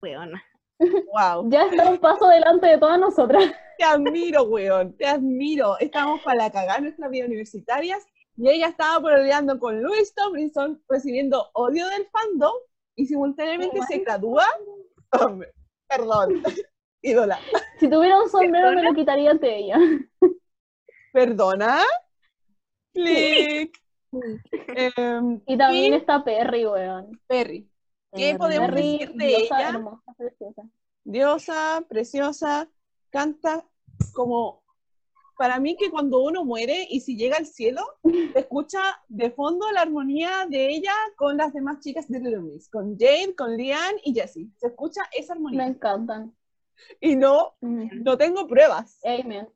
Weona. 0.01 0.43
wow, 0.79 1.47
Ya 1.51 1.67
está 1.67 1.91
un 1.91 1.99
paso 1.99 2.27
delante 2.27 2.65
de 2.67 2.77
todas 2.79 2.99
nosotras. 2.99 3.53
te 3.77 3.83
admiro, 3.83 4.43
weón, 4.45 4.97
te 4.97 5.05
admiro. 5.05 5.77
Estamos 5.79 6.21
para 6.23 6.49
cagar 6.51 6.81
nuestras 6.81 7.11
vidas 7.11 7.27
universitarias 7.27 8.03
y 8.35 8.49
ella 8.49 8.69
estaba 8.69 9.07
peleando 9.07 9.59
con 9.59 9.83
Louis 9.83 10.11
Tomlinson, 10.15 10.83
recibiendo 10.89 11.51
odio 11.53 11.87
del 11.89 12.07
fandom 12.07 12.55
y 12.95 13.05
simultáneamente 13.05 13.79
se 13.83 13.99
gradúa. 13.99 14.47
Hombre, 15.21 15.53
Perdón, 15.87 16.41
ídola. 17.09 17.39
Si 17.79 17.89
tuviera 17.89 18.21
un 18.21 18.29
sombrero 18.29 18.71
me 18.73 18.83
lo 18.83 18.93
quitaría 18.93 19.31
ante 19.31 19.57
ella. 19.57 19.77
¿Perdona? 21.13 21.79
Click. 22.93 23.77
Em, 24.51 25.41
Y 25.45 25.57
también 25.57 25.93
y 25.93 25.97
está 25.97 26.23
Perry, 26.23 26.65
weón. 26.65 27.19
Perry. 27.27 27.69
¿Qué 28.13 28.31
Eh, 28.31 28.37
podemos 28.37 28.71
decir 28.73 29.11
de 29.13 29.27
diosa 29.27 29.59
ella? 29.59 29.69
hermosa, 29.69 30.13
preciosa. 30.17 30.61
Diosa, 31.03 31.85
preciosa, 31.89 32.69
canta 33.09 33.65
como 34.13 34.63
para 35.37 35.59
mí 35.59 35.75
que 35.75 35.89
cuando 35.91 36.19
uno 36.23 36.45
muere 36.45 36.87
y 36.89 37.01
si 37.01 37.17
llega 37.17 37.35
al 37.37 37.45
cielo, 37.45 37.81
se 38.03 38.03
escucha 38.47 38.79
de 39.09 39.31
fondo 39.31 39.69
la 39.71 39.81
armonía 39.81 40.45
de 40.49 40.69
ella 40.69 40.93
con 41.17 41.35
las 41.35 41.51
demás 41.53 41.81
chicas 41.81 42.07
de 42.07 42.19
Little 42.19 42.39
Miss, 42.39 42.69
con 42.69 42.97
Jade, 42.97 43.35
con 43.35 43.57
Lian 43.57 43.95
y 44.05 44.13
Jessie. 44.13 44.49
Se 44.57 44.67
escucha 44.67 45.01
esa 45.11 45.33
Me 45.35 45.39
armonía. 45.39 45.67
encantan. 45.67 46.33
Y 46.99 47.15
no, 47.15 47.55
no 47.61 48.17
tengo 48.17 48.47
pruebas, 48.47 48.99
Amen. 49.03 49.47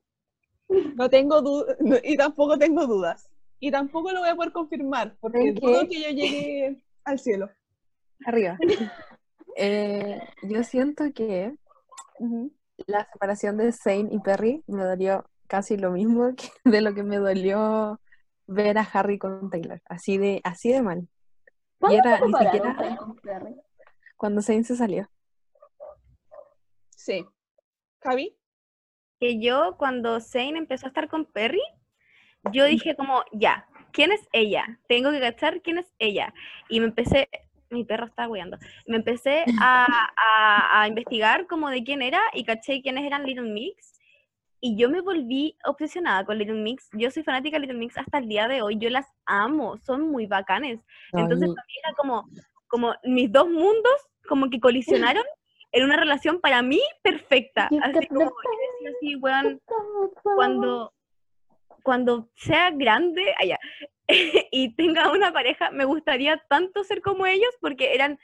no 0.68 1.08
tengo 1.10 1.42
dudas, 1.42 1.76
y 2.02 2.16
tampoco 2.16 2.58
tengo 2.58 2.86
dudas. 2.86 3.30
Y 3.62 3.70
tampoco 3.70 4.10
lo 4.12 4.20
voy 4.20 4.30
a 4.30 4.36
poder 4.36 4.52
confirmar, 4.52 5.16
porque 5.20 5.52
dudo 5.52 5.86
que 5.86 6.02
yo 6.02 6.10
llegue 6.10 6.82
al 7.04 7.18
cielo. 7.18 7.50
Arriba. 8.24 8.58
Eh, 9.56 10.18
yo 10.44 10.62
siento 10.62 11.04
que 11.12 11.54
la 12.86 13.06
separación 13.12 13.58
de 13.58 13.72
Zane 13.72 14.08
y 14.10 14.20
Perry 14.20 14.62
me 14.68 14.84
dolió 14.84 15.24
casi 15.48 15.76
lo 15.76 15.90
mismo 15.90 16.34
que 16.36 16.48
de 16.64 16.80
lo 16.80 16.94
que 16.94 17.02
me 17.02 17.18
dolió 17.18 18.00
ver 18.46 18.78
a 18.78 18.88
Harry 18.92 19.18
con 19.18 19.50
Taylor. 19.50 19.82
Así 19.86 20.16
de, 20.16 20.40
así 20.44 20.72
de 20.72 20.80
mal. 20.80 21.00
Y 21.00 21.06
¿Cuándo 21.78 21.98
era 21.98 22.20
ni 22.20 22.32
siquiera 22.32 22.98
cuando 24.16 24.42
Zane 24.42 24.64
se 24.64 24.76
salió. 24.76 25.08
Sí. 27.10 27.26
Javi, 28.02 28.36
que 29.20 29.40
yo 29.40 29.76
cuando 29.78 30.20
Zane 30.20 30.58
empezó 30.58 30.86
a 30.86 30.88
estar 30.88 31.08
con 31.08 31.26
Perry, 31.26 31.60
yo 32.52 32.64
dije 32.64 32.96
como, 32.96 33.22
ya, 33.32 33.66
¿quién 33.92 34.12
es 34.12 34.26
ella? 34.32 34.78
Tengo 34.88 35.10
que 35.10 35.20
cachar 35.20 35.60
quién 35.60 35.78
es 35.78 35.92
ella. 35.98 36.32
Y 36.68 36.80
me 36.80 36.86
empecé, 36.86 37.28
mi 37.68 37.84
perro 37.84 38.06
estaba 38.06 38.28
hueando, 38.28 38.56
me 38.86 38.96
empecé 38.96 39.44
a, 39.62 39.86
a- 40.16 40.82
a 40.82 40.88
investigar 40.88 41.46
como 41.46 41.68
de 41.68 41.82
quién 41.84 42.00
era 42.00 42.20
y 42.32 42.44
caché 42.44 42.80
quiénes 42.80 43.04
eran 43.04 43.24
Little 43.26 43.50
Mix. 43.52 43.98
Y 44.62 44.76
yo 44.76 44.90
me 44.90 45.00
volví 45.00 45.56
obsesionada 45.64 46.24
con 46.26 46.36
Little 46.38 46.62
Mix. 46.62 46.88
Yo 46.92 47.10
soy 47.10 47.22
fanática 47.22 47.56
de 47.56 47.60
Little 47.62 47.78
Mix 47.78 47.96
hasta 47.96 48.18
el 48.18 48.28
día 48.28 48.46
de 48.46 48.60
hoy. 48.60 48.76
Yo 48.78 48.90
las 48.90 49.06
amo, 49.24 49.78
son 49.78 50.10
muy 50.10 50.26
bacanes. 50.26 50.80
Entonces 51.22 51.48
para 51.54 51.66
mí 51.66 51.72
era 51.82 51.94
como, 51.94 52.28
como 52.68 52.94
mis 53.04 53.32
dos 53.32 53.48
mundos 53.48 53.92
como 54.28 54.48
que 54.50 54.60
colisionaron 54.60 55.24
en 55.72 55.84
una 55.84 55.96
relación 55.96 56.40
para 56.40 56.62
mí 56.62 56.80
perfecta. 57.02 57.68
Así 57.82 58.06
como, 58.08 58.30
yo 58.30 58.30
decía 58.80 58.90
así, 58.96 59.16
weón, 59.16 59.60
cuando, 60.22 60.92
cuando 61.82 62.30
sea 62.34 62.70
grande 62.70 63.34
allá 63.38 63.58
y 64.50 64.74
tenga 64.74 65.12
una 65.12 65.32
pareja, 65.32 65.70
me 65.70 65.84
gustaría 65.84 66.42
tanto 66.48 66.84
ser 66.84 67.02
como 67.02 67.26
ellos 67.26 67.54
porque 67.60 67.94
eran 67.94 68.18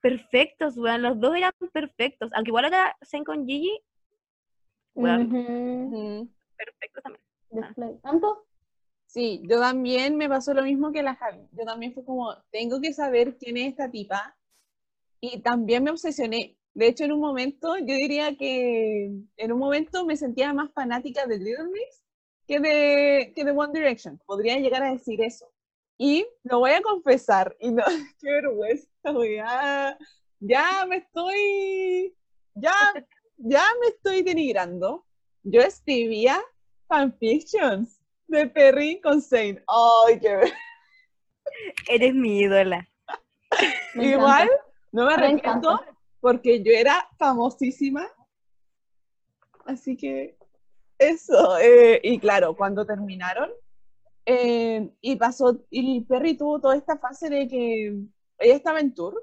perfectos, 0.00 0.76
weón, 0.76 1.02
los 1.02 1.18
dos 1.20 1.36
eran 1.36 1.52
perfectos, 1.72 2.30
aunque 2.34 2.50
igual 2.50 2.66
era 2.66 2.96
Zen 3.02 3.24
con 3.24 3.46
Gigi, 3.46 3.80
weón, 4.94 5.32
Ujú. 5.32 6.28
perfectos 6.56 7.02
también. 7.02 8.00
¿Tanto? 8.02 8.46
Sí, 9.06 9.42
yo 9.44 9.60
también 9.60 10.16
me 10.16 10.26
pasó 10.26 10.54
lo 10.54 10.62
mismo 10.62 10.90
que 10.90 11.02
la 11.02 11.14
Javi. 11.14 11.46
Yo 11.52 11.64
también 11.66 11.92
fue 11.92 12.02
como, 12.02 12.34
tengo 12.50 12.80
que 12.80 12.94
saber 12.94 13.36
quién 13.36 13.58
es 13.58 13.68
esta 13.68 13.90
tipa. 13.90 14.38
Y 15.20 15.42
también 15.42 15.84
me 15.84 15.90
obsesioné. 15.90 16.56
De 16.74 16.86
hecho, 16.86 17.04
en 17.04 17.12
un 17.12 17.20
momento, 17.20 17.76
yo 17.76 17.84
diría 17.94 18.36
que 18.36 19.10
en 19.36 19.52
un 19.52 19.58
momento 19.58 20.06
me 20.06 20.16
sentía 20.16 20.52
más 20.54 20.70
fanática 20.72 21.26
de 21.26 21.38
Little 21.38 21.68
Mix 21.70 22.02
que 22.46 22.60
de, 22.60 23.32
que 23.36 23.44
de 23.44 23.50
One 23.50 23.72
Direction. 23.78 24.18
Podría 24.26 24.58
llegar 24.58 24.82
a 24.82 24.92
decir 24.92 25.20
eso. 25.22 25.46
Y 25.98 26.26
lo 26.44 26.60
voy 26.60 26.70
a 26.72 26.80
confesar. 26.82 27.54
Y 27.60 27.70
no, 27.70 27.84
qué 28.20 28.30
vergüenza, 28.30 28.88
weá. 29.12 29.98
Ya 30.40 30.86
me 30.88 30.96
estoy, 30.96 32.16
ya, 32.54 32.72
ya 33.36 33.64
me 33.80 33.86
estoy 33.88 34.22
denigrando. 34.22 35.06
Yo 35.44 35.60
escribía 35.60 36.40
fanfictions 36.88 38.00
de 38.26 38.46
Perry 38.48 39.00
con 39.00 39.20
Zane. 39.22 39.62
Ay, 39.68 40.18
qué 40.20 40.36
ver- 40.36 40.52
Eres 41.88 42.14
mi 42.14 42.40
ídola. 42.40 42.88
Me 43.94 44.06
Igual, 44.06 44.48
encanta. 44.48 44.64
no 44.92 45.06
me 45.06 45.14
arrepiento. 45.14 45.80
Porque 46.22 46.62
yo 46.62 46.72
era 46.72 47.08
famosísima. 47.18 48.06
Así 49.66 49.96
que 49.96 50.38
eso. 50.96 51.58
eh, 51.58 52.00
y 52.02 52.18
claro, 52.20 52.56
cuando 52.56 52.86
terminaron, 52.86 53.50
eh, 54.24 54.88
y 55.00 55.16
pasó, 55.16 55.64
y 55.68 56.02
Perry 56.02 56.36
tuvo 56.36 56.60
toda 56.60 56.76
esta 56.76 56.96
fase 56.96 57.28
de 57.28 57.48
que 57.48 57.88
ella 58.38 58.54
estaba 58.54 58.78
en 58.78 58.94
tour. 58.94 59.20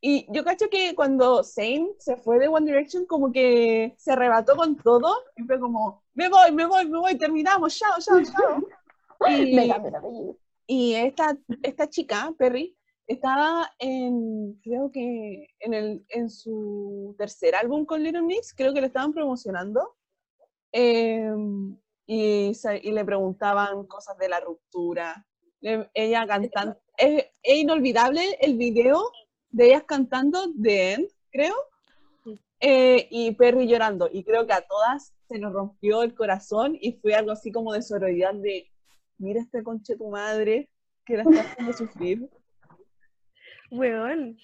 Y 0.00 0.26
yo 0.32 0.42
cacho 0.42 0.70
que 0.70 0.94
cuando 0.94 1.44
Zane 1.44 1.90
se 1.98 2.16
fue 2.16 2.38
de 2.38 2.48
One 2.48 2.64
Direction, 2.64 3.04
como 3.04 3.30
que 3.30 3.94
se 3.98 4.12
arrebató 4.12 4.56
con 4.56 4.76
todo 4.78 5.14
y 5.36 5.42
fue 5.42 5.60
como, 5.60 6.02
me 6.14 6.30
voy, 6.30 6.52
me 6.52 6.64
voy, 6.64 6.88
me 6.88 6.98
voy, 6.98 7.18
terminamos, 7.18 7.78
chao, 7.78 7.92
chao, 8.00 8.20
chao. 8.22 8.62
Y, 9.28 9.70
y 10.66 10.94
esta, 10.94 11.36
esta 11.62 11.86
chica, 11.90 12.32
Perry, 12.38 12.74
estaba 13.06 13.70
en, 13.78 14.54
creo 14.62 14.90
que 14.90 15.48
en, 15.60 15.74
el, 15.74 16.04
en 16.08 16.30
su 16.30 17.14
tercer 17.18 17.54
álbum 17.54 17.84
con 17.84 18.02
Little 18.02 18.22
Mix, 18.22 18.54
creo 18.54 18.72
que 18.72 18.80
lo 18.80 18.86
estaban 18.86 19.12
promocionando. 19.12 19.96
em, 20.72 21.76
y, 22.06 22.52
y 22.82 22.90
le 22.92 23.04
preguntaban 23.04 23.86
cosas 23.86 24.16
de 24.18 24.28
la 24.28 24.40
ruptura. 24.40 25.26
Le- 25.60 25.88
ella 25.94 26.26
cantando. 26.26 26.76
Es, 26.96 27.24
es 27.42 27.56
inolvidable 27.58 28.22
el 28.40 28.56
video 28.56 29.00
de 29.50 29.66
ellas 29.68 29.84
cantando 29.84 30.52
The 30.60 30.92
End, 30.94 31.08
creo. 31.30 31.54
eh, 32.60 33.06
y 33.10 33.32
Perry 33.32 33.66
llorando. 33.66 34.08
Y 34.12 34.22
creo 34.24 34.46
que 34.46 34.52
a 34.52 34.62
todas 34.66 35.14
se 35.28 35.38
nos 35.38 35.52
rompió 35.52 36.02
el 36.02 36.14
corazón 36.14 36.76
y 36.80 36.92
fue 36.94 37.14
algo 37.14 37.30
así 37.32 37.50
como 37.52 37.72
de 37.72 37.82
sororidad 37.82 38.34
de 38.34 38.68
mira 39.18 39.40
este 39.40 39.62
conche 39.62 39.96
tu 39.96 40.08
madre 40.10 40.68
que 41.06 41.16
la 41.16 41.22
está 41.22 41.40
haciendo 41.42 41.72
sufrir. 41.72 42.30
Weón. 43.70 44.36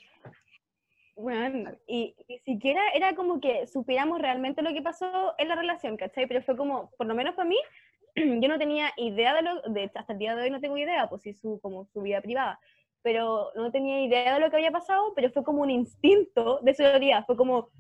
Weón. 1.17 1.79
Y 1.87 2.15
ni 2.29 2.39
siquiera 2.41 2.81
era 2.95 3.15
como 3.15 3.41
que 3.41 3.67
supiéramos 3.67 4.21
realmente 4.21 4.63
lo 4.63 4.73
que 4.73 4.83
pasó 4.83 5.35
en 5.39 5.49
la 5.49 5.57
relación, 5.57 5.97
¿cachai? 5.97 6.27
Pero 6.27 6.43
fue 6.43 6.57
como, 6.57 6.91
por 6.97 7.07
lo 7.07 7.15
menos 7.15 7.35
para 7.35 7.49
mí, 7.49 7.59
yo 8.17 8.49
no 8.49 8.59
tenía 8.59 8.93
idea 8.97 9.35
de 9.35 9.43
lo, 9.43 9.63
de 9.63 9.91
hasta 9.95 10.13
el 10.13 10.19
día 10.19 10.35
de 10.37 10.43
hoy 10.43 10.51
no 10.51 10.61
tengo 10.61 10.77
idea, 10.77 11.09
pues 11.09 11.23
sí, 11.23 11.33
su, 11.33 11.59
como 11.61 11.87
su 11.87 12.03
vida 12.03 12.21
privada, 12.21 12.61
pero 13.03 13.51
no 13.55 13.71
tenía 13.71 14.03
idea 14.03 14.35
de 14.35 14.41
lo 14.41 14.51
que 14.51 14.57
había 14.57 14.71
pasado, 14.71 15.13
pero 15.15 15.31
fue 15.31 15.43
como 15.43 15.63
un 15.63 15.71
instinto 15.71 16.61
de 16.63 16.75
solidaridad, 16.75 17.25
fue 17.25 17.37
como, 17.37 17.71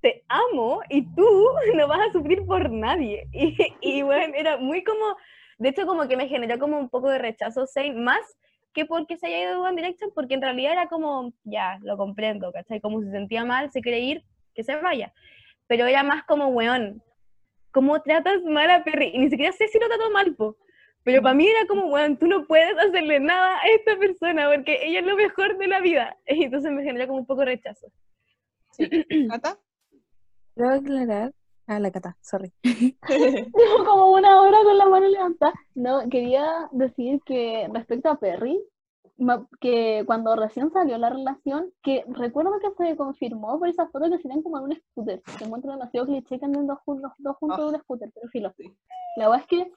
te 0.00 0.24
amo 0.28 0.80
y 0.88 1.02
tú 1.14 1.26
no 1.74 1.88
vas 1.88 2.08
a 2.08 2.12
sufrir 2.12 2.44
por 2.46 2.70
nadie. 2.70 3.28
Y, 3.32 3.56
y 3.80 4.02
bueno, 4.02 4.34
era 4.36 4.56
muy 4.56 4.82
como, 4.82 5.16
de 5.58 5.68
hecho 5.68 5.86
como 5.86 6.08
que 6.08 6.16
me 6.16 6.28
generó 6.28 6.58
como 6.58 6.78
un 6.78 6.88
poco 6.88 7.10
de 7.10 7.18
rechazo 7.18 7.66
Zayn, 7.66 8.02
más 8.02 8.20
que 8.76 8.84
porque 8.84 9.16
se 9.16 9.26
haya 9.26 9.40
ido 9.40 9.50
de 9.52 9.68
One 9.68 9.80
Direction, 9.80 10.10
porque 10.14 10.34
en 10.34 10.42
realidad 10.42 10.72
era 10.72 10.86
como, 10.86 11.32
ya, 11.44 11.78
lo 11.80 11.96
comprendo, 11.96 12.52
¿cachai? 12.52 12.78
Como 12.78 13.00
se 13.00 13.10
sentía 13.10 13.42
mal, 13.42 13.70
se 13.72 13.80
quiere 13.80 14.00
ir, 14.00 14.22
que 14.54 14.62
se 14.62 14.76
vaya. 14.76 15.14
Pero 15.66 15.86
era 15.86 16.02
más 16.02 16.24
como, 16.24 16.48
weón, 16.48 17.02
¿cómo 17.72 18.02
tratas 18.02 18.42
mal 18.42 18.68
a 18.68 18.84
Perry? 18.84 19.12
Y 19.14 19.18
ni 19.18 19.30
siquiera 19.30 19.50
sé 19.52 19.66
si 19.68 19.78
lo 19.80 19.88
trató 19.88 20.10
mal, 20.10 20.34
po. 20.34 20.58
Pero 21.04 21.22
para 21.22 21.34
mí 21.34 21.48
era 21.48 21.66
como, 21.66 21.86
weón, 21.86 22.18
tú 22.18 22.26
no 22.26 22.46
puedes 22.46 22.76
hacerle 22.76 23.18
nada 23.18 23.56
a 23.56 23.66
esta 23.68 23.96
persona 23.96 24.50
porque 24.54 24.78
ella 24.82 25.00
es 25.00 25.06
lo 25.06 25.16
mejor 25.16 25.56
de 25.56 25.68
la 25.68 25.80
vida. 25.80 26.14
Y 26.26 26.44
entonces 26.44 26.70
me 26.70 26.84
generó 26.84 27.06
como 27.06 27.20
un 27.20 27.26
poco 27.26 27.40
de 27.40 27.46
rechazo. 27.46 27.86
¿Cata? 29.30 29.58
Quiero 30.54 30.70
aclarar. 30.70 31.32
Ah, 31.66 31.80
la 31.80 31.90
cata, 31.90 32.16
sorry. 32.20 32.52
Llevo 33.08 33.84
como 33.84 34.12
una 34.12 34.40
hora 34.40 34.58
con 34.62 34.78
la 34.78 34.88
mano 34.88 35.08
levantada. 35.08 35.54
No, 35.74 36.08
quería 36.08 36.68
decir 36.72 37.20
que 37.24 37.68
respecto 37.72 38.08
a 38.08 38.18
Perry, 38.18 38.62
que 39.60 40.04
cuando 40.06 40.36
recién 40.36 40.70
salió 40.70 40.98
la 40.98 41.10
relación, 41.10 41.72
que 41.82 42.04
recuerdo 42.08 42.52
que 42.60 42.70
se 42.76 42.96
confirmó 42.96 43.58
por 43.58 43.68
esas 43.68 43.90
fotos 43.90 44.10
que 44.10 44.18
se 44.18 44.28
ven 44.28 44.42
como 44.42 44.58
en 44.58 44.64
un 44.64 44.76
scooter, 44.76 45.22
que 45.38 45.46
muestran 45.46 45.78
demasiado 45.78 46.06
cliché 46.06 46.38
que 46.38 46.44
anden 46.44 46.66
dos, 46.66 46.78
los 46.86 47.12
dos 47.18 47.36
juntos 47.38 47.58
en 47.58 47.74
un 47.74 47.80
scooter, 47.80 48.10
pero 48.14 48.28
filo. 48.28 48.54
La 49.16 49.28
verdad 49.28 49.40
es 49.40 49.46
que 49.46 49.72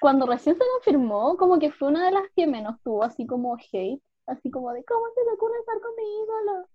cuando 0.00 0.26
recién 0.26 0.56
se 0.56 0.62
confirmó, 0.74 1.36
como 1.36 1.58
que 1.58 1.72
fue 1.72 1.88
una 1.88 2.06
de 2.06 2.12
las 2.12 2.24
que 2.34 2.46
menos 2.46 2.80
tuvo 2.82 3.02
así 3.02 3.26
como 3.26 3.56
hate, 3.56 4.02
así 4.26 4.50
como 4.50 4.72
de 4.72 4.84
¿cómo 4.84 5.06
se 5.14 5.24
le 5.24 5.32
ocurre 5.32 5.58
estar 5.58 5.80
con 5.80 5.90
mi 5.96 6.02
ídolo? 6.22 6.66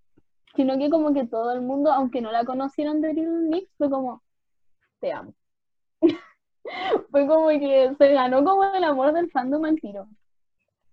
Sino 0.55 0.77
que 0.77 0.89
como 0.89 1.13
que 1.13 1.25
todo 1.27 1.51
el 1.51 1.61
mundo, 1.61 1.91
aunque 1.93 2.21
no 2.21 2.31
la 2.31 2.43
conocieran 2.43 2.99
de 2.99 3.13
Little 3.13 3.49
Mix, 3.49 3.71
fue 3.77 3.89
como, 3.89 4.21
te 5.01 5.11
amo. 5.11 5.33
fue 7.11 7.27
como 7.27 7.49
que 7.49 7.93
se 7.97 8.13
ganó 8.13 8.43
como 8.45 8.63
el 8.63 8.83
amor 8.83 9.11
del 9.11 9.29
fandom 9.31 9.65
al 9.65 9.79
tiro. 9.81 10.07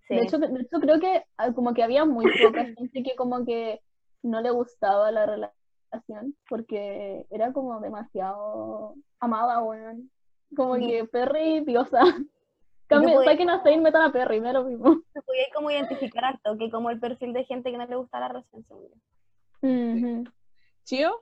Sí. 0.09 0.17
De 0.17 0.23
hecho, 0.23 0.39
de 0.39 0.47
hecho, 0.61 0.81
creo 0.81 0.99
que 0.99 1.23
ah, 1.37 1.53
como 1.53 1.75
que 1.75 1.83
había 1.83 2.05
muy 2.05 2.25
poca 2.43 2.65
gente 2.65 3.03
que 3.03 3.15
como 3.15 3.45
que 3.45 3.81
no 4.23 4.41
le 4.41 4.51
gustaba 4.51 5.13
la 5.13 5.27
relación 5.27 6.35
porque 6.49 7.27
era 7.31 7.53
como 7.53 7.79
demasiado 7.81 8.95
amada, 9.21 9.63
weón. 9.63 10.11
Como 10.57 10.77
que 10.77 11.05
Perry, 11.05 11.61
diosa. 11.61 12.01
Cambien, 12.87 13.17
podía- 13.17 13.33
saquen 13.33 13.51
a 13.51 13.63
Zayn, 13.63 13.83
metan 13.83 14.03
a 14.03 14.13
Perry, 14.13 14.41
me 14.41 14.53
lo 14.53 14.65
mismo. 14.65 15.03
se 15.13 15.21
podía 15.21 15.45
como 15.55 15.71
identificar 15.71 16.25
harto, 16.25 16.57
que 16.57 16.71
como 16.71 16.89
el 16.89 16.99
perfil 16.99 17.35
de 17.35 17.45
gente 17.45 17.71
que 17.71 17.77
no 17.77 17.87
le 17.87 17.97
gusta 17.97 18.19
la 18.19 18.29
relación, 18.29 18.65
según 18.65 18.89
yo. 18.89 18.97
Ujú. 19.61 20.25
¿Chío? 20.85 21.21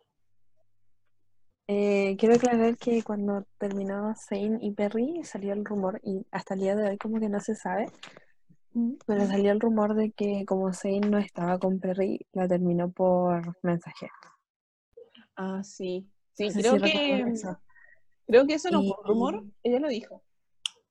Eh, 1.68 2.16
quiero 2.16 2.37
aclarar 2.37 2.76
que 2.76 3.02
cuando 3.02 3.44
terminó 3.59 4.14
Zayn 4.14 4.62
y 4.62 4.70
Perry 4.72 5.24
salió 5.24 5.52
el 5.52 5.64
rumor, 5.64 6.00
y 6.05 6.24
hasta 6.31 6.55
el 6.55 6.61
día 6.61 6.76
de 6.76 6.90
hoy 6.90 6.96
como 6.98 7.18
que 7.18 7.29
no 7.29 7.40
se 7.40 7.57
sabe, 7.57 7.90
pero 9.07 9.26
salió 9.26 9.50
el 9.50 9.59
rumor 9.61 9.94
de 9.94 10.12
que 10.12 10.44
como 10.46 10.72
Zayn 10.72 11.11
no 11.11 11.18
estaba 11.18 11.59
con 11.59 11.81
Perry, 11.81 12.24
la 12.33 12.46
terminó 12.46 12.90
por 12.90 13.57
mensaje. 13.62 14.09
Ah, 15.35 15.62
sí. 15.64 16.09
Sí, 16.35 16.44
No 16.46 16.50
sé 16.52 16.61
creo 16.61 16.72
si 16.76 16.83
que, 16.83 17.18
eso. 17.33 17.61
creo 18.26 18.46
que 18.46 18.55
eso 18.55 18.70
no 18.70 18.83
Y- 18.83 18.88
fue 18.88 18.98
un 19.02 19.09
rumor, 19.09 19.44
ella 19.62 19.81
lo 19.81 19.88
dijo. 19.88 20.22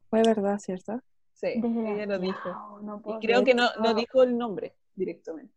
Fue 0.10 0.24
verdad, 0.24 0.60
¿cierto? 0.60 1.02
Sí, 1.34 1.54
ella 1.56 2.06
lo 2.06 2.20
dijo. 2.20 2.80
No 2.82 3.02
Y 3.06 3.26
creo 3.26 3.44
que 3.44 3.54
no, 3.54 3.70
no 3.82 3.94
dijo 3.94 4.24
el 4.24 4.38
nombre 4.38 4.76
directamente. 4.96 5.54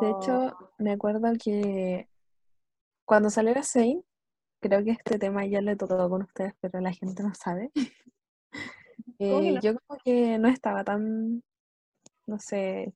De 0.00 0.10
hecho, 0.10 0.56
me 0.78 0.92
acuerdo 0.92 1.28
que 1.42 2.08
cuando 3.12 3.28
salió 3.28 3.52
la 3.52 3.62
Zayn, 3.62 4.02
creo 4.58 4.82
que 4.82 4.92
este 4.92 5.18
tema 5.18 5.44
ya 5.44 5.60
lo 5.60 5.70
he 5.70 5.76
tocado 5.76 6.08
con 6.08 6.22
ustedes, 6.22 6.54
pero 6.62 6.80
la 6.80 6.94
gente 6.94 7.22
no 7.22 7.34
sabe. 7.34 7.70
¿Cómo 9.18 9.40
que 9.42 9.48
Eh, 9.48 9.52
no? 9.52 9.60
yo 9.60 9.74
como 9.78 10.00
que 10.02 10.38
no 10.38 10.48
estaba 10.48 10.82
tan, 10.82 11.42
no 12.26 12.38
sé, 12.38 12.94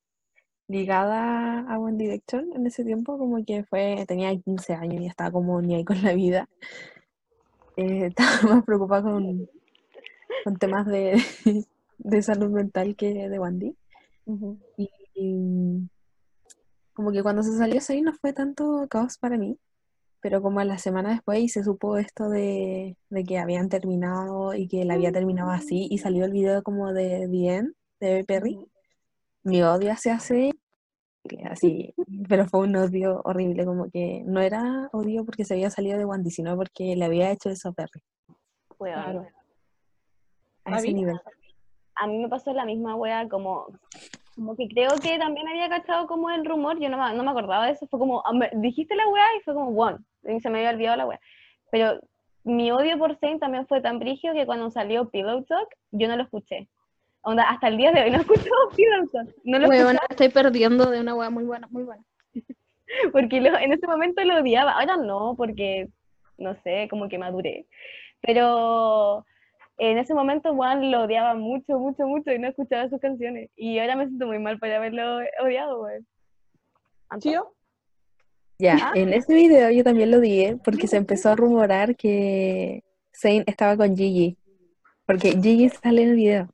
ligada 0.68 1.70
a 1.70 1.78
One 1.78 1.98
Direction 1.98 2.50
en 2.54 2.66
ese 2.66 2.82
tiempo, 2.82 3.18
como 3.18 3.44
que 3.44 3.64
fue, 3.64 4.06
tenía 4.08 4.34
15 4.34 4.72
años 4.72 5.02
y 5.02 5.06
estaba 5.06 5.30
como 5.32 5.60
ni 5.60 5.74
ahí 5.74 5.84
con 5.84 6.02
la 6.02 6.14
vida. 6.14 6.48
Eh, 7.76 8.06
estaba 8.16 8.54
más 8.54 8.64
preocupada 8.64 9.02
con, 9.02 9.50
con 10.44 10.56
temas 10.56 10.86
de, 10.86 11.20
de 11.98 12.22
salud 12.22 12.48
mental 12.48 12.96
que 12.96 13.28
de 13.28 13.38
Wandy. 13.38 13.76
Y, 14.78 14.90
y 15.14 15.90
como 16.94 17.12
que 17.12 17.22
cuando 17.22 17.42
se 17.42 17.54
salió 17.58 17.82
Zayn 17.82 18.06
no 18.06 18.14
fue 18.14 18.32
tanto 18.32 18.86
caos 18.88 19.18
para 19.18 19.36
mí, 19.36 19.58
pero 20.26 20.42
como 20.42 20.58
a 20.58 20.64
la 20.64 20.76
semana 20.76 21.10
después 21.10 21.38
y 21.38 21.48
se 21.48 21.62
supo 21.62 21.98
esto 21.98 22.28
de, 22.28 22.96
de 23.10 23.24
que 23.24 23.38
habían 23.38 23.68
terminado 23.68 24.54
y 24.54 24.66
que 24.66 24.84
la 24.84 24.94
había 24.94 25.12
terminado 25.12 25.52
así 25.52 25.86
y 25.88 25.98
salió 25.98 26.24
el 26.24 26.32
video 26.32 26.64
como 26.64 26.92
de 26.92 27.28
Bien, 27.28 27.76
de 28.00 28.24
Perry, 28.24 28.58
mi 29.44 29.62
odio 29.62 29.92
hacia 29.92 30.18
que 30.18 31.44
así, 31.48 31.94
pero 32.28 32.48
fue 32.48 32.62
un 32.62 32.74
odio 32.74 33.20
horrible, 33.24 33.64
como 33.64 33.88
que 33.88 34.24
no 34.26 34.40
era 34.40 34.88
odio 34.92 35.24
porque 35.24 35.44
se 35.44 35.54
había 35.54 35.70
salido 35.70 35.96
de 35.96 36.04
Wandy, 36.04 36.32
sino 36.32 36.56
porque 36.56 36.96
le 36.96 37.04
había 37.04 37.30
hecho 37.30 37.48
eso 37.48 37.68
a 37.68 37.72
Perry, 37.72 38.02
Weón. 38.80 38.94
Claro. 38.94 39.26
a 40.64 40.76
ese 40.76 40.92
nivel. 40.92 41.20
a 41.94 42.06
mí 42.08 42.18
me 42.18 42.28
pasó 42.28 42.52
la 42.52 42.64
misma 42.64 42.96
wea, 42.96 43.28
como, 43.28 43.68
como 44.36 44.54
que 44.54 44.68
creo 44.68 45.00
que 45.00 45.18
también 45.18 45.48
había 45.48 45.68
cachado 45.68 46.06
como 46.06 46.30
el 46.30 46.44
rumor, 46.44 46.78
yo 46.78 46.88
no 46.88 46.96
me, 46.98 47.14
no 47.14 47.24
me 47.24 47.30
acordaba 47.30 47.66
de 47.66 47.72
eso, 47.72 47.86
fue 47.88 47.98
como, 47.98 48.22
ah, 48.24 48.32
dijiste 48.52 48.94
la 48.94 49.08
wea 49.08 49.24
y 49.38 49.42
fue 49.42 49.54
como, 49.54 49.72
bueno, 49.72 49.98
y 50.24 50.38
se 50.40 50.50
me 50.50 50.58
había 50.58 50.70
olvidado 50.70 50.96
la 50.98 51.06
wea. 51.06 51.20
Pero 51.70 51.98
mi 52.44 52.70
odio 52.70 52.96
por 52.98 53.16
Zayn 53.16 53.40
también 53.40 53.66
fue 53.66 53.80
tan 53.80 53.98
brigio 53.98 54.32
que 54.34 54.46
cuando 54.46 54.70
salió 54.70 55.08
Pillow 55.08 55.42
Talk, 55.44 55.68
yo 55.90 56.06
no 56.06 56.16
lo 56.16 56.22
escuché. 56.22 56.68
Onda, 57.22 57.42
hasta 57.50 57.66
el 57.68 57.76
día 57.76 57.90
de 57.90 58.02
hoy 58.04 58.10
no 58.10 58.18
he 58.18 58.20
escuchado 58.22 58.70
Pillow 58.76 59.08
Talk, 59.08 59.28
no 59.44 59.58
lo 59.58 59.68
Weona, 59.68 60.00
estoy 60.10 60.28
perdiendo 60.28 60.90
de 60.90 61.00
una 61.00 61.14
wea 61.14 61.30
muy 61.30 61.44
buena, 61.44 61.66
muy 61.70 61.82
buena. 61.82 62.04
porque 63.12 63.40
lo- 63.40 63.58
en 63.58 63.72
ese 63.72 63.86
momento 63.86 64.22
lo 64.22 64.36
odiaba. 64.40 64.72
Ahora 64.72 64.96
no, 64.96 65.34
porque, 65.36 65.88
no 66.38 66.54
sé, 66.62 66.86
como 66.90 67.08
que 67.08 67.18
maduré. 67.18 67.66
Pero 68.20 69.24
en 69.78 69.98
ese 69.98 70.14
momento 70.14 70.54
Juan 70.54 70.90
lo 70.90 71.04
odiaba 71.04 71.34
mucho, 71.34 71.78
mucho, 71.78 72.06
mucho 72.06 72.32
y 72.32 72.38
no 72.38 72.48
escuchaba 72.48 72.88
sus 72.88 73.00
canciones. 73.00 73.50
Y 73.56 73.78
ahora 73.78 73.96
me 73.96 74.06
siento 74.06 74.26
muy 74.26 74.38
mal 74.38 74.58
por 74.58 74.70
haberlo 74.70 75.18
odiado, 75.42 75.78
güey. 75.78 76.00
¿Chío? 77.18 77.52
Ya, 78.58 78.92
en 78.94 79.12
ese 79.12 79.34
video 79.34 79.70
yo 79.70 79.84
también 79.84 80.10
lo 80.10 80.18
dije 80.20 80.56
porque 80.64 80.86
se 80.86 80.96
empezó 80.96 81.28
a 81.30 81.36
rumorar 81.36 81.94
que 81.94 82.82
Zayn 83.14 83.44
estaba 83.46 83.76
con 83.76 83.96
Gigi. 83.96 84.38
Porque 85.04 85.32
Gigi 85.40 85.68
sale 85.68 86.02
en 86.02 86.08
el 86.10 86.16
video 86.16 86.48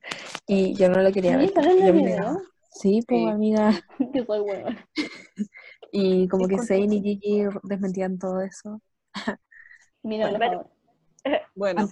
y 0.47 0.75
yo 0.75 0.89
no 0.89 1.01
lo 1.01 1.13
quería 1.13 1.39
¿Gigi 1.39 1.53
ver. 1.55 1.65
sale 1.65 1.79
en 1.79 1.87
el 1.87 1.93
video? 1.93 2.39
Sí, 2.73 3.03
pues 3.07 3.21
Sí. 3.21 3.29
amiga. 3.29 3.71
que 4.13 4.25
soy 4.25 4.41
huevona. 4.41 4.89
Y 5.93 6.27
como 6.29 6.49
que. 6.49 6.59
Zayn 6.59 6.93
y 6.93 7.01
Gigi 7.03 7.45
desmentían 7.63 8.19
todo 8.19 8.41
eso. 8.41 8.81
Mira, 10.03 10.31
Bueno. 10.37 10.69
Bueno, 11.55 11.89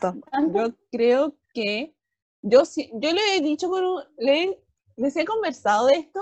yo 0.54 0.74
creo 0.90 1.36
que 1.52 1.94
yo 2.42 2.64
sí, 2.64 2.90
yo 2.94 3.12
le 3.12 3.36
he 3.36 3.40
dicho 3.40 3.68
un, 3.68 4.02
le, 4.18 4.58
les 4.96 5.16
he 5.16 5.24
conversado 5.24 5.86
de 5.86 5.94
esto, 5.94 6.20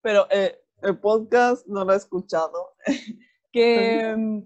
pero 0.00 0.26
eh, 0.30 0.58
el 0.82 0.98
podcast 0.98 1.66
no 1.66 1.84
lo 1.84 1.92
he 1.92 1.96
escuchado. 1.96 2.74
que 3.52 4.14
mm, 4.16 4.38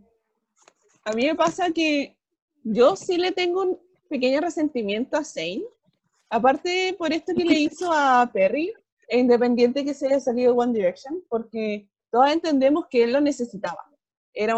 a 1.05 1.13
mí 1.13 1.27
me 1.27 1.35
pasa 1.35 1.71
que 1.71 2.17
yo 2.65 2.97
sí 2.97 3.17
le 3.17 3.33
tengo 3.33 3.63
un 3.63 3.79
pequeño 4.09 4.41
resentimiento 4.41 5.17
a 5.17 5.25
Zayn, 5.25 5.63
aparte 6.29 6.95
por 6.99 7.13
esto 7.13 7.33
que 7.35 7.45
le 7.45 7.55
hizo 7.61 7.93
a 7.93 8.29
Perry, 8.33 8.73
e 9.09 9.19
independiente 9.19 9.85
que 9.85 9.95
se 9.95 10.09
haya 10.09 10.21
salido 10.21 10.53
de 10.53 10.59
One 10.59 10.73
Direction, 10.73 11.23
porque 11.29 11.89
todos 12.11 12.29
entendemos 12.31 12.87
que 12.91 13.05
él 13.05 13.13
lo 13.13 13.21
necesitaba. 13.21 13.89
Era 14.33 14.57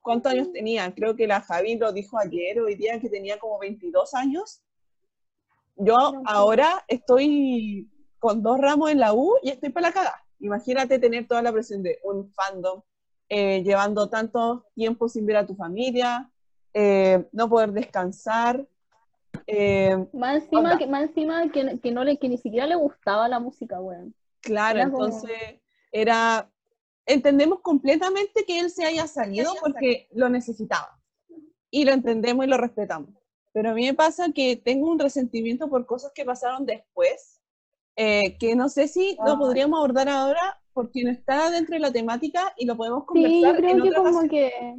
¿Cuántos 0.00 0.32
años 0.32 0.52
tenía? 0.52 0.92
Creo 0.94 1.14
que 1.16 1.26
la 1.26 1.40
Javi 1.40 1.76
lo 1.76 1.92
dijo 1.92 2.18
ayer, 2.18 2.60
hoy 2.60 2.74
día 2.76 2.98
que 3.00 3.08
tenía 3.10 3.38
como 3.38 3.58
22 3.58 4.14
años. 4.14 4.62
Yo 5.76 5.96
ahora 6.26 6.84
estoy 6.88 7.88
con 8.18 8.42
dos 8.42 8.58
ramos 8.60 8.90
en 8.90 9.00
la 9.00 9.12
U 9.14 9.34
y 9.42 9.50
estoy 9.50 9.70
para 9.70 9.88
la 9.88 9.92
cagada. 9.92 10.22
Imagínate 10.38 10.98
tener 10.98 11.26
toda 11.26 11.42
la 11.42 11.52
presión 11.52 11.82
de 11.82 11.98
un 12.04 12.30
fandom, 12.32 12.82
eh, 13.28 13.62
llevando 13.62 14.08
tanto 14.08 14.66
tiempo 14.74 15.08
sin 15.08 15.24
ver 15.26 15.36
a 15.38 15.46
tu 15.46 15.54
familia, 15.54 16.30
eh, 16.74 17.26
no 17.32 17.48
poder 17.48 17.72
descansar. 17.72 18.66
eh, 19.46 19.96
Más 20.12 20.42
encima, 20.44 20.78
que, 20.78 20.86
más 20.86 21.02
encima 21.04 21.50
que, 21.50 21.80
que, 21.80 21.90
no 21.90 22.04
le, 22.04 22.18
que 22.18 22.28
ni 22.28 22.36
siquiera 22.38 22.66
le 22.66 22.74
gustaba 22.74 23.28
la 23.28 23.40
música, 23.40 23.80
weón. 23.80 24.14
claro, 24.40 24.78
Era 24.80 24.90
como- 24.90 25.04
entonces 25.06 25.60
era, 25.90 26.48
entendemos 27.06 27.60
completamente 27.60 28.44
que 28.44 28.58
él 28.60 28.70
se 28.70 28.84
haya 28.84 29.06
salido 29.06 29.52
porque 29.60 30.08
lo 30.12 30.28
necesitaba. 30.28 30.98
Y 31.70 31.84
lo 31.84 31.92
entendemos 31.92 32.44
y 32.44 32.48
lo 32.48 32.56
respetamos. 32.58 33.10
pero 33.54 33.70
a 33.70 33.74
mí 33.74 33.84
me 33.86 33.94
pasa 33.94 34.32
que 34.32 34.56
tengo 34.56 34.90
un 34.90 34.98
resentimiento 34.98 35.68
por 35.68 35.84
cosas 35.86 36.12
que 36.14 36.24
pasaron 36.24 36.64
después, 36.64 37.40
eh, 37.96 38.38
que 38.38 38.54
no 38.56 38.68
sé 38.70 38.88
si 38.88 39.16
lo 39.24 39.32
Ay. 39.32 39.36
podríamos 39.38 39.78
abordar 39.78 40.08
ahora 40.08 40.58
porque 40.72 41.04
no 41.04 41.10
está 41.10 41.50
dentro 41.50 41.74
de 41.74 41.80
la 41.80 41.92
temática 41.92 42.54
y 42.56 42.64
lo 42.64 42.76
podemos 42.78 43.00
Sí, 43.02 43.06
conversar 43.06 43.50
yo 43.52 43.56
creo 43.56 43.70
en 43.70 43.82
que 43.82 43.88
otra 43.88 43.98
como 43.98 44.10
ocasión. 44.10 44.28
que, 44.30 44.76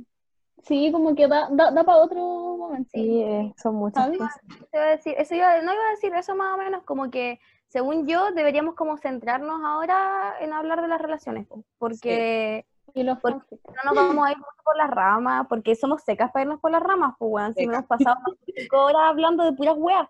sí, 0.64 0.92
como 0.92 1.14
que 1.16 1.28
da, 1.28 1.50
da, 1.52 1.70
da 1.70 1.84
para 1.84 2.00
otro 2.00 2.20
momento. 2.58 2.90
Sí, 2.94 3.22
eh, 3.22 3.54
son 3.62 3.76
muchas 3.76 4.06
¿Sabes? 4.06 4.18
cosas. 4.20 4.42
Te 4.72 4.78
iba 4.78 4.86
a 4.86 4.90
decir, 4.90 5.14
eso 5.20 5.36
iba- 5.36 5.62
no 5.62 5.72
iba 5.74 5.88
a 5.88 5.92
decir 5.92 6.12
eso 6.16 6.36
más 6.36 6.56
o 6.56 6.58
menos, 6.58 6.84
como 6.84 7.12
que 7.12 7.40
según 7.74 8.08
yo 8.08 8.32
deberíamos 8.32 8.76
como 8.76 8.98
centrarnos 8.98 9.60
ahora 9.66 10.36
en 10.40 10.54
hablar 10.54 10.84
de 10.84 10.88
las 10.88 11.02
relaciones, 11.02 11.48
po, 11.48 11.64
porque 11.80 12.66
Y 12.94 13.02
los 13.02 13.18
Porque- 13.20 13.40
fanfics. 13.40 13.64
no 13.84 13.92
nos 13.92 13.96
vamos 13.96 14.28
a 14.28 14.32
ir 14.32 14.38
mucho 14.38 14.62
por 14.64 14.78
las 14.78 14.92
ramas, 14.92 15.48
porque 15.50 15.74
somos 15.76 16.04
secas 16.04 16.32
para 16.32 16.44
irnos 16.44 16.60
por 16.60 16.70
las 16.70 16.84
ramas, 16.84 17.16
pues 17.18 17.32
weón, 17.34 17.54
si 17.56 17.64
hemos 17.64 17.86
pasado 17.86 18.18
cinco 18.46 18.78
horas 18.84 19.02
hablando 19.06 19.44
de 19.44 19.54
puras 19.54 19.74
weas, 19.78 20.08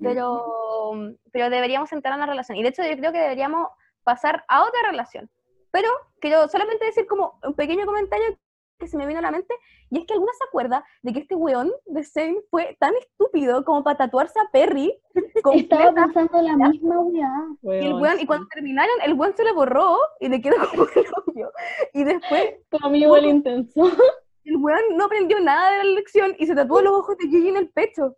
pero, 0.00 0.92
pero 1.30 1.50
deberíamos 1.50 1.90
centrarnos 1.90 2.16
en 2.16 2.26
la 2.26 2.32
relación, 2.32 2.56
y 2.56 2.62
de 2.62 2.70
hecho 2.70 2.82
yo 2.82 2.96
creo 2.96 3.12
que 3.12 3.18
deberíamos 3.18 3.68
pasar 4.04 4.42
a 4.48 4.62
otra 4.64 4.80
relación, 4.90 5.28
pero 5.70 5.88
quiero 6.20 6.48
solamente 6.48 6.86
decir 6.86 7.06
como 7.06 7.38
un 7.42 7.52
pequeño 7.52 7.84
comentario 7.84 8.38
que 8.78 8.88
se 8.88 8.96
me 8.96 9.06
vino 9.06 9.18
a 9.18 9.22
la 9.22 9.30
mente, 9.30 9.54
y 9.90 9.98
es 9.98 10.06
que 10.06 10.14
alguna 10.14 10.32
se 10.32 10.44
acuerda 10.44 10.84
de 11.02 11.12
que 11.12 11.20
este 11.20 11.34
weón 11.34 11.72
de 11.86 12.04
Zane 12.04 12.42
fue 12.50 12.76
tan 12.80 12.94
estúpido 12.96 13.64
como 13.64 13.84
para 13.84 13.96
tatuarse 13.96 14.38
a 14.40 14.50
Perry 14.52 14.98
Estaba 15.54 15.92
pensando 15.92 16.42
la 16.42 16.56
misma 16.68 17.00
weá. 17.00 17.80
y, 17.80 17.86
el 17.86 17.94
Weón, 17.94 18.20
y 18.20 18.26
cuando 18.26 18.46
terminaron, 18.52 18.94
el 19.04 19.14
weón 19.14 19.36
se 19.36 19.44
le 19.44 19.52
borró 19.52 19.98
y 20.20 20.28
le 20.28 20.40
quedó 20.40 20.56
como 20.70 20.84
el 20.84 21.06
hoyo. 21.26 21.50
Y 21.92 22.04
después 22.04 22.54
Para 22.70 22.88
mí 22.88 23.00
igual 23.00 23.26
intenso. 23.26 23.82
el 24.44 24.56
weón 24.56 24.96
no 24.96 25.04
aprendió 25.04 25.40
nada 25.40 25.72
de 25.72 25.84
la 25.84 25.90
lección 25.92 26.34
y 26.38 26.46
se 26.46 26.54
tatuó 26.54 26.82
los 26.82 26.92
ojos 26.92 27.16
de 27.18 27.28
Gigi 27.28 27.48
en 27.48 27.56
el 27.56 27.70
pecho. 27.70 28.16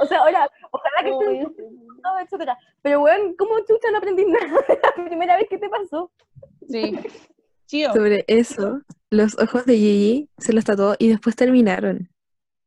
o 0.00 0.06
sea, 0.06 0.20
ahora, 0.20 0.50
ojalá 0.70 1.02
que 1.02 1.10
esté 1.10 1.26
Oye, 1.28 1.46
todo, 2.02 2.18
etcétera. 2.22 2.58
Pero 2.82 3.02
weón, 3.02 3.34
¿cómo 3.36 3.58
chucha 3.60 3.90
no 3.92 3.98
aprendí 3.98 4.24
nada 4.24 4.64
de 4.66 4.80
la 4.82 5.04
primera 5.04 5.36
vez 5.36 5.48
que 5.48 5.58
te 5.58 5.68
pasó? 5.68 6.10
Sí. 6.68 6.98
Chío. 7.70 7.92
Sobre 7.92 8.24
eso, 8.26 8.80
los 9.10 9.38
ojos 9.38 9.64
de 9.64 9.76
Gigi 9.76 10.28
se 10.38 10.52
los 10.52 10.64
tatuó 10.64 10.96
y 10.98 11.08
después 11.08 11.36
terminaron. 11.36 12.10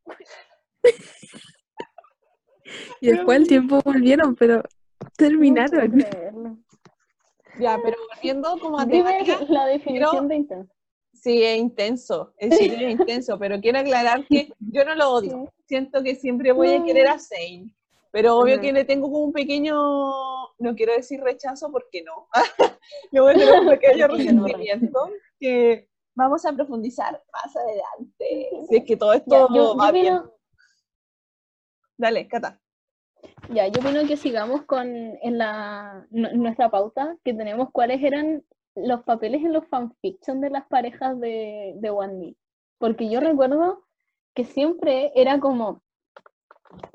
y 3.01 3.08
después 3.08 3.38
al 3.38 3.47
tiempo 3.47 3.82
volvieron, 3.84 4.34
pero 4.36 4.64
terminaron. 5.18 5.97
no. 6.34 6.58
Ya, 7.60 7.78
pero 7.84 7.97
volviendo 8.16 8.58
como 8.62 8.80
a 8.80 8.86
Dime 8.86 9.26
temática, 9.26 9.45
la 9.49 9.66
definición 9.66 10.30
de 10.30 10.36
intenso. 10.36 10.74
sí, 11.12 11.43
es 11.43 11.58
intenso, 11.58 12.34
es 12.38 12.49
sí, 12.58 12.66
es 12.68 12.91
intenso, 12.91 13.38
pero 13.38 13.60
quiero 13.60 13.80
aclarar 13.80 14.26
que 14.26 14.54
yo 14.60 14.86
no 14.86 14.95
lo 14.95 15.12
odio. 15.12 15.54
Siento 15.68 16.01
que 16.01 16.16
siempre 16.16 16.54
voy 16.54 16.76
a 16.76 16.82
querer 16.82 17.08
a 17.08 17.20
Zane, 17.20 17.76
pero 18.14 18.38
obvio 18.38 18.61
que 18.61 18.72
le 18.72 18.86
tengo 18.86 19.11
como 19.11 19.26
un 19.26 19.34
pequeño, 19.34 19.74
no 20.59 20.76
quiero 20.76 20.93
decir 20.93 21.20
rechazo 21.20 21.72
porque 21.72 22.03
no, 22.03 22.28
le 23.11 23.20
voy 23.20 23.32
a 23.34 23.38
tener 23.38 23.59
un 23.59 23.68
pequeño 23.68 24.07
resentimiento 24.07 25.09
que 25.39 25.89
vamos 26.16 26.45
a 26.45 26.53
profundizar 26.53 27.22
más 27.34 27.55
adelante, 27.55 28.49
si 28.70 28.76
es 28.78 28.84
que 28.86 28.95
todo 28.97 29.14
esto 29.14 29.49
Ya, 29.49 29.55
yo, 29.55 29.76
va 29.76 29.88
yo 29.88 29.93
bien. 29.93 30.14
opino, 30.18 30.34
Dale, 31.97 32.28
Cata. 32.28 32.59
ya, 33.49 33.68
yo 33.68 33.82
opino 33.82 34.05
que 34.07 34.16
sigamos 34.18 34.64
con 34.66 34.88
en 34.88 35.38
la, 35.38 36.05
nu- 36.11 36.36
nuestra 36.36 36.70
pauta, 36.70 37.18
que 37.24 37.34
tenemos 37.34 37.70
cuáles 37.72 38.03
eran 38.03 38.43
los 38.76 39.03
papeles 39.03 39.41
en 39.43 39.53
los 39.53 39.68
fanfiction 39.68 40.39
de 40.41 40.49
las 40.51 40.66
parejas 40.68 41.20
de, 41.20 41.74
de 41.78 41.89
One 41.89 42.14
Me. 42.14 42.36
Porque 42.80 43.09
yo 43.09 43.20
recuerdo 43.20 43.86
que 44.36 44.45
siempre 44.45 45.11
era 45.16 45.39
como, 45.39 45.82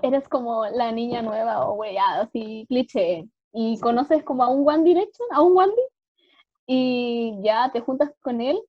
eres 0.02 0.28
como 0.28 0.66
la 0.66 0.92
niña 0.92 1.22
nueva 1.22 1.66
o 1.68 1.74
weyada, 1.74 2.22
así 2.22 2.66
cliché, 2.68 3.28
y 3.52 3.78
conoces 3.80 4.22
como 4.24 4.42
a 4.44 4.48
un 4.48 4.68
One 4.68 4.84
Direction, 4.84 5.28
a 5.32 5.42
un 5.42 5.56
Wandy, 5.56 5.82
y 6.66 7.38
ya 7.42 7.70
te 7.72 7.80
juntas 7.80 8.10
con 8.20 8.40
él 8.40 8.60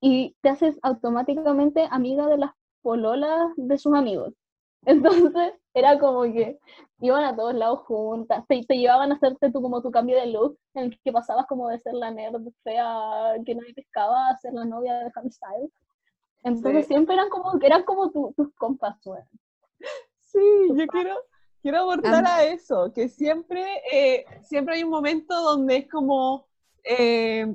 y 0.00 0.34
te 0.42 0.50
haces 0.50 0.78
automáticamente 0.82 1.86
amiga 1.90 2.26
de 2.26 2.38
las 2.38 2.50
pololas 2.82 3.52
de 3.56 3.78
sus 3.78 3.94
amigos. 3.94 4.32
Entonces 4.86 5.54
era 5.72 5.98
como 5.98 6.22
que 6.24 6.58
iban 7.00 7.24
a 7.24 7.34
todos 7.36 7.54
lados 7.54 7.80
juntas, 7.86 8.44
te, 8.48 8.60
te 8.62 8.76
llevaban 8.76 9.12
a 9.12 9.14
hacerte 9.14 9.50
tú 9.50 9.62
como 9.62 9.80
tu 9.82 9.90
cambio 9.90 10.16
de 10.16 10.26
look, 10.26 10.58
en 10.74 10.84
el 10.84 11.00
que 11.00 11.12
pasabas 11.12 11.46
como 11.46 11.68
de 11.68 11.78
ser 11.80 11.94
la 11.94 12.10
nerd 12.10 12.42
fea 12.62 13.34
que 13.46 13.54
nadie 13.54 13.74
pescaba 13.74 14.28
a 14.28 14.36
ser 14.38 14.52
la 14.52 14.64
novia 14.64 14.94
de 14.98 15.10
Harry. 15.14 15.70
Entonces 16.42 16.86
Sí. 16.86 16.88
siempre 16.92 17.14
eran 17.14 17.30
como, 17.30 17.52
eran 17.62 17.84
como 17.84 18.10
tu- 18.10 18.32
tus 18.36 18.52
compas, 18.56 18.96
weón. 19.06 19.24
Sí, 20.34 20.68
yo 20.76 20.86
quiero, 20.88 21.14
quiero 21.62 21.78
abordar 21.78 22.26
a 22.26 22.44
eso, 22.44 22.92
que 22.92 23.08
siempre, 23.08 23.64
eh, 23.92 24.24
siempre 24.42 24.74
hay 24.74 24.82
un 24.82 24.90
momento 24.90 25.40
donde 25.40 25.76
es 25.76 25.88
como, 25.88 26.48
eh, 26.82 27.46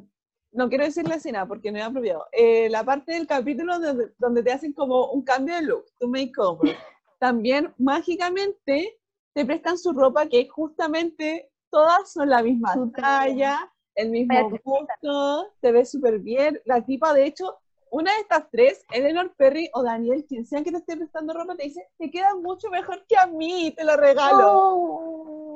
no 0.54 0.70
quiero 0.70 0.86
decir 0.86 1.08
la 1.08 1.16
escena 1.16 1.46
porque 1.46 1.72
no 1.72 1.78
es 1.78 1.84
apropiado, 1.84 2.26
eh, 2.32 2.70
la 2.70 2.86
parte 2.86 3.12
del 3.14 3.28
capítulo 3.28 3.80
donde, 3.80 4.14
donde 4.18 4.44
te 4.44 4.52
hacen 4.54 4.72
como 4.72 5.12
un 5.12 5.24
cambio 5.24 5.56
de 5.56 5.64
look, 5.64 5.86
tu 6.00 6.08
makeover. 6.08 6.78
También 7.20 7.74
mágicamente 7.78 8.98
te 9.34 9.46
prestan 9.46 9.78
su 9.78 9.92
ropa 9.92 10.26
que 10.28 10.48
justamente 10.48 11.52
todas 11.70 12.14
son 12.14 12.30
la 12.30 12.42
misma 12.42 12.74
talla. 12.96 13.72
el 13.96 14.10
mismo 14.10 14.50
gusto, 14.50 15.54
te 15.60 15.74
ves 15.74 15.92
súper 15.92 16.20
bien. 16.20 16.62
La 16.64 16.86
tipa, 16.86 17.14
de 17.14 17.26
hecho, 17.26 17.60
una 17.92 18.14
de 18.14 18.20
estas 18.20 18.50
tres, 18.52 18.86
Eleanor 18.92 19.34
Perry 19.36 19.70
o 19.74 19.84
Daniel, 19.84 20.26
quien 20.28 20.46
sea 20.46 20.64
que 20.64 20.72
te 20.72 20.78
esté 20.78 20.98
prestando 20.98 21.34
ropa, 21.34 21.56
te 21.56 21.64
dice, 21.64 21.88
te 21.98 22.10
queda 22.12 22.36
mucho 22.36 22.70
mejor 22.70 23.06
que 23.08 23.18
a 23.18 23.28
mí, 23.28 23.74
te 23.76 23.84
lo 23.84 23.98
regalo. 23.98 24.46
Oh, 24.48 25.56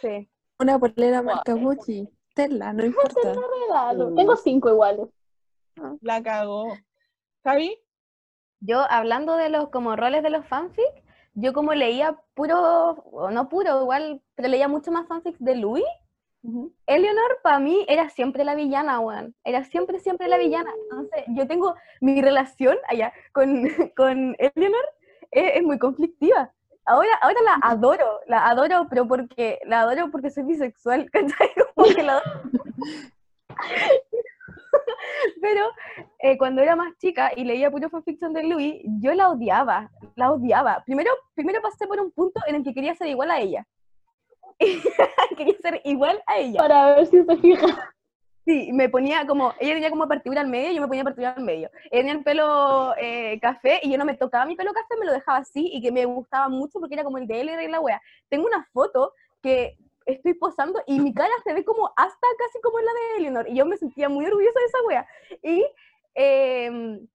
Sí. 0.00 0.28
Una 0.58 0.78
polera 0.78 1.22
marca 1.22 1.54
Gucci. 1.54 2.08
Tenla, 2.34 2.72
no 2.72 2.84
importa. 2.84 3.32
regalo. 3.66 4.14
Tengo 4.14 4.36
cinco 4.36 4.68
iguales. 4.68 5.08
La 6.00 6.22
cagó. 6.22 6.76
¿Javi? 7.44 7.78
Yo, 8.60 8.84
hablando 8.90 9.36
de 9.36 9.48
los 9.48 9.70
como 9.70 9.96
roles 9.96 10.22
de 10.22 10.30
los 10.30 10.46
fanfics, 10.46 11.02
yo 11.34 11.52
como 11.52 11.72
leía 11.72 12.20
puro, 12.34 12.90
o 13.12 13.30
no 13.30 13.48
puro, 13.48 13.80
igual, 13.82 14.22
pero 14.34 14.48
leía 14.48 14.68
mucho 14.68 14.90
más 14.90 15.06
fanfics 15.08 15.42
de 15.42 15.56
Louis, 15.56 15.84
Eleanor 16.86 17.38
para 17.42 17.58
mí 17.58 17.84
era 17.86 18.08
siempre 18.08 18.44
la 18.44 18.54
villana, 18.54 19.00
weón. 19.00 19.34
Era 19.44 19.64
siempre, 19.64 20.00
siempre 20.00 20.28
la 20.28 20.38
villana. 20.38 20.72
Entonces, 20.84 21.24
yo 21.28 21.46
tengo 21.46 21.74
mi 22.00 22.22
relación 22.22 22.76
allá 22.88 23.12
con, 23.32 23.46
con 23.96 24.36
Eleanor 24.38 24.84
es, 25.30 25.56
es 25.56 25.62
muy 25.62 25.78
conflictiva. 25.78 26.52
Ahora, 26.86 27.10
ahora 27.22 27.40
la 27.44 27.58
adoro, 27.62 28.20
la 28.26 28.48
adoro, 28.48 28.86
pero 28.88 29.06
porque 29.06 29.58
la 29.64 29.82
adoro 29.82 30.10
porque 30.10 30.30
soy 30.30 30.44
bisexual, 30.44 31.10
¿cachai? 31.12 31.50
Como 31.74 31.94
que 31.94 32.02
la 32.02 32.18
adoro. 32.18 32.50
Pero 35.40 35.70
eh, 36.20 36.38
cuando 36.38 36.62
era 36.62 36.76
más 36.76 36.96
chica 36.98 37.32
y 37.36 37.44
leía 37.44 37.70
puro 37.70 37.88
fanfiction 37.90 38.32
de 38.32 38.44
Louis, 38.44 38.82
yo 39.00 39.14
la 39.14 39.30
odiaba, 39.30 39.90
la 40.14 40.32
odiaba. 40.32 40.82
Primero, 40.84 41.10
primero 41.34 41.60
pasé 41.60 41.86
por 41.86 42.00
un 42.00 42.10
punto 42.10 42.40
en 42.46 42.56
el 42.56 42.64
que 42.64 42.74
quería 42.74 42.94
ser 42.94 43.08
igual 43.08 43.30
a 43.30 43.40
ella. 43.40 43.66
quería 45.36 45.54
ser 45.62 45.80
igual 45.84 46.22
a 46.26 46.38
ella. 46.38 46.58
Para 46.58 46.96
ver 46.96 47.06
si 47.06 47.24
se 47.24 47.36
fija. 47.38 47.94
Sí, 48.44 48.72
me 48.72 48.88
ponía 48.88 49.26
como, 49.26 49.54
ella 49.60 49.74
tenía 49.74 49.90
como 49.90 50.08
partidura 50.08 50.40
al 50.40 50.48
medio, 50.48 50.72
yo 50.72 50.80
me 50.80 50.88
ponía 50.88 51.04
partidura 51.04 51.32
al 51.32 51.44
medio. 51.44 51.70
Ella 51.90 52.00
tenía 52.00 52.12
el 52.12 52.24
pelo 52.24 52.94
eh, 52.96 53.38
café 53.40 53.80
y 53.82 53.90
yo 53.90 53.98
no 53.98 54.04
me 54.04 54.16
tocaba 54.16 54.46
mi 54.46 54.56
pelo 54.56 54.72
café, 54.72 54.98
me 54.98 55.06
lo 55.06 55.12
dejaba 55.12 55.38
así 55.38 55.70
y 55.72 55.82
que 55.82 55.92
me 55.92 56.04
gustaba 56.04 56.48
mucho 56.48 56.80
porque 56.80 56.94
era 56.94 57.04
como 57.04 57.18
el 57.18 57.26
de 57.26 57.40
él 57.40 57.50
y 57.50 57.68
la 57.68 57.80
wea. 57.80 58.00
Tengo 58.28 58.46
una 58.46 58.66
foto 58.72 59.12
que 59.42 59.76
estoy 60.06 60.34
posando 60.34 60.82
y 60.86 60.98
mi 61.00 61.12
cara 61.12 61.32
se 61.44 61.52
ve 61.52 61.64
como 61.64 61.92
hasta 61.96 62.26
casi 62.38 62.60
como 62.62 62.80
la 62.80 62.92
de 62.92 63.16
Eleanor 63.18 63.48
y 63.48 63.54
yo 63.54 63.66
me 63.66 63.76
sentía 63.76 64.08
muy 64.08 64.24
orgullosa 64.26 64.58
de 64.58 64.66
esa 64.66 64.82
wea. 64.86 65.06
Y 65.42 65.66
em, 66.14 67.06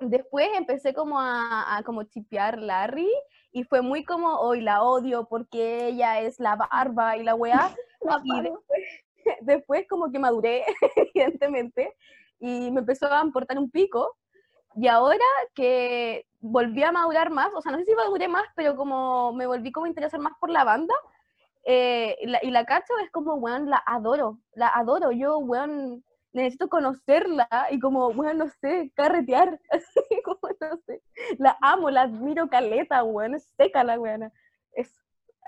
después 0.00 0.48
empecé 0.54 0.92
como 0.92 1.20
a, 1.20 1.76
a 1.76 1.82
como 1.84 2.02
chipear 2.02 2.58
Larry 2.58 3.10
y 3.54 3.62
fue 3.62 3.82
muy 3.82 4.04
como, 4.04 4.34
hoy 4.40 4.60
la 4.60 4.82
odio 4.82 5.26
porque 5.26 5.86
ella 5.86 6.20
es 6.20 6.40
la 6.40 6.56
barba 6.56 7.16
y 7.16 7.22
la 7.22 7.36
wea. 7.36 7.74
La 8.00 8.20
Y 8.22 8.42
después, 8.42 8.82
después 9.42 9.86
como 9.88 10.10
que 10.10 10.18
maduré, 10.18 10.64
evidentemente, 10.96 11.94
y 12.38 12.70
me 12.72 12.80
empezó 12.80 13.10
a 13.10 13.22
importar 13.22 13.56
un 13.58 13.70
pico. 13.70 14.16
Y 14.74 14.88
ahora 14.88 15.24
que 15.54 16.26
volví 16.40 16.82
a 16.82 16.92
madurar 16.92 17.30
más, 17.30 17.54
o 17.54 17.62
sea, 17.62 17.70
no 17.72 17.78
sé 17.78 17.84
si 17.84 17.94
maduré 17.94 18.26
más, 18.26 18.44
pero 18.56 18.76
como 18.76 19.32
me 19.32 19.46
volví 19.46 19.70
como 19.70 19.86
a 19.86 19.88
interesar 19.88 20.20
más 20.20 20.34
por 20.40 20.50
la 20.50 20.64
banda, 20.64 20.94
eh, 21.64 22.18
y, 22.20 22.26
la, 22.26 22.40
y 22.42 22.50
la 22.50 22.64
cacho 22.66 22.92
es 23.02 23.10
como, 23.12 23.36
weón, 23.36 23.70
la 23.70 23.82
adoro, 23.86 24.40
la 24.54 24.68
adoro. 24.68 25.12
Yo, 25.12 25.38
weón, 25.38 26.04
necesito 26.34 26.68
conocerla 26.68 27.48
y 27.70 27.78
como, 27.78 28.08
weón, 28.08 28.38
no 28.38 28.48
sé, 28.60 28.92
carretear, 28.94 29.58
así 29.70 30.22
como, 30.24 30.40
no 30.60 30.76
sé. 30.86 31.00
La 31.38 31.56
amo, 31.62 31.90
la 31.90 32.02
admiro 32.02 32.48
caleta, 32.48 33.02
weón, 33.04 33.36
es 33.36 33.44
seca 33.56 33.84
la 33.84 33.98
weona. 33.98 34.32
Es, 34.72 34.92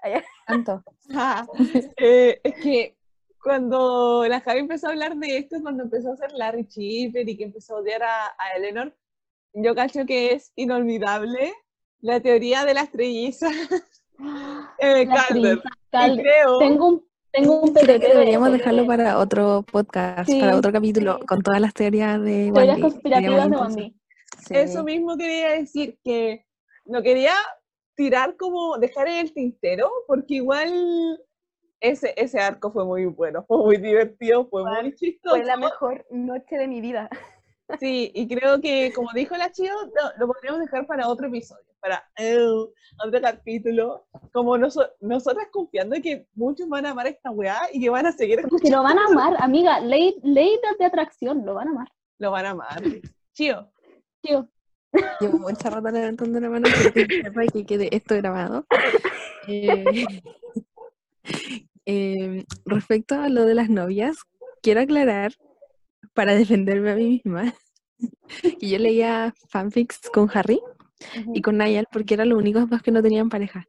Tanto. 0.47 0.83
Ah, 1.15 1.47
eh, 1.97 2.41
es 2.43 2.55
que 2.63 2.97
cuando 3.43 4.27
la 4.27 4.41
Javi 4.41 4.61
empezó 4.61 4.87
a 4.87 4.91
hablar 4.91 5.17
de 5.17 5.39
esto, 5.39 5.57
cuando 5.63 5.85
empezó 5.85 6.11
a 6.11 6.15
hacer 6.15 6.33
Larry 6.33 6.67
Chipper 6.67 7.29
y 7.29 7.37
que 7.37 7.45
empezó 7.45 7.77
a 7.77 7.81
odiar 7.81 8.03
a, 8.03 8.27
a 8.27 8.57
Eleanor, 8.57 8.97
yo 9.53 9.75
cacho 9.75 10.05
que 10.07 10.33
es 10.33 10.53
inolvidable 10.57 11.53
la 12.01 12.21
teoría 12.21 12.65
de 12.65 12.75
las 12.75 12.91
trellizas. 12.91 13.53
eh, 14.79 15.07
Las 15.07 15.27
Calder. 15.27 15.61
trillizas 15.61 15.73
Calder. 15.91 16.25
creo, 16.25 16.59
Tengo 16.59 16.89
un, 16.89 17.07
tengo 17.37 17.61
un 17.61 17.73
Creo 17.73 18.01
que 18.01 18.09
de 18.09 18.15
deberíamos 18.15 18.53
dejarlo 18.53 18.83
de 18.83 18.89
para 18.89 19.19
otro 19.19 19.65
podcast, 19.71 20.29
Sí, 20.29 20.41
para 20.41 20.57
otro 20.57 20.73
capítulo, 20.73 21.19
sí. 21.21 21.27
con 21.27 21.43
todas 21.43 21.61
las 21.61 21.75
teorías 21.75 22.21
de 22.23 22.51
teorías 22.53 22.79
conspirativas 22.79 23.51
de. 23.51 23.57
Wandy. 23.57 23.97
eso 24.51 24.85
mismo 24.85 25.17
quería 25.17 25.51
decir, 25.51 25.99
que 26.03 26.47
no 26.87 27.03
quería 27.03 27.35
tirar 27.95 28.37
como, 28.37 28.79
dejar 28.79 29.09
en 29.09 29.19
el 29.19 29.33
tintero, 29.33 29.91
porque 30.07 30.35
igual 30.35 31.21
ese, 31.81 32.15
ese 32.17 32.41
arco 32.41 32.73
fue 32.73 32.85
muy 32.85 33.07
bueno, 33.07 33.45
fue 33.47 33.59
muy 33.59 33.77
divertido, 33.77 34.49
fue 34.49 34.65
muy 34.65 34.95
chistoso. 34.95 35.37
Fue 35.37 35.45
la 35.45 35.57
mejor 35.57 36.07
noche 36.11 36.57
de 36.57 36.69
mi 36.69 36.81
vida. 36.81 37.09
Sí, 37.81 38.13
y 38.15 38.29
creo 38.29 38.61
que, 38.61 38.93
como 38.95 39.09
dijo 39.15 39.37
la 39.37 39.51
Chio, 39.51 39.73
lo, 39.75 40.19
lo 40.27 40.33
podríamos 40.33 40.61
dejar 40.61 40.87
para 40.87 41.09
otro 41.09 41.27
episodio, 41.27 41.65
para 41.81 42.05
eh, 42.17 42.39
otro 43.05 43.21
capítulo. 43.21 44.07
Como 44.33 44.57
noso- 44.57 44.89
nosotras 45.01 45.49
confiando 45.51 45.97
que 46.01 46.27
muchos 46.35 46.69
van 46.69 46.87
a 46.87 46.91
amar 46.91 47.09
esta 47.09 47.31
weá 47.33 47.59
y 47.73 47.81
que 47.81 47.91
van 47.91 48.07
a 48.07 48.13
seguir 48.13 48.41
Porque 48.49 48.69
si 48.69 48.73
lo 48.73 48.83
van 48.85 48.99
a 48.99 49.07
amar, 49.07 49.35
amiga, 49.41 49.81
ley, 49.81 50.17
ley 50.23 50.57
de 50.79 50.85
atracción, 50.85 51.45
lo 51.45 51.55
van 51.55 51.69
a 51.69 51.71
amar. 51.73 51.89
lo 52.19 52.31
van 52.31 52.47
a 52.47 52.51
amar. 52.51 52.83
Chio, 53.33 53.71
Tío, 54.23 54.49
Llevo 55.21 55.39
mucha 55.39 55.69
rata 55.69 55.91
levantando 55.91 56.41
la 56.41 56.49
mano 56.49 56.69
porque 56.83 57.07
sepa 57.23 57.43
que 57.53 57.67
quede 57.67 57.89
esto 57.95 58.15
grabado. 58.17 58.65
Eh, 59.49 59.85
em, 61.85 62.45
respecto 62.65 63.15
a 63.15 63.29
lo 63.29 63.45
de 63.45 63.55
las 63.55 63.69
novias, 63.69 64.17
quiero 64.63 64.81
aclarar, 64.81 65.33
para 66.15 66.35
defenderme 66.35 66.91
a 66.91 66.97
mí 66.97 67.23
misma, 67.25 67.55
que 68.61 68.69
yo 68.69 68.79
leía 68.79 69.35
fanfics 69.49 70.11
con 70.11 70.31
Harry 70.35 70.61
y 71.35 71.43
con 71.43 71.59
Niall 71.59 71.87
porque 71.93 72.15
eran 72.15 72.29
los 72.31 72.39
únicos 72.39 72.69
dos 72.69 72.83
que 72.83 72.91
no 72.91 73.03
tenían 73.03 73.29
pareja. 73.29 73.69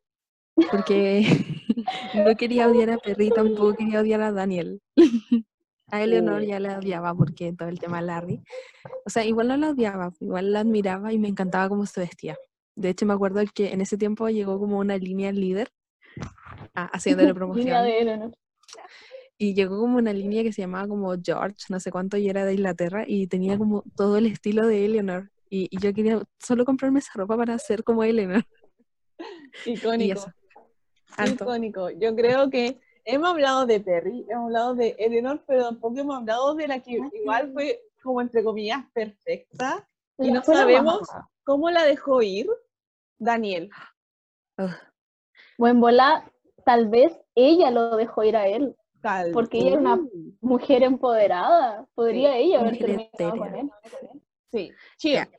Porque 0.72 1.24
no 2.16 2.36
quería 2.36 2.68
odiar 2.68 2.90
a 2.90 2.98
Perry, 2.98 3.30
tampoco 3.30 3.76
quería 3.76 4.02
odiar 4.02 4.22
a 4.22 4.32
Daniel. 4.32 4.82
A 5.90 6.04
Eleanor 6.04 6.42
ya 6.42 6.60
la 6.60 6.80
odiaba 6.80 7.16
porque 7.16 7.54
todo 7.54 7.70
el 7.70 7.80
tema 7.80 8.02
Larry. 8.02 8.42
O 9.06 9.10
sea, 9.10 9.24
igual 9.24 9.48
no 9.48 9.56
la 9.56 9.70
odiaba, 9.70 10.12
igual 10.20 10.52
la 10.52 10.60
admiraba 10.60 11.14
y 11.14 11.18
me 11.18 11.30
encantaba 11.30 11.70
cómo 11.70 11.86
se 11.86 12.02
vestía. 12.02 12.36
De 12.76 12.90
hecho, 12.90 13.06
me 13.06 13.14
acuerdo 13.14 13.42
que 13.54 13.72
en 13.72 13.80
ese 13.80 13.98
tiempo 13.98 14.28
llegó 14.28 14.60
como 14.60 14.80
una 14.80 14.98
línea 14.98 15.32
líder 15.32 15.72
haciéndole 16.74 17.30
línea 17.30 17.36
promoción. 17.36 17.84
de 17.84 18.00
Eleanor. 18.00 18.38
Y 19.38 19.54
llegó 19.54 19.80
como 19.80 19.98
una 19.98 20.14
línea 20.14 20.44
que 20.44 20.52
se 20.52 20.62
llamaba 20.62 20.88
como 20.88 21.14
George, 21.24 21.66
no 21.70 21.80
sé 21.80 21.92
cuánto, 21.92 22.18
y 22.18 22.30
era 22.30 22.46
de 22.46 22.54
Inglaterra, 22.54 23.04
y 23.08 23.28
tenía 23.28 23.58
como 23.58 23.84
todo 23.96 24.18
el 24.18 24.26
estilo 24.26 24.66
de 24.66 24.86
Eleanor. 24.86 25.30
Y, 25.50 25.68
y 25.70 25.80
yo 25.80 25.94
quería 25.94 26.22
solo 26.40 26.66
comprarme 26.66 27.00
esa 27.00 27.12
ropa 27.16 27.38
para 27.38 27.58
ser 27.60 27.84
como 27.84 28.04
Eleanor. 28.04 28.44
Y 29.66 29.72
icónico. 29.72 30.22
Icónico. 31.26 31.90
Yo 31.90 32.16
creo 32.16 32.50
que 32.52 32.80
hemos 33.06 33.30
hablado 33.30 33.66
de 33.66 33.80
Perry, 33.80 34.26
hemos 34.30 34.46
hablado 34.46 34.76
de 34.76 34.96
Eleanor, 35.00 35.44
pero 35.48 35.64
tampoco 35.64 35.98
hemos 35.98 36.18
hablado 36.18 36.54
de 36.54 36.68
la 36.68 36.80
que 36.80 37.00
igual 37.14 37.52
fue, 37.54 37.82
como 38.04 38.22
entre 38.22 38.44
comillas, 38.44 38.86
perfecta. 38.94 39.88
Y 40.20 40.32
no 40.32 40.44
sabemos 40.44 41.08
cómo 41.44 41.72
la 41.72 41.84
dejó 41.86 42.22
ir 42.22 42.48
Daniel. 43.18 43.70
Ugh. 44.58 44.72
Buen 45.58 45.80
bola, 45.80 46.32
tal 46.66 46.88
vez 46.90 47.18
ella 47.34 47.72
lo 47.72 47.96
dejó 47.96 48.24
ir 48.24 48.36
a 48.36 48.48
él. 48.48 48.76
Tal- 49.08 49.34
Porque 49.34 49.58
ella 49.60 49.72
era 49.72 49.80
una 49.80 49.96
Uh, 49.96 50.34
mujer 50.42 50.84
empoderada. 50.84 51.88
Podría 51.96 52.38
ella 52.38 52.60
haber 52.60 52.78
terminado 52.78 53.38
con 53.38 53.56
él. 53.56 53.72
Sí, 54.52 54.72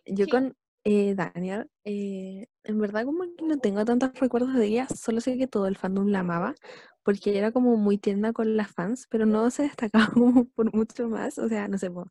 yo 0.07 0.29
con 0.29 0.57
eh, 0.85 1.15
Daniel, 1.15 1.71
eh, 1.85 2.47
en 2.65 2.79
verdad 2.79 3.05
como 3.05 3.25
que 3.37 3.45
no 3.45 3.59
tengo 3.59 3.85
tantos 3.85 4.15
recuerdos 4.21 4.55
de 4.55 4.67
ella, 4.67 4.87
solo 4.89 5.21
sé 5.21 5.37
que 5.39 5.47
todo 5.47 5.67
el 5.67 5.77
fandom 5.77 6.09
la 6.09 6.21
amaba, 6.21 6.55
porque 7.03 7.39
era 7.39 7.53
como 7.53 7.77
muy 7.77 7.99
tierna 7.99 8.33
con 8.33 8.57
las 8.57 8.71
fans, 8.73 9.07
pero 9.11 9.27
no 9.27 9.51
se 9.51 9.65
destacaba 9.65 10.09
como 10.15 10.47
por 10.51 10.75
mucho 10.75 11.09
más, 11.09 11.39
o 11.39 11.49
sea, 11.49 11.69
no 11.69 11.79
sé, 11.79 11.91
po, 11.91 12.11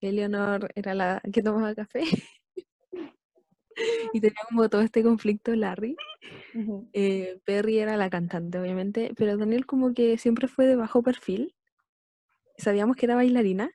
Eleanor 0.00 0.70
era 0.76 0.94
la 0.94 1.22
que 1.32 1.42
tomaba 1.42 1.74
café 1.74 2.04
y 4.12 4.20
tenía 4.20 4.40
como 4.48 4.68
todo 4.68 4.82
este 4.82 5.02
conflicto 5.02 5.54
Larry, 5.54 5.96
Ujú. 6.54 6.88
eh, 6.92 7.38
Perry 7.44 7.78
era 7.78 7.96
la 7.96 8.10
cantante 8.10 8.58
obviamente, 8.58 9.12
pero 9.16 9.36
Daniel 9.36 9.66
como 9.66 9.94
que 9.94 10.18
siempre 10.18 10.48
fue 10.48 10.66
de 10.66 10.76
bajo 10.76 11.02
perfil, 11.02 11.54
sabíamos 12.58 12.96
que 12.96 13.06
era 13.06 13.14
bailarina, 13.14 13.70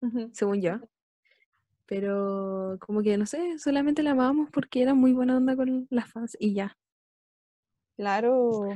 Ujú. 0.00 0.30
según 0.32 0.60
yo. 0.60 0.80
Pero 1.86 2.76
como 2.80 3.02
que 3.02 3.16
no 3.18 3.26
sé, 3.26 3.58
solamente 3.58 4.02
la 4.02 4.12
amábamos 4.12 4.50
porque 4.50 4.82
era 4.82 4.94
muy 4.94 5.12
buena 5.12 5.36
onda 5.36 5.56
con 5.56 5.86
las 5.90 6.10
fans 6.10 6.36
y 6.38 6.54
ya. 6.54 6.78
Claro. 7.96 8.74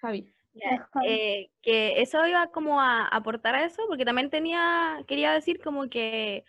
Javi. 0.00 0.32
Ya, 0.54 0.74
Ajá. 0.74 1.00
eh, 1.06 1.50
que 1.62 2.00
eso 2.00 2.26
iba 2.26 2.46
como 2.48 2.80
a 2.80 3.06
aportar 3.08 3.54
a 3.54 3.64
eso, 3.64 3.82
porque 3.88 4.04
también 4.04 4.30
tenía, 4.30 5.02
quería 5.06 5.32
decir 5.32 5.60
como 5.62 5.88
que 5.88 6.44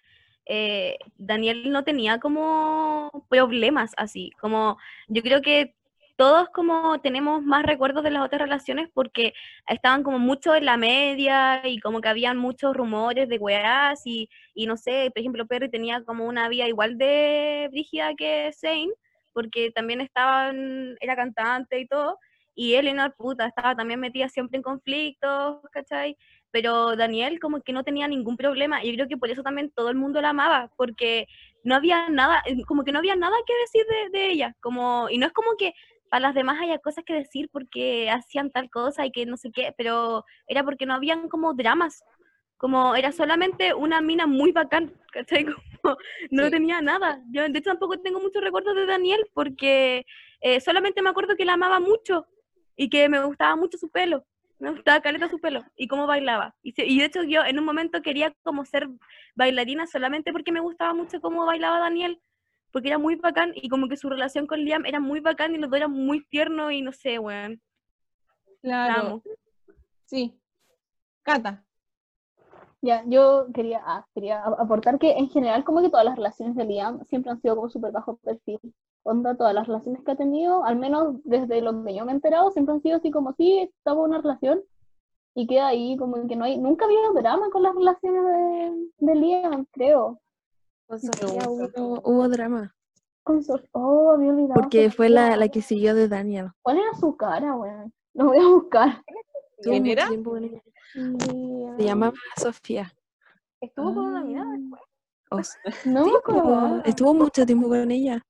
eh, 0.47 0.97
Daniel 1.17 1.71
no 1.71 1.83
tenía 1.83 2.19
como 2.19 3.25
problemas 3.29 3.91
así, 3.97 4.31
como 4.39 4.77
yo 5.07 5.21
creo 5.21 5.41
que 5.41 5.75
todos 6.15 6.49
como 6.49 6.99
tenemos 6.99 7.43
más 7.43 7.63
recuerdos 7.63 8.03
de 8.03 8.09
las 8.09 8.23
otras 8.25 8.41
relaciones 8.41 8.89
porque 8.93 9.33
estaban 9.67 10.01
como 10.03 10.17
mucho 10.17 10.55
en 10.55 10.65
la 10.65 10.75
media 10.77 11.61
y 11.67 11.79
como 11.79 12.01
que 12.01 12.09
habían 12.09 12.37
muchos 12.37 12.75
rumores 12.75 13.29
de 13.29 13.37
weás 13.37 14.01
y, 14.05 14.27
y 14.55 14.65
no 14.65 14.77
sé, 14.77 15.11
por 15.13 15.19
ejemplo, 15.19 15.45
Perry 15.45 15.69
tenía 15.69 16.03
como 16.03 16.25
una 16.25 16.49
vida 16.49 16.67
igual 16.67 16.97
de 16.97 17.67
brígida 17.71 18.15
que 18.15 18.51
Zane, 18.53 18.89
porque 19.33 19.69
también 19.71 20.01
estaba, 20.01 20.49
en- 20.49 20.95
era 21.01 21.15
cantante 21.15 21.79
y 21.79 21.85
todo, 21.87 22.17
y 22.55 22.73
Eleanor, 22.73 23.13
puta, 23.15 23.45
estaba 23.45 23.75
también 23.75 23.99
metida 23.99 24.27
siempre 24.29 24.57
en 24.57 24.63
conflictos, 24.63 25.57
¿cachai? 25.71 26.17
Pero 26.57 26.95
Daniel 26.95 27.39
como 27.39 27.61
que 27.61 27.71
no 27.71 27.83
tenía 27.83 28.07
ningún 28.07 28.35
problema, 28.35 28.83
y 28.83 28.87
yo 28.89 28.95
creo 28.95 29.07
que 29.07 29.17
por 29.17 29.29
eso 29.29 29.43
también 29.43 29.69
todo 29.75 29.89
el 29.91 29.95
mundo 29.95 30.19
la 30.21 30.29
amaba, 30.29 30.71
porque 30.75 31.27
no 31.63 31.75
había 31.75 32.09
nada, 32.09 32.41
eh, 32.47 32.63
como 32.65 32.83
que 32.83 32.91
no 32.91 32.97
había 32.97 33.15
nada 33.15 33.35
que 33.45 33.53
decir 33.61 33.85
de, 33.85 34.17
de 34.17 34.31
ella, 34.31 34.55
como, 34.59 35.07
y 35.11 35.19
no 35.19 35.27
es 35.27 35.33
como 35.33 35.55
que 35.55 35.73
para 36.09 36.21
las 36.21 36.33
demás 36.33 36.59
haya 36.59 36.79
cosas 36.79 37.03
que 37.05 37.13
decir 37.13 37.47
porque 37.51 38.09
hacían 38.09 38.49
tal 38.49 38.71
cosa 38.71 39.05
y 39.05 39.11
que 39.11 39.27
no 39.27 39.37
sé 39.37 39.51
qué, 39.51 39.71
pero 39.77 40.25
era 40.47 40.63
porque 40.63 40.87
no 40.87 40.95
habían 40.95 41.29
como 41.29 41.53
dramas, 41.53 42.03
como 42.57 42.95
era 42.95 43.11
solamente 43.11 43.75
una 43.75 44.01
mina 44.01 44.25
muy 44.25 44.51
bacán, 44.51 44.91
¿cachai? 45.13 45.45
Como 45.45 45.95
no 46.31 46.45
Sí. 46.45 46.49
tenía 46.49 46.81
nada. 46.81 47.21
Yo 47.31 47.43
de 47.47 47.59
hecho 47.59 47.69
tampoco 47.69 47.99
tengo 47.99 48.19
muchos 48.19 48.41
recuerdos 48.43 48.75
de 48.75 48.87
Daniel 48.87 49.27
porque 49.35 50.07
eh, 50.41 50.59
solamente 50.59 51.03
me 51.03 51.11
acuerdo 51.11 51.35
que 51.35 51.45
la 51.45 51.53
amaba 51.53 51.79
mucho 51.79 52.25
y 52.75 52.89
que 52.89 53.07
me 53.09 53.23
gustaba 53.23 53.55
mucho 53.55 53.77
su 53.77 53.89
pelo. 53.91 54.25
Me 54.59 54.71
gustaba 54.71 55.01
caleta 55.01 55.29
su 55.29 55.39
pelo 55.39 55.63
y 55.75 55.87
cómo 55.87 56.07
bailaba. 56.07 56.55
Y, 56.63 56.71
se- 56.71 56.85
y 56.85 56.99
de 56.99 57.05
hecho 57.05 57.23
yo 57.23 57.43
en 57.45 57.59
un 57.59 57.65
momento 57.65 58.01
quería 58.01 58.33
como 58.43 58.65
ser 58.65 58.87
bailarina 59.35 59.85
solamente 59.87 60.31
porque 60.31 60.51
me 60.51 60.59
gustaba 60.59 60.93
mucho 60.93 61.21
cómo 61.21 61.45
bailaba 61.45 61.79
Daniel, 61.79 62.19
porque 62.71 62.87
era 62.89 62.97
muy 62.97 63.15
bacán 63.15 63.51
y 63.55 63.69
como 63.69 63.87
que 63.87 63.97
su 63.97 64.09
relación 64.09 64.47
con 64.47 64.59
Liam 64.59 64.85
era 64.85 64.99
muy 64.99 65.19
bacán 65.19 65.53
y 65.53 65.57
los 65.59 65.69
dos 65.69 65.77
eran 65.77 65.91
muy 65.91 66.25
tiernos 66.27 66.71
y 66.71 66.81
no 66.81 66.91
sé, 66.91 67.19
weón. 67.19 67.61
La 68.63 68.85
Claro. 68.87 69.23
Sí. 70.05 70.39
Cata. 71.23 71.63
Ya, 72.81 73.03
yo 73.05 73.47
quería, 73.53 73.81
ah, 73.85 74.05
quería 74.13 74.43
aportar 74.43 74.97
que 74.99 75.11
en 75.17 75.29
general 75.29 75.63
como 75.63 75.81
que 75.81 75.89
todas 75.89 76.05
las 76.05 76.15
relaciones 76.15 76.55
de 76.55 76.65
Liam 76.65 77.03
siempre 77.05 77.31
han 77.31 77.41
sido 77.41 77.55
como 77.55 77.69
súper 77.69 77.91
bajo 77.91 78.17
perfil. 78.17 78.59
Onda, 79.09 79.35
todas 79.35 79.53
las 79.53 79.67
relaciones 79.67 80.03
que 80.03 80.11
ha 80.11 80.15
tenido, 80.15 80.65
al 80.65 80.75
menos 80.77 81.15
desde 81.23 81.61
lo 81.61 81.83
que 81.83 81.95
yo 81.95 82.03
me 82.05 82.11
he 82.11 82.15
enterado, 82.15 82.51
siempre 82.51 82.73
han 82.75 82.81
sido 82.81 82.97
así 82.97 83.09
como 83.09 83.33
si 83.33 83.59
estaba 83.59 84.01
una 84.01 84.19
relación 84.21 84.61
y 85.33 85.47
queda 85.47 85.67
ahí 85.67 85.95
como 85.97 86.27
que 86.27 86.35
no 86.35 86.43
hay, 86.45 86.57
nunca 86.57 86.85
había 86.85 86.99
drama 87.15 87.49
con 87.51 87.63
las 87.63 87.73
relaciones 87.73 88.23
de, 88.25 89.05
de 89.05 89.15
Liam, 89.15 89.65
creo. 89.71 90.19
Con 90.87 90.99
Sofía 90.99 91.49
Hubo, 91.49 92.01
hubo 92.03 92.27
drama, 92.27 92.73
Con 93.23 93.41
Sof- 93.43 93.67
oh, 93.71 94.11
había 94.11 94.29
olvidado. 94.31 94.53
porque 94.55 94.89
fue 94.89 95.09
la, 95.09 95.27
Sofía. 95.27 95.37
la 95.37 95.47
que 95.49 95.61
siguió 95.61 95.95
de 95.95 96.07
Daniel. 96.07 96.49
¿Cuál 96.61 96.77
era 96.79 96.93
su 96.99 97.15
cara, 97.15 97.55
weón? 97.55 97.93
Lo 98.13 98.25
voy 98.25 98.39
a 98.39 98.47
buscar. 98.49 99.03
¿Quién 99.61 99.85
era? 99.85 100.07
Se 100.07 101.83
llamaba 101.83 102.13
Sofía. 102.35 102.91
Estuvo 103.61 103.93
con 103.93 104.05
una 104.07 104.23
mina 104.23 104.45
después. 104.51 104.81
O 105.29 105.39
No 105.85 106.05
sí, 106.05 106.11
estuvo 106.85 107.13
mucho 107.13 107.45
tiempo 107.45 107.67
con 107.67 107.91
ella. 107.91 108.23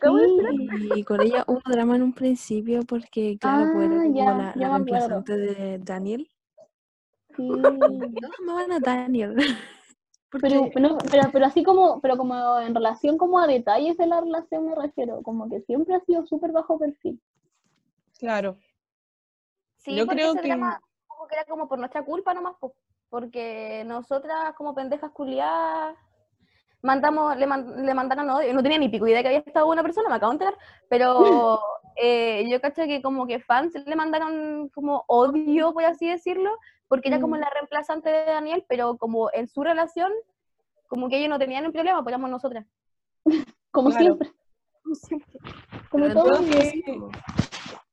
Sí. 0.00 0.68
Y 0.96 1.04
con 1.04 1.20
ella 1.20 1.44
hubo 1.46 1.60
drama 1.64 1.96
en 1.96 2.02
un 2.02 2.12
principio 2.12 2.80
porque, 2.82 3.38
claro, 3.38 3.70
pues 3.72 3.86
era 3.90 4.00
Ah, 4.00 4.02
como 4.04 4.14
ya, 4.16 4.24
la, 4.34 4.54
ya 4.54 4.60
la 4.68 4.74
reemplazante 4.74 5.36
de 5.36 5.78
Daniel. 5.78 6.28
Sí. 7.36 7.48
Todos 7.48 8.32
amaban 8.40 8.72
a 8.72 8.80
Daniel. 8.80 9.36
Pero, 10.40 10.70
pero, 10.72 10.96
pero, 11.10 11.22
pero 11.32 11.44
así 11.46 11.64
como, 11.64 12.00
pero 12.00 12.16
como 12.16 12.60
en 12.60 12.72
relación 12.72 13.18
como 13.18 13.40
a 13.40 13.48
detalles 13.48 13.96
de 13.96 14.06
la 14.06 14.20
relación 14.20 14.64
me 14.64 14.76
refiero, 14.76 15.22
como 15.24 15.48
que 15.48 15.60
siempre 15.62 15.92
ha 15.96 16.00
sido 16.04 16.24
súper 16.24 16.52
bajo 16.52 16.78
perfil. 16.78 17.20
Claro. 18.16 18.56
Sí, 19.78 19.96
Yo 19.96 20.04
porque 20.06 20.20
creo 20.20 20.32
ese 20.34 20.42
que- 20.42 20.46
drama 20.46 20.80
como 21.08 21.26
que 21.26 21.34
era 21.34 21.44
como 21.46 21.66
por 21.68 21.80
nuestra 21.80 22.04
culpa 22.04 22.32
nomás, 22.32 22.54
po, 22.60 22.74
porque 23.08 23.82
nosotras 23.88 24.54
como 24.54 24.72
pendejas 24.72 25.10
culiadas 25.10 25.96
mandamos, 26.82 27.36
le, 27.36 27.46
man- 27.46 27.84
le 27.86 27.94
mandaron 27.94 28.30
odio. 28.30 28.52
No 28.54 28.62
tenía 28.62 28.78
ni 28.78 28.88
pico 28.88 29.06
idea 29.06 29.22
que 29.22 29.28
había 29.28 29.38
estado 29.40 29.68
una 29.68 29.82
persona, 29.82 30.08
me 30.08 30.14
acabo 30.16 30.32
de 30.32 30.34
enterar, 30.36 30.54
pero 30.88 31.60
eh, 31.96 32.44
yo 32.50 32.60
cacho 32.60 32.82
que 32.84 33.02
como 33.02 33.26
que 33.26 33.40
fans 33.40 33.74
le 33.86 33.96
mandaron 33.96 34.68
como 34.70 35.04
odio, 35.08 35.72
por 35.72 35.84
así 35.84 36.08
decirlo, 36.08 36.50
porque 36.88 37.08
era 37.08 37.20
como 37.20 37.36
Mm. 37.36 37.40
la 37.40 37.50
reemplazante 37.50 38.08
de 38.10 38.24
Daniel, 38.24 38.64
pero 38.68 38.96
como 38.96 39.30
en 39.32 39.46
su 39.48 39.62
relación, 39.62 40.10
como 40.88 41.08
que 41.08 41.18
ellos 41.18 41.28
no 41.28 41.38
tenían 41.38 41.64
un 41.66 41.72
problema, 41.72 42.02
pues 42.02 42.12
éramos 42.12 42.30
nosotras. 42.30 42.66
Como 43.70 43.90
Claro. 43.90 44.04
siempre. 44.16 44.32
Como 44.82 44.94
siempre. 44.96 45.38
Como 45.90 46.08
todo. 46.12 46.40
que- 46.40 46.82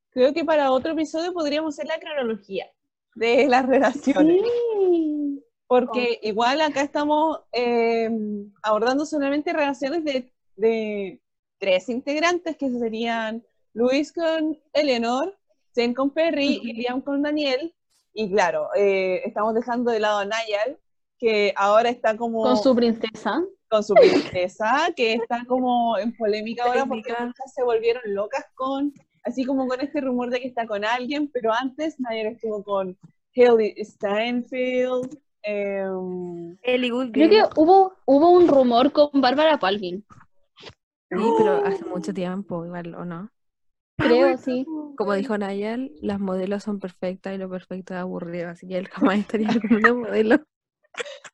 Creo 0.10 0.34
que 0.34 0.44
para 0.44 0.72
otro 0.72 0.94
episodio 0.94 1.32
podríamos 1.34 1.76
hacer 1.76 1.86
la 1.88 2.00
cronología 2.00 2.66
de 3.14 3.48
las 3.48 3.66
relaciones. 3.68 4.42
Sí. 4.42 5.27
Porque 5.68 6.20
igual 6.24 6.62
acá 6.62 6.82
estamos 6.82 7.42
eh, 7.52 8.10
abordando 8.64 9.06
solamente 9.06 9.52
relaciones 9.52 10.04
de, 10.06 10.32
de 10.56 11.22
tres 11.60 11.90
integrantes, 11.90 12.56
que 12.56 12.70
serían 12.70 13.44
Luis 13.74 14.14
con 14.14 14.58
Eleanor, 14.74 15.38
Zen 15.74 15.94
con 15.94 16.10
Perry 16.12 16.60
y 16.64 16.74
Liam 16.74 17.02
con 17.02 17.22
Daniel. 17.22 17.74
Y 18.14 18.32
claro, 18.32 18.70
eh, 18.76 19.22
estamos 19.26 19.54
dejando 19.54 19.92
de 19.92 20.00
lado 20.00 20.20
a 20.20 20.26
Nayal, 20.26 20.80
que 21.20 21.54
ahora 21.56 21.90
está 21.90 22.18
como 22.18 22.42
Con 22.42 22.58
su 22.58 22.76
princesa. 22.76 23.44
con 23.70 23.84
su 23.84 23.94
princesa, 23.94 24.90
que 24.96 25.14
está 25.14 25.44
como 25.46 25.98
en 25.98 26.16
polémica 26.16 26.64
ahora 26.64 26.86
porque 26.86 27.14
muchas 27.20 27.54
se 27.54 27.64
volvieron 27.64 28.02
locas 28.08 28.46
con, 28.56 28.94
así 29.24 29.44
como 29.44 29.68
con 29.68 29.82
este 29.82 30.02
rumor 30.02 30.30
de 30.30 30.40
que 30.40 30.48
está 30.48 30.66
con 30.66 30.86
alguien, 30.86 31.30
pero 31.32 31.52
antes 31.54 32.00
Nayal 32.00 32.28
estuvo 32.28 32.64
con 32.64 32.98
Haley 33.36 33.76
Steinfeld. 33.84 35.20
Em, 35.48 36.58
Ellie 36.62 36.92
Creo 37.12 37.30
que 37.30 37.44
hubo, 37.56 37.94
hubo 38.06 38.30
un 38.32 38.48
rumor 38.48 38.92
con 38.92 39.10
Bárbara 39.14 39.58
Palvin. 39.60 40.04
Sí, 41.10 41.34
pero 41.38 41.54
hace 41.64 41.86
mucho 41.86 42.14
tiempo, 42.14 42.66
igual, 42.66 42.94
¿o 42.96 43.06
no? 43.06 43.32
Creo, 43.98 44.38
sí. 44.38 44.66
Como 44.98 45.14
dijo 45.14 45.38
Nayel, 45.38 45.94
las 46.02 46.20
modelos 46.20 46.64
son 46.64 46.80
perfectas 46.80 47.34
y 47.34 47.38
lo 47.38 47.50
perfecto 47.50 47.94
es 47.94 48.00
aburrido, 48.00 48.50
así 48.50 48.68
que 48.68 48.78
él 48.78 48.88
jamás 48.90 49.20
estaría 49.20 49.48
con 49.62 49.76
una 49.76 49.94
modelo. 49.94 50.38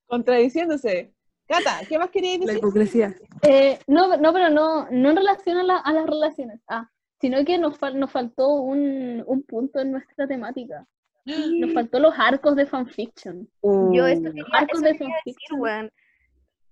contradiciéndose. 0.07 1.13
Cata, 1.47 1.81
¿qué 1.89 1.97
más 1.97 2.09
querías 2.09 2.39
La 2.39 2.45
decir? 2.45 2.59
hipocresía. 2.59 3.15
Eh, 3.41 3.79
no, 3.87 4.15
no, 4.17 4.31
pero 4.31 4.49
no, 4.49 4.87
no 4.91 5.09
en 5.09 5.15
relación 5.15 5.57
a, 5.57 5.63
la- 5.63 5.77
a 5.79 5.91
las 5.91 6.05
relaciones, 6.05 6.61
ah, 6.67 6.89
sino 7.19 7.43
que 7.43 7.57
nos, 7.57 7.77
fal- 7.79 7.95
nos 7.95 8.11
faltó 8.11 8.49
un, 8.49 9.23
un 9.25 9.43
punto 9.43 9.79
en 9.79 9.91
nuestra 9.91 10.27
temática. 10.27 10.85
Nos 11.25 11.73
faltó 11.73 11.99
los 11.99 12.13
arcos 12.17 12.55
de 12.55 12.65
fanfiction. 12.65 13.47
Yo 13.61 14.07
eso 14.07 14.21
Uh, 14.21 14.33
quería, 14.33 14.43
Arcos 14.53 14.81
eso 14.81 14.85
de 14.85 14.97
quería 14.97 15.15
decir, 15.25 15.33
fanfiction. 15.33 15.59
weón. 15.61 15.91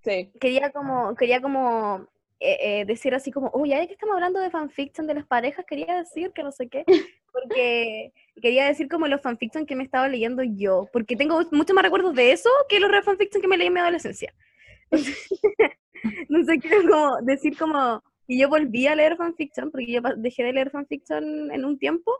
sí. 0.03 0.31
Quería 0.39 0.71
como, 0.71 1.15
quería 1.15 1.41
como 1.41 2.07
eh, 2.39 2.57
eh, 2.81 2.85
decir 2.85 3.13
así 3.15 3.31
como, 3.31 3.51
uy, 3.53 3.69
ya 3.69 3.85
que 3.87 3.93
estamos 3.93 4.15
hablando 4.15 4.39
de 4.39 4.49
fanfiction 4.49 5.07
de 5.07 5.13
las 5.13 5.25
parejas, 5.27 5.63
quería 5.65 5.97
decir 5.99 6.31
que 6.33 6.43
no 6.43 6.51
sé 6.51 6.67
qué, 6.69 6.83
porque 7.31 8.11
quería 8.41 8.65
decir 8.67 8.89
como 8.89 9.07
los 9.07 9.21
fanfiction 9.21 9.65
que 9.65 9.75
me 9.75 9.83
estaba 9.83 10.09
leyendo 10.09 10.43
yo, 10.43 10.89
porque 10.91 11.15
tengo 11.15 11.39
mucho 11.51 11.73
más 11.73 11.83
recuerdos 11.83 12.13
de 12.15 12.31
eso 12.33 12.49
que 12.67 12.79
los 12.79 12.91
re- 12.91 13.03
fanfiction 13.03 13.41
que 13.41 13.47
me 13.47 13.57
leí 13.57 13.67
en 13.67 13.73
mi 13.73 13.79
adolescencia. 13.79 14.33
no 16.29 16.43
sé, 16.43 16.59
quiero 16.59 16.81
como 16.89 17.21
decir 17.21 17.57
como 17.57 18.03
que 18.27 18.37
yo 18.37 18.49
volví 18.49 18.87
a 18.87 18.95
leer 18.95 19.15
fanfiction, 19.17 19.71
porque 19.71 19.91
yo 19.91 20.01
dejé 20.17 20.43
de 20.43 20.53
leer 20.53 20.71
fanfiction 20.71 21.51
en 21.51 21.65
un 21.65 21.77
tiempo, 21.77 22.11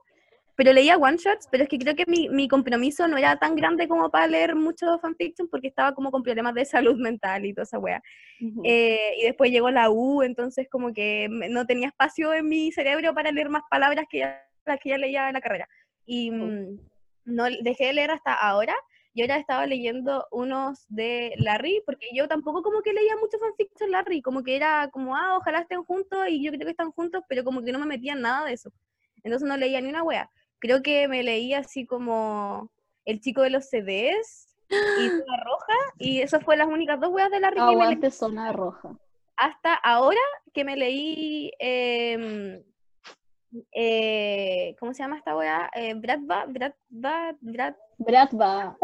pero 0.62 0.74
leía 0.74 0.95
one 0.95 1.18
shots, 1.18 1.47
pero 1.49 1.64
es 1.64 1.70
que 1.70 1.80
creo 1.80 1.95
que 1.95 2.05
mi, 2.05 2.30
mi 2.30 2.47
compromiso 2.47 3.07
no 3.07 3.18
era 3.18 3.36
tan 3.36 3.55
grande 3.55 3.88
como 3.88 4.12
para 4.12 4.28
leer 4.28 4.55
mucho 4.55 4.99
fanfiction, 4.99 5.47
porque 5.47 5.70
estaba 5.70 5.95
como 5.95 6.12
con 6.12 6.22
problemas 6.22 6.53
de 6.53 6.66
salud 6.66 6.97
mental 6.97 7.47
y 7.47 7.53
toda 7.55 7.64
esa 7.64 7.80
wea. 7.80 7.99
Ujú. 8.39 8.62
Eh, 8.64 9.16
y 9.18 9.24
después 9.24 9.49
llegó 9.49 9.72
la 9.72 9.89
U, 9.89 10.22
entonces 10.22 10.68
como 10.70 10.93
que 10.93 11.28
no 11.32 11.66
tenía 11.66 11.88
espacio 11.88 12.32
en 12.36 12.47
mi 12.47 12.72
cerebro 12.72 13.12
para 13.16 13.32
leer 13.32 13.49
más 13.49 13.64
palabras 13.72 14.05
que 14.07 14.20
ya, 14.20 14.47
las 14.68 14.78
que 14.80 14.89
ya 14.89 14.99
leía 14.99 15.30
en 15.30 15.34
la 15.34 15.41
carrera. 15.41 15.68
Y 16.05 16.30
mm, 16.30 16.80
no 17.26 17.45
dejé 17.64 17.88
de 17.88 17.93
leer 17.93 18.12
hasta 18.12 18.32
ahora. 18.36 18.76
Y 19.16 19.24
ahora 19.24 19.38
estaba 19.38 19.66
leyendo 19.66 20.28
unos 20.30 20.86
de 20.89 21.34
Larry, 21.38 21.82
porque 21.88 22.05
yo 22.14 22.28
tampoco 22.28 22.62
como 22.62 22.84
que 22.84 22.93
leía 22.93 23.16
mucho 23.16 23.39
fanfiction 23.39 23.89
Larry, 23.89 24.22
como 24.22 24.43
que 24.43 24.55
era 24.55 24.91
como, 24.93 25.16
ah, 25.16 25.38
ojalá 25.38 25.62
estén 25.62 25.84
juntos 25.86 26.20
y 26.30 26.43
yo 26.43 26.51
creo 26.51 26.66
que 26.66 26.70
están 26.70 26.91
juntos, 26.91 27.24
pero 27.28 27.43
como 27.43 27.64
que 27.64 27.72
no 27.72 27.80
me 27.80 27.88
metía 27.88 28.14
en 28.14 28.22
nada 28.22 28.45
de 28.45 28.53
eso. 28.53 28.72
Entonces 29.24 29.47
no 29.47 29.57
leía 29.57 29.82
ni 29.82 29.89
una 29.89 30.03
wea. 30.03 30.30
Creo 30.62 30.82
que 30.82 31.07
me 31.07 31.24
leía 31.24 31.59
así 31.59 31.86
como 31.86 32.72
El 33.03 33.20
chico 33.20 33.41
de 33.41 33.49
los 33.49 33.66
CDs 33.70 34.55
y 34.70 35.09
Zona 35.09 35.43
Roja, 35.43 35.74
y 35.99 36.22
esas 36.22 36.43
fueron 36.43 36.68
las 36.68 36.74
únicas 36.74 36.99
dos 36.99 37.09
weas 37.12 37.30
de 37.32 37.39
me 37.39 37.51
leí 37.51 37.57
Aguante 37.59 38.12
zona 38.12 38.53
roja. 38.53 38.95
hasta 39.36 39.74
ahora 39.74 40.20
que 40.53 40.64
me 40.64 40.78
leí, 40.78 41.51
em, 41.59 42.64
eh, 43.74 44.76
¿cómo 44.80 44.93
se 44.93 45.03
llama 45.03 45.18
esta 45.18 45.36
weá? 45.36 45.70
Eh, 45.74 45.93
Brat, 45.95 46.20
Bratva. 47.99 48.78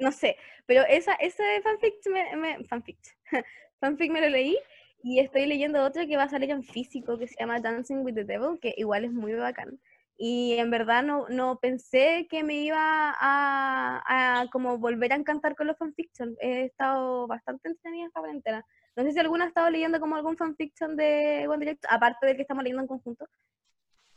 no 0.00 0.12
sé, 0.12 0.36
pero 0.66 0.82
esa, 0.88 1.14
ese 1.14 1.42
fanfic, 1.62 1.94
me, 2.10 2.36
me- 2.36 2.64
fanfic, 2.64 2.98
fanfic 3.80 4.10
me 4.12 4.20
lo 4.20 4.28
leí 4.28 4.58
y 5.02 5.20
estoy 5.20 5.46
leyendo 5.46 5.82
otro 5.82 6.06
que 6.06 6.16
va 6.16 6.24
a 6.24 6.28
salir 6.28 6.50
en 6.50 6.62
físico 6.62 7.18
que 7.18 7.26
se 7.28 7.36
llama 7.40 7.60
Dancing 7.60 8.04
with 8.04 8.14
the 8.14 8.24
Devil, 8.24 8.58
que 8.60 8.74
igual 8.76 9.04
es 9.04 9.12
muy 9.12 9.32
bacán. 9.34 9.80
Y 10.16 10.54
en 10.54 10.70
verdad 10.70 11.02
no, 11.02 11.28
no 11.28 11.58
pensé 11.58 12.26
que 12.30 12.44
me 12.44 12.54
iba 12.54 12.78
a, 13.18 14.02
a 14.40 14.46
como 14.50 14.78
volver 14.78 15.12
a 15.12 15.16
encantar 15.16 15.56
con 15.56 15.66
los 15.66 15.76
fanfiction. 15.78 16.36
He 16.40 16.64
estado 16.64 17.26
bastante 17.26 17.68
entretenida 17.68 18.06
esta 18.06 18.20
cuarentena. 18.20 18.64
No 18.94 19.02
sé 19.02 19.12
si 19.12 19.18
alguna 19.18 19.44
ha 19.44 19.48
estado 19.48 19.70
leyendo 19.70 19.98
como 20.00 20.16
algún 20.16 20.36
fanfiction 20.36 20.96
de 20.96 21.46
One 21.48 21.58
Direction, 21.58 21.92
aparte 21.92 22.26
del 22.26 22.36
que 22.36 22.42
estamos 22.42 22.62
leyendo 22.62 22.82
en 22.82 22.88
conjunto. 22.88 23.26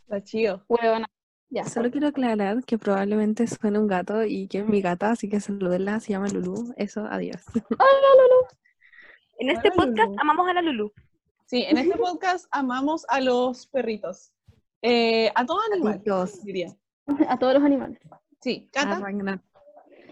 Está 0.02 0.22
chido. 0.24 0.64
Huevona. 0.68 1.08
Ya. 1.50 1.64
Solo 1.66 1.89
quiero 1.89 2.08
aclarar 2.08 2.64
que 2.66 2.78
probablemente 2.78 3.48
suene 3.48 3.80
un 3.80 3.88
gato 3.88 4.24
y 4.24 4.48
que 4.48 4.60
es 4.60 4.68
mi 4.68 4.82
gata, 4.82 5.12
así 5.12 5.30
que 5.30 5.39
saludenla, 5.39 6.00
se 6.00 6.12
llama 6.12 6.28
Lulu. 6.28 6.74
Eso, 6.78 7.06
adiós. 7.10 7.43
En 9.38 9.50
este 9.50 9.68
Hola, 9.68 9.76
podcast 9.76 10.10
Lulu. 10.10 10.22
amamos 10.22 10.48
a 10.50 10.54
la 10.54 10.62
Lulu. 10.62 10.93
Sí, 11.46 11.64
en 11.64 11.78
este 11.78 11.98
podcast 11.98 12.46
amamos 12.52 13.06
a 13.10 13.20
los 13.20 13.68
perritos. 13.68 14.32
Eh, 14.82 15.32
a 15.34 15.45
todos 15.45 15.63
animales, 15.71 16.03
Dios. 16.03 16.43
diría. 16.43 16.76
A 17.30 17.38
todos 17.38 17.53
los 17.53 17.63
animales. 17.63 17.99
Sí, 18.41 18.69
Ah, 18.76 18.84
Cata. 18.84 18.99
Ragnar. 18.99 19.41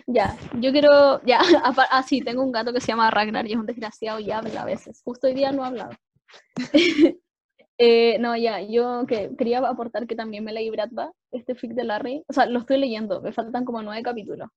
Ya, 0.05 0.35
yo 0.59 0.71
quiero, 0.71 1.21
ya, 1.23 1.39
ah, 1.91 2.03
sí, 2.03 2.21
tengo 2.21 2.43
un 2.43 2.51
gato 2.51 2.73
que 2.73 2.81
se 2.81 2.87
llama 2.87 3.09
Ragnar 3.09 3.47
y 3.47 3.53
es 3.53 3.57
un 3.57 3.65
desgraciado 3.65 4.19
y 4.19 4.31
habla 4.31 4.63
a 4.63 4.65
veces. 4.65 5.01
Justo 5.03 5.27
hoy 5.27 5.33
día 5.33 5.51
no 5.51 5.63
ha 5.63 5.67
hablado. 5.67 5.91
Eh, 7.79 8.17
no, 8.19 8.37
ya, 8.37 8.61
yo 8.61 9.05
que 9.07 9.35
quería 9.35 9.57
aportar 9.57 10.05
que 10.05 10.15
también 10.15 10.43
me 10.43 10.53
leí 10.53 10.69
Bratva, 10.69 11.11
este 11.31 11.55
fic 11.55 11.71
de 11.73 11.83
Larry. 11.83 12.23
O 12.27 12.31
sea, 12.33 12.45
lo 12.45 12.59
estoy 12.59 12.77
leyendo, 12.77 13.19
me 13.19 13.33
faltan 13.33 13.65
como 13.65 13.81
nueve 13.81 14.03
capítulos. 14.03 14.47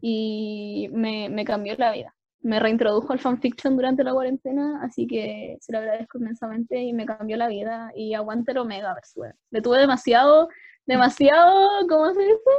Y 0.00 0.88
me, 0.90 1.28
me 1.28 1.44
cambió 1.44 1.74
la 1.76 1.92
vida. 1.92 2.16
Me 2.44 2.60
reintrodujo 2.60 3.12
al 3.12 3.18
fanfiction 3.18 3.74
durante 3.74 4.04
la 4.04 4.12
cuarentena, 4.12 4.80
así 4.82 5.06
que 5.06 5.56
se 5.60 5.72
lo 5.72 5.78
agradezco 5.78 6.18
inmensamente 6.18 6.80
y 6.80 6.92
me 6.92 7.06
cambió 7.06 7.38
la 7.38 7.48
vida. 7.48 7.90
Y 7.96 8.12
aguante 8.12 8.52
el 8.52 8.58
Omegaverse, 8.58 9.18
weón. 9.18 9.34
Le 9.50 9.62
tuve 9.62 9.78
demasiado, 9.78 10.48
demasiado, 10.84 11.66
¿cómo 11.88 12.12
se 12.12 12.20
dice? 12.20 12.50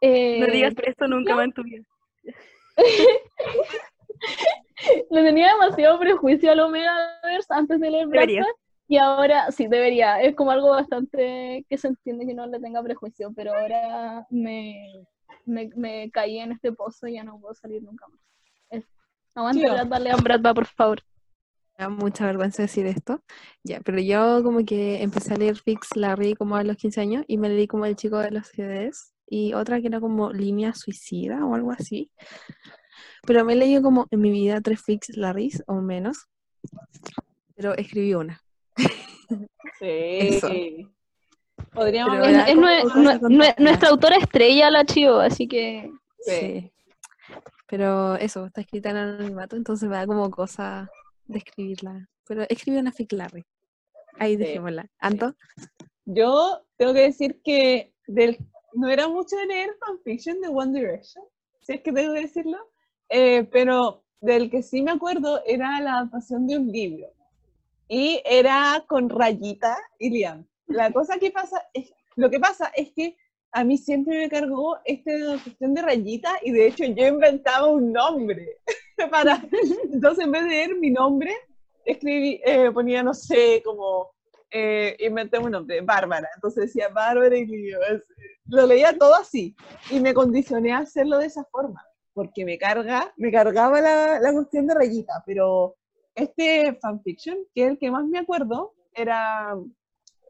Eh, 0.00 0.40
No 0.40 0.46
digas 0.46 0.74
esto 0.84 1.06
nunca 1.06 1.36
más 1.36 1.44
en 1.44 1.52
tu 1.52 1.62
vida. 1.62 1.84
Le 5.10 5.22
tenía 5.22 5.52
demasiado 5.52 5.98
prejuicio 6.00 6.50
al 6.50 6.60
Omegaverse 6.60 7.46
antes 7.50 7.78
de 7.80 7.90
leer. 7.90 8.08
Bratva, 8.08 8.46
y 8.88 8.96
ahora 8.98 9.50
sí, 9.52 9.68
debería. 9.68 10.20
Es 10.20 10.34
como 10.34 10.50
algo 10.50 10.70
bastante 10.70 11.64
que 11.68 11.78
se 11.78 11.88
entiende 11.88 12.26
que 12.26 12.34
no 12.34 12.46
le 12.46 12.58
tenga 12.60 12.82
prejuicio, 12.82 13.32
pero 13.34 13.54
ahora 13.54 14.26
me, 14.30 15.04
me, 15.46 15.70
me 15.76 16.10
caí 16.10 16.40
en 16.40 16.52
este 16.52 16.72
pozo 16.72 17.06
y 17.06 17.14
ya 17.14 17.24
no 17.24 17.38
puedo 17.40 17.54
salir 17.54 17.82
nunca 17.82 18.06
más. 18.08 18.20
Aguante 19.34 19.60
Chido. 19.60 19.74
Bratva, 19.74 19.98
lean 19.98 20.22
Bratva, 20.22 20.54
por 20.54 20.66
favor. 20.66 21.00
Me 21.78 21.84
da 21.84 21.88
mucha 21.88 22.26
vergüenza 22.26 22.62
decir 22.62 22.86
esto. 22.86 23.22
Ya, 23.64 23.80
pero 23.80 23.98
yo 24.00 24.42
como 24.42 24.64
que 24.64 25.02
empecé 25.02 25.34
a 25.34 25.36
leer 25.38 25.56
Fix 25.56 25.96
Larry 25.96 26.34
como 26.34 26.56
a 26.56 26.64
los 26.64 26.76
15 26.76 27.00
años 27.00 27.24
y 27.26 27.38
me 27.38 27.48
leí 27.48 27.66
como 27.66 27.86
El 27.86 27.96
chico 27.96 28.18
de 28.18 28.30
los 28.30 28.46
CDs 28.48 29.14
y 29.26 29.54
otra 29.54 29.80
que 29.80 29.86
era 29.86 29.98
como 30.00 30.32
Línea 30.32 30.74
Suicida 30.74 31.44
o 31.46 31.54
algo 31.54 31.72
así. 31.72 32.10
Pero 33.26 33.44
me 33.44 33.54
he 33.54 33.56
leído 33.56 33.82
como 33.82 34.06
en 34.10 34.20
mi 34.20 34.30
vida 34.30 34.60
tres 34.60 34.82
Fix 34.82 35.16
Larrys 35.16 35.62
o 35.66 35.76
menos. 35.80 36.26
Pero 37.56 37.74
escribí 37.74 38.14
una. 38.14 38.40
Sí. 39.78 39.86
Eso. 39.86 40.48
Podríamos 41.72 42.28
Es, 42.28 42.48
es 42.48 42.56
nue- 42.56 43.20
nue- 43.22 43.54
nuestra 43.58 43.88
autora 43.88 44.16
estrella, 44.16 44.70
la 44.70 44.84
Chio, 44.84 45.20
así 45.20 45.48
que 45.48 45.90
Sí. 46.20 46.32
Sí. 46.40 46.72
Pero 47.72 48.16
eso, 48.16 48.44
está 48.44 48.60
escrita 48.60 48.90
en 48.90 48.98
anonimato, 48.98 49.56
entonces 49.56 49.88
me 49.88 49.96
da 49.96 50.06
como 50.06 50.30
cosa 50.30 50.90
de 51.24 51.38
escribirla. 51.38 52.06
Pero 52.28 52.42
escribí 52.50 52.76
una 52.76 52.92
Larry. 53.12 53.46
Ahí 54.18 54.32
Sí, 54.32 54.36
dejémosla. 54.36 54.90
¿Anto? 54.98 55.34
Yo 56.04 56.66
tengo 56.76 56.92
que 56.92 57.00
decir 57.00 57.40
que 57.42 57.94
del, 58.06 58.36
no 58.74 58.90
era 58.90 59.08
mucho 59.08 59.36
de 59.36 59.46
leer 59.46 59.70
fanfiction 59.80 60.42
de 60.42 60.48
One 60.48 60.78
Direction, 60.78 61.24
si 61.62 61.72
es 61.72 61.80
que 61.80 61.94
tengo 61.94 62.12
que 62.12 62.20
decirlo, 62.20 62.58
eh, 63.08 63.48
pero 63.50 64.04
del 64.20 64.50
que 64.50 64.62
sí 64.62 64.82
me 64.82 64.90
acuerdo 64.90 65.42
era 65.46 65.80
la 65.80 65.94
adaptación 65.94 66.46
de 66.46 66.58
un 66.58 66.70
libro. 66.70 67.06
Y 67.88 68.20
era 68.26 68.84
con 68.86 69.08
Rayita 69.08 69.78
y 69.98 70.10
Liam. 70.10 70.46
La 70.66 70.92
cosa 70.92 71.18
que 71.18 71.30
pasa 71.30 71.62
es, 71.72 71.90
lo 72.16 72.28
que 72.28 72.38
pasa 72.38 72.70
es 72.76 72.92
que 72.92 73.16
a 73.52 73.64
mí 73.64 73.76
siempre 73.76 74.18
me 74.18 74.28
cargó 74.28 74.78
esta 74.84 75.12
cuestión 75.42 75.74
de 75.74 75.82
Rayita 75.82 76.32
y 76.42 76.52
de 76.52 76.66
hecho 76.66 76.84
yo 76.84 77.06
inventaba 77.06 77.66
un 77.66 77.92
nombre 77.92 78.58
para, 79.10 79.42
entonces 79.92 80.24
en 80.24 80.32
vez 80.32 80.44
de 80.44 80.48
leer 80.48 80.74
mi 80.76 80.90
nombre, 80.90 81.32
escribí, 81.84 82.40
eh, 82.44 82.70
ponía, 82.72 83.02
no 83.02 83.12
sé, 83.12 83.62
como, 83.62 84.10
eh, 84.50 84.96
inventé 85.00 85.38
un 85.38 85.50
nombre, 85.50 85.82
Bárbara, 85.82 86.28
entonces 86.34 86.64
decía 86.64 86.88
Bárbara 86.88 87.36
y 87.36 87.46
Lío, 87.46 87.78
lo 88.46 88.66
leía 88.66 88.96
todo 88.96 89.14
así 89.14 89.54
y 89.90 90.00
me 90.00 90.14
condicioné 90.14 90.72
a 90.72 90.78
hacerlo 90.78 91.18
de 91.18 91.26
esa 91.26 91.44
forma, 91.44 91.84
porque 92.14 92.46
me 92.46 92.56
carga, 92.56 93.12
me 93.16 93.30
cargaba 93.30 93.80
la, 93.82 94.18
la 94.18 94.32
cuestión 94.32 94.66
de 94.66 94.74
Rayita, 94.74 95.22
pero 95.26 95.76
este 96.14 96.78
fanfiction, 96.80 97.36
que 97.54 97.64
es 97.64 97.70
el 97.70 97.78
que 97.78 97.90
más 97.90 98.06
me 98.06 98.18
acuerdo, 98.18 98.74
era 98.94 99.54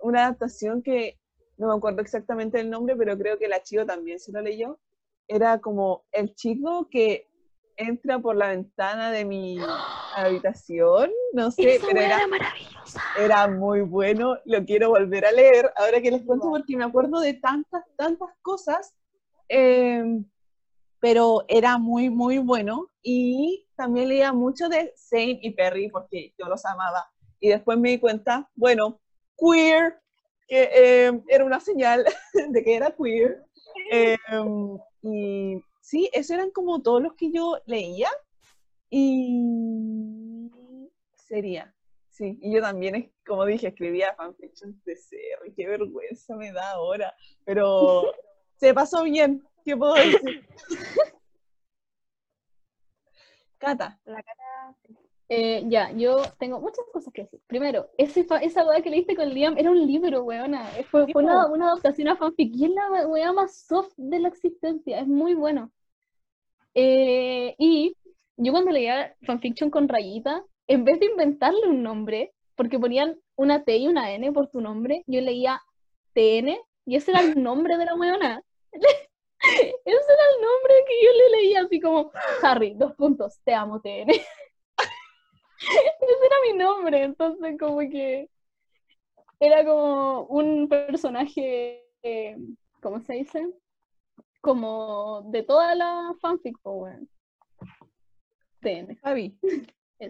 una 0.01 0.25
adaptación 0.25 0.83
que 0.83 1.19
no 1.63 1.69
me 1.69 1.75
acuerdo 1.75 2.03
exactamente 2.03 2.59
el 2.59 2.69
nombre, 2.69 2.97
pero 2.97 3.17
creo 3.17 3.39
que 3.39 3.47
la 3.47 3.63
chico 3.63 3.87
también 3.87 4.19
se 4.19 4.33
lo 4.33 4.43
leyó. 4.43 4.81
Era 5.29 5.61
como 5.61 6.05
el 6.11 6.35
chico 6.35 6.89
que 6.91 7.31
entra 7.77 8.19
por 8.19 8.35
la 8.35 8.49
ventana 8.49 9.13
de 9.13 9.25
mi 9.25 9.59
habitación, 10.17 11.13
no 11.33 11.53
sé, 11.53 11.77
Esa 11.77 11.87
pero 11.87 12.01
era, 12.01 12.17
era 12.17 12.27
maravillosa. 12.27 13.01
era 13.17 13.47
muy 13.47 13.81
bueno, 13.83 14.37
lo 14.45 14.65
quiero 14.65 14.89
volver 14.89 15.25
a 15.25 15.31
leer, 15.31 15.73
ahora 15.77 16.03
que 16.03 16.11
les 16.11 16.23
cuento 16.25 16.51
porque 16.51 16.77
me 16.77 16.83
acuerdo 16.83 17.21
de 17.21 17.35
tantas, 17.35 17.85
tantas 17.97 18.31
cosas, 18.43 18.93
eh, 19.49 20.21
pero 20.99 21.45
era 21.47 21.79
muy, 21.79 22.11
muy 22.11 22.39
bueno 22.39 22.89
y 23.03 23.69
también 23.77 24.09
leía 24.09 24.33
mucho 24.33 24.69
de 24.69 24.93
Zane 24.97 25.39
y 25.43 25.53
Perry 25.53 25.89
porque 25.91 26.35
yo 26.37 26.47
los 26.47 26.65
amaba 26.67 27.09
y 27.39 27.51
después 27.51 27.79
me 27.79 27.91
di 27.91 28.01
cuenta, 28.01 28.51
bueno, 28.57 29.01
queer, 29.39 30.02
que 30.53 30.69
eh, 30.71 31.23
era 31.29 31.47
una 31.47 31.61
señal 31.61 32.05
de 32.51 32.63
que 32.63 32.75
era 32.77 32.95
queer. 32.95 33.43
Eh, 33.91 34.19
y 35.01 35.59
sí, 35.81 36.11
esos 36.13 36.33
eran 36.33 36.51
como 36.51 36.83
todos 36.83 37.03
los 37.03 37.15
que 37.15 37.33
yo 37.33 37.57
leía. 37.65 38.11
Y 38.91 40.51
sería, 41.15 41.75
sí. 42.11 42.39
Y 42.43 42.55
yo 42.55 42.61
también, 42.61 43.11
como 43.25 43.47
dije, 43.47 43.69
escribía 43.69 44.15
fanfictions 44.15 44.85
de 44.85 44.95
ser. 44.95 45.39
Y 45.47 45.55
qué 45.55 45.67
vergüenza 45.67 46.37
me 46.37 46.53
da 46.53 46.73
ahora. 46.73 47.15
Pero 47.47 48.13
se 48.57 48.75
pasó 48.75 49.05
bien. 49.05 49.43
¿Qué 49.65 49.75
puedo 49.75 49.95
decir? 49.95 50.47
Cata. 53.57 53.99
Eh, 55.35 55.65
ya, 55.67 55.91
yo 55.93 56.21
tengo 56.39 56.61
muchas 56.61 56.85
cosas 56.93 57.11
que 57.11 57.23
decir. 57.23 57.41
Primero, 57.47 57.89
ese 57.97 58.27
esa 58.43 58.67
weá 58.67 58.83
que 58.83 58.91
leíste 58.91 59.17
con 59.17 59.31
Liam 59.31 59.57
era 59.57 59.71
un 59.71 59.87
libro, 59.87 60.25
weona. 60.25 60.67
Fue, 60.91 61.11
fue 61.11 61.23
una, 61.23 61.47
una 61.47 61.69
adaptación 61.69 62.09
a 62.09 62.17
fanfic 62.17 62.55
y 62.55 62.67
es 62.67 62.71
la 62.71 63.07
weá 63.07 63.33
más 63.33 63.65
soft 63.67 63.95
de 63.97 64.19
la 64.19 64.29
existencia. 64.29 65.01
Es 65.01 65.07
muy 65.07 65.33
bueno. 65.33 65.73
Eh, 66.75 67.55
y 67.57 67.97
yo 68.37 68.53
cuando 68.53 68.73
leía 68.73 69.17
fanfiction 69.23 69.71
con 69.71 69.89
rayita, 69.89 70.45
en 70.67 70.85
vez 70.85 71.01
de 71.01 71.07
inventarle 71.07 71.67
un 71.67 71.83
nombre, 71.83 72.35
porque 72.55 72.79
ponían 72.79 73.19
una 73.35 73.65
T 73.65 73.75
y 73.79 73.89
una 73.89 74.13
N 74.13 74.33
por 74.33 74.49
tu 74.49 74.61
nombre, 74.61 75.03
yo 75.07 75.23
leía 75.23 75.63
TN 76.13 76.59
y 76.85 76.97
ese 76.97 77.11
era 77.11 77.21
el 77.23 77.43
nombre 77.43 77.79
de 77.79 77.87
la 77.87 77.95
weona. 77.95 78.43
Ese 79.43 80.13
era 80.13 80.25
el 80.37 80.41
nombre 80.41 80.75
que 80.87 81.05
yo 81.05 81.11
le 81.11 81.37
leía 81.39 81.63
así 81.63 81.81
como 81.81 82.13
Harry, 82.43 82.75
dos 82.75 82.95
puntos, 82.95 83.41
te 83.43 83.53
amo 83.53 83.81
TN. 83.81 84.13
Ese 85.63 86.27
era 86.27 86.37
mi 86.47 86.59
nombre, 86.59 87.03
entonces 87.05 87.57
como 87.59 87.79
que 87.79 88.29
era 89.41 89.65
como 89.65 90.23
un 90.25 90.69
personaje, 90.69 91.85
eh, 92.03 92.37
¿cómo 92.81 93.01
se 93.01 93.15
dice? 93.15 93.49
Como 94.41 95.23
de 95.31 95.43
toda 95.43 95.75
la 95.75 96.15
fanfic, 96.21 96.57
pues 96.63 96.77
weón. 96.77 97.09
TN. 98.61 98.97
Fabi. 98.97 99.37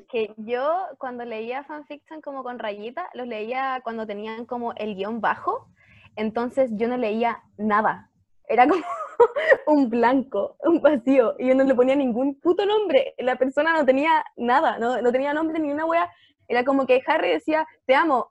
Que 0.09 0.35
yo 0.39 0.87
cuando 0.99 1.25
leía 1.25 1.65
fanfiction 1.65 2.23
como 2.23 2.43
con 2.43 2.59
rayita, 2.59 3.11
los 3.13 3.27
leía 3.27 3.81
cuando 3.85 4.07
tenían 4.07 4.47
como 4.47 4.73
el 4.75 4.95
guion 4.95 5.21
bajo, 5.21 5.69
entonces 6.17 6.71
yo 6.75 6.89
no 6.89 6.97
leía 6.97 7.43
nada. 7.59 8.11
Era 8.49 8.67
como 8.67 8.83
un 9.67 9.89
blanco, 9.91 10.57
un 10.61 10.81
vacío, 10.81 11.35
y 11.39 11.49
yo 11.49 11.55
no 11.55 11.65
le 11.65 11.75
ponía 11.75 11.95
ningún 11.97 12.39
puto 12.41 12.65
nombre. 12.67 13.15
La 13.19 13.37
persona 13.37 13.73
no 13.77 13.85
tenía 13.85 14.25
nada, 14.37 14.79
no, 14.79 15.01
no 15.01 15.13
tenía 15.13 15.33
nombre 15.35 15.59
ni 15.59 15.71
una 15.73 15.87
wea. 15.87 16.11
Era 16.49 16.65
como 16.65 16.87
que 16.87 17.03
Harry 17.07 17.31
decía, 17.31 17.67
te 17.87 17.95
amo. 17.95 18.31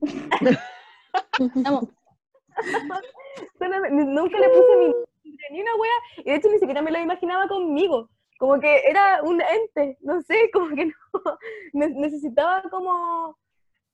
Amo. 1.64 1.88
Solo 3.58 3.80
me- 3.80 3.90
nunca 3.90 4.38
le 4.40 4.48
puse 4.50 4.76
mi 4.76 4.86
nombre, 4.86 5.46
ni 5.50 5.60
una 5.60 5.74
wea, 5.76 5.92
y 6.18 6.22
de 6.30 6.34
hecho 6.36 6.48
ni 6.48 6.58
siquiera 6.58 6.82
me 6.82 6.90
lo 6.90 6.98
imaginaba 6.98 7.46
conmigo. 7.48 8.08
Como 8.38 8.60
que 8.60 8.82
era 8.88 9.20
un 9.22 9.40
ente, 9.40 9.98
no 10.00 10.20
sé, 10.22 10.50
como 10.52 10.74
que 10.74 10.86
no. 10.86 10.92
ne- 11.72 11.88
necesitaba 11.90 12.62
como 12.70 13.36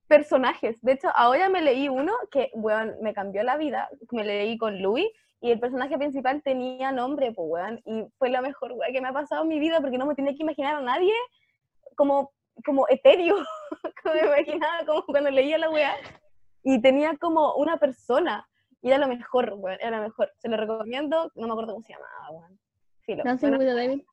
personajes. 0.07 0.79
De 0.83 0.93
hecho, 0.93 1.09
ahora 1.17 1.49
me 1.49 1.63
leí 1.63 1.89
uno 1.89 2.13
que, 2.31 2.51
weón, 2.55 2.95
me 3.01 3.15
cambió 3.15 3.43
la 3.43 3.57
vida. 3.57 3.89
Me 4.11 4.23
leí 4.25 4.59
con 4.59 4.83
Louis 4.83 5.07
y 5.45 5.51
el 5.51 5.61
personaje 5.61 5.99
principal 5.99 6.41
tenía 6.43 6.91
nombre, 6.91 7.31
pues, 7.33 7.47
weón. 7.47 7.83
Y 7.85 8.07
fue 8.17 8.31
la 8.31 8.41
mejor 8.41 8.73
weá 8.73 8.91
que 8.91 9.03
me 9.03 9.09
ha 9.09 9.13
pasado 9.13 9.43
en 9.43 9.49
mi 9.49 9.59
vida 9.59 9.79
porque 9.83 9.99
no 9.99 10.07
me 10.07 10.15
tenía 10.15 10.33
que 10.33 10.43
imaginar 10.43 10.77
a 10.77 10.81
nadie 10.81 11.13
como, 11.97 12.33
como 12.65 12.89
etéreo. 12.89 13.37
como 14.03 14.15
me 14.15 14.27
imaginaba 14.27 14.87
como 14.87 15.05
cuando 15.05 15.31
leía 15.31 15.59
la 15.59 15.69
weá. 15.69 15.97
Y 16.63 16.81
tenía 16.81 17.19
como 17.19 17.57
una 17.57 17.77
persona. 17.77 18.49
Y 18.81 18.89
era 18.89 18.97
lo 18.97 19.07
mejor, 19.07 19.53
weón, 19.59 19.77
era 19.83 19.99
lo 19.99 20.05
mejor. 20.05 20.33
Se 20.39 20.49
lo 20.49 20.57
recomiendo, 20.57 21.31
no 21.35 21.47
me 21.47 21.53
acuerdo 21.53 21.75
cómo 21.75 21.85
se 21.85 21.93
llamaba, 21.93 22.31
weón. 22.31 22.59
Filo. 23.03 23.23
With 23.25 23.39
the 23.39 23.75
Devil. 23.75 24.07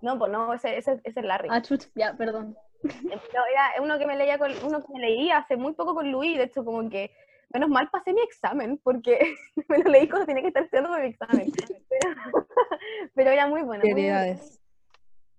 no, 0.00 0.18
pues 0.18 0.32
no, 0.32 0.54
ese, 0.54 0.78
ese, 0.78 1.02
ese 1.04 1.20
es 1.20 1.26
Larry. 1.26 1.48
Ah, 1.50 1.60
chut, 1.60 1.82
ya, 1.94 2.14
perdón. 2.16 2.56
No, 2.82 3.42
era 3.52 3.82
uno 3.82 3.98
que 3.98 4.06
me 4.06 4.16
leía 4.16 4.38
con, 4.38 4.50
uno 4.64 4.80
que 4.80 4.90
me 4.90 5.00
leía 5.00 5.36
hace 5.36 5.56
muy 5.56 5.74
poco 5.74 5.94
con 5.94 6.10
Luis, 6.10 6.38
de 6.38 6.44
hecho 6.44 6.64
como 6.64 6.88
que 6.88 7.10
menos 7.52 7.68
mal 7.68 7.88
pasé 7.90 8.12
mi 8.12 8.22
examen, 8.22 8.78
porque 8.82 9.34
me 9.68 9.78
lo 9.78 9.90
leí 9.90 10.08
cuando 10.08 10.26
tenía 10.26 10.42
que 10.42 10.48
estar 10.48 10.64
estudiando 10.64 10.90
para 10.90 11.02
mi 11.02 11.10
examen. 11.10 11.52
Pero, 11.88 12.14
pero 13.14 13.30
era 13.30 13.46
muy 13.46 13.62
bueno. 13.62 13.82
Prioridades. 13.82 14.60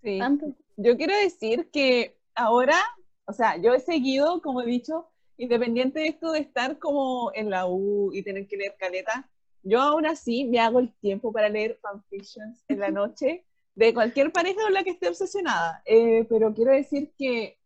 Sí. 0.01 0.19
Antes. 0.19 0.55
Yo 0.75 0.97
quiero 0.97 1.15
decir 1.15 1.69
que 1.71 2.17
ahora, 2.35 2.77
o 3.25 3.33
sea, 3.33 3.57
yo 3.57 3.73
he 3.73 3.79
seguido, 3.79 4.41
como 4.41 4.61
he 4.61 4.65
dicho, 4.65 5.09
independiente 5.37 5.99
de 5.99 6.07
esto 6.07 6.31
de 6.31 6.39
estar 6.39 6.79
como 6.79 7.31
en 7.33 7.49
la 7.49 7.67
U 7.67 8.11
y 8.13 8.23
tener 8.23 8.47
que 8.47 8.57
leer 8.57 8.75
caleta, 8.77 9.29
yo 9.61 9.81
aún 9.81 10.05
así 10.05 10.45
me 10.45 10.59
hago 10.59 10.79
el 10.79 10.93
tiempo 10.95 11.31
para 11.31 11.49
leer 11.49 11.79
fanfictions 11.81 12.63
en 12.67 12.79
la 12.79 12.91
noche 12.91 13.45
de 13.75 13.93
cualquier 13.93 14.31
pareja 14.31 14.61
con 14.61 14.73
la 14.73 14.83
que 14.83 14.91
esté 14.91 15.07
obsesionada. 15.07 15.81
Eh, 15.85 16.25
pero 16.29 16.53
quiero 16.53 16.71
decir 16.71 17.13
que 17.17 17.57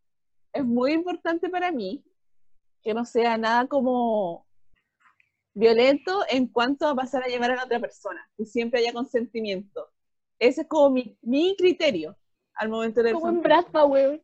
es 0.52 0.64
muy 0.64 0.92
importante 0.92 1.48
para 1.48 1.72
mí 1.72 2.04
que 2.88 2.94
no 2.94 3.04
sea 3.04 3.36
nada 3.36 3.66
como 3.66 4.46
violento 5.52 6.24
en 6.30 6.46
cuanto 6.46 6.88
a 6.88 6.94
pasar 6.94 7.22
a 7.22 7.26
llevar 7.26 7.50
a 7.50 7.56
la 7.56 7.64
otra 7.64 7.80
persona, 7.80 8.26
que 8.34 8.46
siempre 8.46 8.80
haya 8.80 8.94
consentimiento. 8.94 9.90
Ese 10.38 10.62
es 10.62 10.68
como 10.68 10.88
mi, 10.88 11.18
mi 11.20 11.54
criterio 11.58 12.16
al 12.54 12.70
momento 12.70 13.02
de 13.02 13.12
Como 13.12 13.28
en 13.28 13.42
Bradpa, 13.42 13.84
weón. 13.84 14.22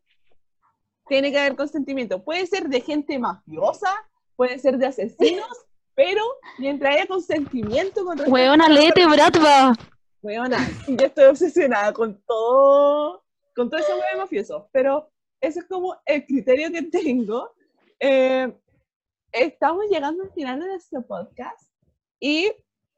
tiene 1.06 1.30
que 1.30 1.40
haber 1.40 1.56
consentimiento. 1.56 2.24
Puede 2.24 2.46
ser 2.46 2.70
de 2.70 2.80
gente 2.80 3.18
mafiosa, 3.18 3.90
puede 4.34 4.58
ser 4.58 4.78
de 4.78 4.86
asesinos, 4.86 5.46
pero 5.94 6.22
mientras 6.56 6.94
haya 6.94 7.06
consentimiento 7.06 8.02
con 8.02 8.18
Weona, 8.32 8.66
léete 8.70 9.06
Bradpa. 9.06 9.74
Weona, 10.22 10.56
yo 10.88 11.04
estoy 11.04 11.24
obsesionada 11.24 11.92
con 11.92 12.18
todo, 12.26 13.26
con 13.54 13.68
de 13.68 13.82
mafioso, 14.16 14.70
pero 14.72 15.12
ese 15.38 15.58
es 15.58 15.66
como 15.66 16.00
el 16.06 16.24
criterio 16.24 16.72
que 16.72 16.80
tengo. 16.80 17.54
Eh, 18.06 18.54
estamos 19.32 19.86
llegando 19.88 20.24
al 20.24 20.30
final 20.32 20.60
de 20.60 20.66
nuestro 20.66 21.06
podcast 21.06 21.70
y 22.20 22.52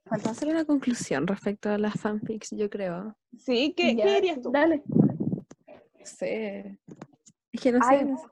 Falta 0.04 0.30
hacer 0.30 0.48
una 0.48 0.64
conclusión 0.64 1.28
respecto 1.28 1.70
a 1.70 1.78
las 1.78 1.94
fanfics, 2.00 2.50
yo 2.50 2.68
creo. 2.68 3.16
sí, 3.38 3.72
¿qué, 3.76 3.94
Ya, 3.94 4.04
¿qué 4.04 4.14
dirías 4.16 4.40
tú? 4.40 4.50
Dale. 4.50 4.82
Sé. 6.02 6.76
Es 7.52 7.60
que 7.60 7.70
no 7.70 7.80
sé. 7.84 7.94
Ay, 7.94 8.04
no 8.04 8.18
sé. 8.18 8.26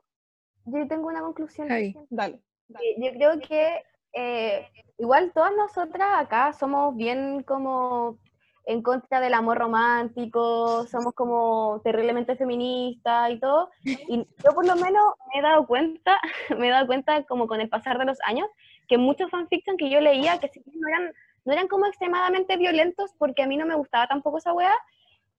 Yo 0.65 0.85
tengo 0.89 1.07
una 1.07 1.21
conclusión. 1.21 1.69
Dale. 2.09 2.41
Eh, 2.69 2.95
Yo 2.97 3.11
creo 3.13 3.39
que 3.39 3.81
eh, 4.11 4.67
igual 4.97 5.31
todas 5.33 5.53
nosotras 5.55 6.09
acá 6.17 6.51
somos 6.51 6.93
bien 6.97 7.41
como 7.43 8.19
en 8.65 8.81
contra 8.81 9.19
del 9.19 9.33
amor 9.33 9.57
romántico, 9.59 10.85
somos 10.87 11.13
como 11.13 11.81
terriblemente 11.83 12.35
feministas 12.35 13.31
y 13.31 13.39
todo. 13.39 13.69
Y 13.83 14.27
yo 14.43 14.51
por 14.53 14.65
lo 14.65 14.75
menos 14.75 15.03
me 15.33 15.39
he 15.39 15.43
dado 15.43 15.67
cuenta, 15.67 16.19
me 16.57 16.67
he 16.67 16.71
dado 16.71 16.87
cuenta 16.87 17.23
como 17.23 17.47
con 17.47 17.61
el 17.61 17.69
pasar 17.69 17.97
de 17.99 18.05
los 18.05 18.17
años, 18.25 18.47
que 18.87 18.97
muchos 18.97 19.29
fanfiction 19.29 19.77
que 19.77 19.89
yo 19.89 20.01
leía, 20.01 20.39
que 20.39 20.49
no 20.73 20.87
eran, 20.87 21.13
no 21.45 21.53
eran 21.53 21.67
como 21.67 21.85
extremadamente 21.85 22.57
violentos, 22.57 23.11
porque 23.17 23.43
a 23.43 23.47
mí 23.47 23.55
no 23.57 23.65
me 23.65 23.75
gustaba 23.75 24.07
tampoco 24.07 24.39
esa 24.39 24.53
weá, 24.53 24.75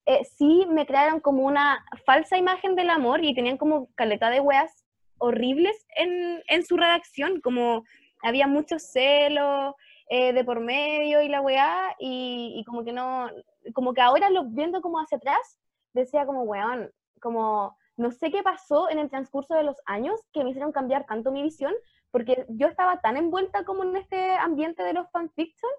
eh, 0.05 0.23
sí 0.23 0.65
me 0.69 0.85
crearon 0.85 1.19
como 1.19 1.43
una 1.43 1.85
falsa 2.05 2.37
imagen 2.37 2.75
del 2.75 2.89
amor 2.89 3.23
y 3.25 3.35
tenían 3.35 3.57
como 3.57 3.89
caleta 3.95 4.29
de 4.29 4.39
weas 4.39 4.85
horribles 5.17 5.85
en, 5.97 6.41
en 6.47 6.65
su 6.65 6.77
redacción, 6.77 7.41
como 7.41 7.83
había 8.23 8.47
mucho 8.47 8.79
celo 8.79 9.75
eh, 10.09 10.33
de 10.33 10.43
por 10.43 10.59
medio 10.59 11.21
y 11.21 11.27
la 11.29 11.41
weá, 11.41 11.95
y, 11.99 12.53
y 12.57 12.63
como 12.65 12.83
que 12.83 12.93
no, 12.93 13.29
como 13.73 13.93
que 13.93 14.01
ahora 14.01 14.29
lo 14.29 14.45
viendo 14.45 14.81
como 14.81 14.99
hacia 14.99 15.17
atrás, 15.17 15.59
decía 15.93 16.25
como, 16.25 16.43
weón, 16.43 16.91
como 17.21 17.77
no 17.97 18.11
sé 18.11 18.31
qué 18.31 18.43
pasó 18.43 18.89
en 18.89 18.99
el 18.99 19.09
transcurso 19.09 19.55
de 19.55 19.63
los 19.63 19.77
años 19.85 20.19
que 20.31 20.43
me 20.43 20.51
hicieron 20.51 20.71
cambiar 20.71 21.05
tanto 21.05 21.31
mi 21.31 21.41
visión, 21.41 21.73
porque 22.11 22.45
yo 22.49 22.67
estaba 22.67 23.01
tan 23.01 23.17
envuelta 23.17 23.65
como 23.65 23.83
en 23.83 23.95
este 23.95 24.35
ambiente 24.35 24.83
de 24.83 24.93
los 24.93 25.09
fanfiction, 25.11 25.71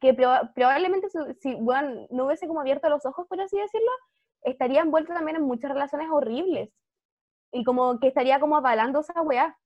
que 0.00 0.16
proba- 0.16 0.52
probablemente 0.54 1.08
si, 1.40 1.54
weón, 1.54 2.06
no 2.10 2.24
hubiese 2.26 2.48
como 2.48 2.60
abierto 2.60 2.88
los 2.88 3.04
ojos, 3.04 3.26
por 3.28 3.40
así 3.40 3.58
decirlo, 3.58 3.90
estaría 4.42 4.80
envuelta 4.80 5.12
también 5.14 5.36
en 5.36 5.42
muchas 5.42 5.70
relaciones 5.70 6.08
horribles. 6.10 6.70
Y 7.52 7.64
como 7.64 7.98
que 8.00 8.08
estaría 8.08 8.40
como 8.40 8.56
avalando 8.56 9.00
esa 9.00 9.20
weá. 9.22 9.58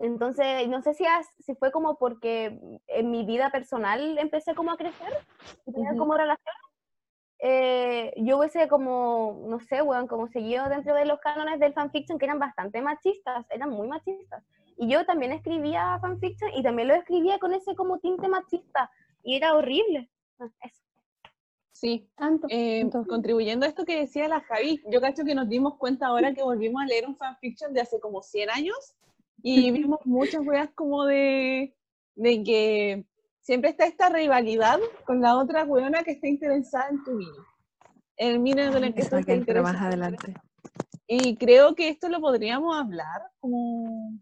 Entonces, 0.00 0.66
no 0.68 0.80
sé 0.82 0.94
si, 0.94 1.04
as- 1.06 1.28
si 1.40 1.54
fue 1.54 1.70
como 1.70 1.96
porque 1.98 2.58
en 2.88 3.10
mi 3.10 3.24
vida 3.24 3.50
personal 3.50 4.18
empecé 4.18 4.54
como 4.54 4.72
a 4.72 4.76
crecer 4.78 5.12
y 5.66 5.72
tener 5.72 5.90
Ujú. 5.92 5.98
como 5.98 6.14
relaciones. 6.16 6.56
eh, 7.42 8.12
yo 8.18 8.38
hubiese 8.38 8.68
como, 8.68 9.44
no 9.46 9.60
sé, 9.60 9.80
weón, 9.80 10.06
como 10.06 10.28
seguido 10.28 10.68
dentro 10.68 10.94
de 10.94 11.06
los 11.06 11.20
cánones 11.20 11.58
del 11.58 11.72
fanfiction 11.72 12.18
que 12.18 12.26
eran 12.26 12.38
bastante 12.38 12.82
machistas, 12.82 13.46
eran 13.50 13.70
muy 13.70 13.88
machistas. 13.88 14.44
Y 14.76 14.88
yo 14.90 15.06
también 15.06 15.32
escribía 15.32 15.98
fanfiction 16.02 16.50
y 16.54 16.62
también 16.62 16.88
lo 16.88 16.94
escribía 16.94 17.38
con 17.38 17.54
ese 17.54 17.74
como 17.74 17.98
tinte 17.98 18.28
machista 18.28 18.90
y 19.22 19.36
era 19.36 19.54
horrible. 19.54 20.10
Ah, 20.38 20.48
Eso. 20.62 20.82
Sí, 21.72 22.10
Tanto. 22.14 22.46
eh, 22.50 22.82
tanto. 22.90 23.08
contribuyendo 23.08 23.64
a 23.64 23.70
esto 23.70 23.86
que 23.86 24.00
decía 24.00 24.28
la 24.28 24.40
Javi, 24.42 24.82
yo 24.90 25.00
cacho 25.00 25.24
que 25.24 25.34
nos 25.34 25.48
dimos 25.48 25.76
cuenta 25.78 26.08
ahora 26.08 26.34
que 26.34 26.42
volvimos 26.42 26.82
a 26.82 26.86
leer 26.86 27.06
un 27.06 27.16
fanfiction 27.16 27.72
de 27.72 27.80
hace 27.80 27.98
como 28.00 28.20
100 28.22 28.50
años 28.50 28.94
y 29.42 29.70
vimos 29.70 30.00
muchas 30.04 30.46
weas 30.46 30.70
como 30.74 31.04
de, 31.04 31.74
de 32.14 32.42
que 32.42 33.04
siempre 33.40 33.70
está 33.70 33.86
esta 33.86 34.08
rivalidad 34.08 34.78
con 35.04 35.20
la 35.20 35.36
otra 35.36 35.64
weona 35.64 36.02
que 36.02 36.12
está 36.12 36.28
interesada 36.28 36.88
en 36.90 37.04
tu 37.04 37.12
mina. 37.12 37.46
El 38.16 38.38
mina 38.38 38.70
con 38.70 38.84
el 38.84 38.94
que 38.94 39.04
tú 39.04 39.46
para 39.46 39.62
más 39.62 39.80
adelante. 39.80 40.34
Y 41.06 41.36
creo 41.36 41.74
que 41.74 41.88
esto 41.88 42.08
lo 42.08 42.20
podríamos 42.20 42.76
hablar 42.76 43.22
como 43.40 44.20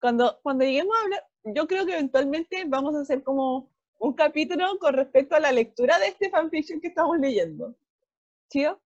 cuando, 0.00 0.38
cuando 0.42 0.64
lleguemos 0.64 0.96
a 0.96 1.02
hablar, 1.02 1.24
yo 1.44 1.66
creo 1.66 1.86
que 1.86 1.94
eventualmente 1.94 2.64
vamos 2.66 2.94
a 2.94 3.00
hacer 3.00 3.22
como 3.22 3.70
un 3.98 4.12
capítulo 4.12 4.78
con 4.78 4.94
respecto 4.94 5.34
a 5.34 5.40
la 5.40 5.52
lectura 5.52 5.98
de 5.98 6.08
este 6.08 6.30
fanfiction 6.30 6.80
que 6.80 6.88
estamos 6.88 7.18
leyendo. 7.18 7.74
¿Chío? 8.50 8.80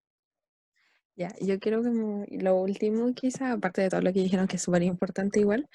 Ya, 1.18 1.34
yo 1.40 1.58
creo 1.58 1.82
que 1.82 1.90
lo 2.38 2.54
último, 2.54 3.12
quizá, 3.12 3.50
aparte 3.50 3.82
de 3.82 3.88
todo 3.88 4.00
lo 4.02 4.12
que 4.12 4.20
dijeron, 4.20 4.46
que 4.46 4.54
es 4.54 4.62
súper 4.62 4.84
importante 4.84 5.40
igual, 5.40 5.68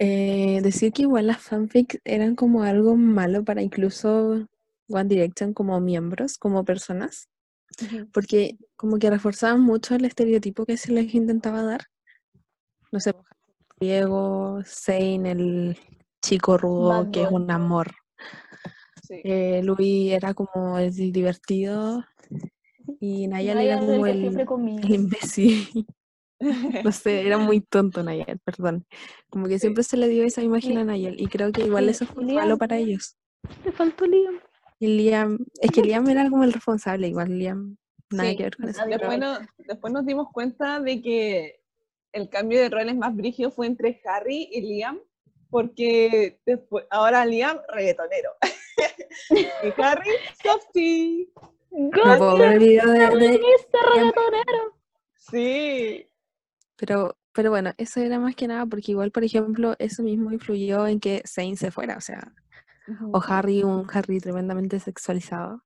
eh, 0.00 0.58
decir 0.64 0.92
que 0.92 1.02
igual 1.02 1.28
las 1.28 1.40
fanfics 1.40 2.00
eran 2.02 2.34
como 2.34 2.64
algo 2.64 2.96
malo 2.96 3.44
para 3.44 3.62
incluso 3.62 4.48
One 4.88 5.04
Direction 5.04 5.54
como 5.54 5.78
miembros, 5.78 6.38
como 6.38 6.64
personas, 6.64 7.28
porque 8.12 8.56
como 8.74 8.98
que 8.98 9.10
reforzaban 9.10 9.60
mucho 9.60 9.94
el 9.94 10.06
estereotipo 10.06 10.66
que 10.66 10.76
se 10.76 10.90
les 10.90 11.14
intentaba 11.14 11.62
dar. 11.62 11.82
No 12.90 12.98
sé, 12.98 13.14
Diego, 13.78 14.60
Zayn, 14.66 15.24
el 15.24 15.78
chico 16.20 16.58
rudo, 16.58 16.88
Bad 16.88 17.10
que 17.12 17.22
es 17.22 17.30
un 17.30 17.48
amor. 17.48 17.92
Sí. 19.06 19.20
Eh, 19.22 19.60
Louis 19.62 20.10
era 20.12 20.34
como 20.34 20.78
el 20.78 20.92
divertido 21.12 22.04
y 23.00 23.26
Nayal 23.28 23.60
era 23.60 23.76
Nayal, 23.76 23.86
como 23.92 24.06
el 24.06 24.24
el, 24.24 24.90
imbécil. 24.90 25.86
No 26.84 26.90
sé, 26.90 27.24
era 27.24 27.38
muy 27.38 27.60
tonto 27.60 28.02
Nayel, 28.02 28.40
perdón. 28.40 28.84
Como 29.30 29.46
que 29.46 29.54
Sí. 29.54 29.60
siempre 29.60 29.84
se 29.84 29.96
le 29.96 30.08
dio 30.08 30.24
esa 30.24 30.42
imagen 30.42 30.76
a 30.78 30.84
Nayel 30.84 31.20
y 31.20 31.28
creo 31.28 31.52
que 31.52 31.62
igual 31.62 31.88
eso 31.88 32.04
fue 32.04 32.24
Liam. 32.24 32.34
malo 32.36 32.58
para 32.58 32.78
ellos. 32.78 33.16
Te 33.62 33.70
faltó 33.70 34.06
Liam. 34.06 34.40
Y 34.80 34.88
Liam, 34.88 35.38
es 35.60 35.70
que 35.70 35.82
Liam 36.02 36.08
era 36.08 36.28
como 36.28 36.42
el 36.42 36.52
responsable, 36.52 37.06
igual 37.06 37.38
Liam, 37.38 37.76
nada 38.10 38.30
Sí, 38.30 38.36
que 38.36 38.42
ver 38.42 38.56
con 38.56 38.68
eso. 38.68 38.84
Después, 38.86 39.18
no- 39.20 39.38
después 39.58 39.92
nos 39.92 40.04
dimos 40.04 40.32
cuenta 40.32 40.80
de 40.80 41.00
que 41.00 41.60
el 42.12 42.28
cambio 42.28 42.60
de 42.60 42.68
roles 42.68 42.96
más 42.96 43.14
brígido 43.14 43.52
fue 43.52 43.68
entre 43.68 44.00
Harry 44.04 44.48
y 44.50 44.62
Liam, 44.62 44.98
porque 45.48 46.40
después, 46.44 46.86
ahora 46.90 47.24
Liam, 47.24 47.58
reggaetonero. 47.68 48.30
y 49.30 49.80
Harry, 49.80 50.10
softy. 50.42 51.30
Sí. 55.16 56.06
pero, 56.76 57.16
pero 57.32 57.50
bueno, 57.50 57.72
eso 57.78 58.00
era 58.00 58.18
más 58.18 58.34
que 58.34 58.46
nada 58.48 58.66
porque 58.66 58.92
igual, 58.92 59.10
por 59.10 59.24
ejemplo, 59.24 59.74
eso 59.78 60.02
mismo 60.02 60.32
influyó 60.32 60.86
en 60.86 61.00
que 61.00 61.22
Zayn 61.26 61.56
se 61.56 61.70
fuera, 61.70 61.96
o 61.96 62.00
sea, 62.00 62.32
o 63.12 63.20
Harry, 63.26 63.62
un 63.62 63.86
Harry 63.92 64.18
tremendamente 64.20 64.80
sexualizado, 64.80 65.62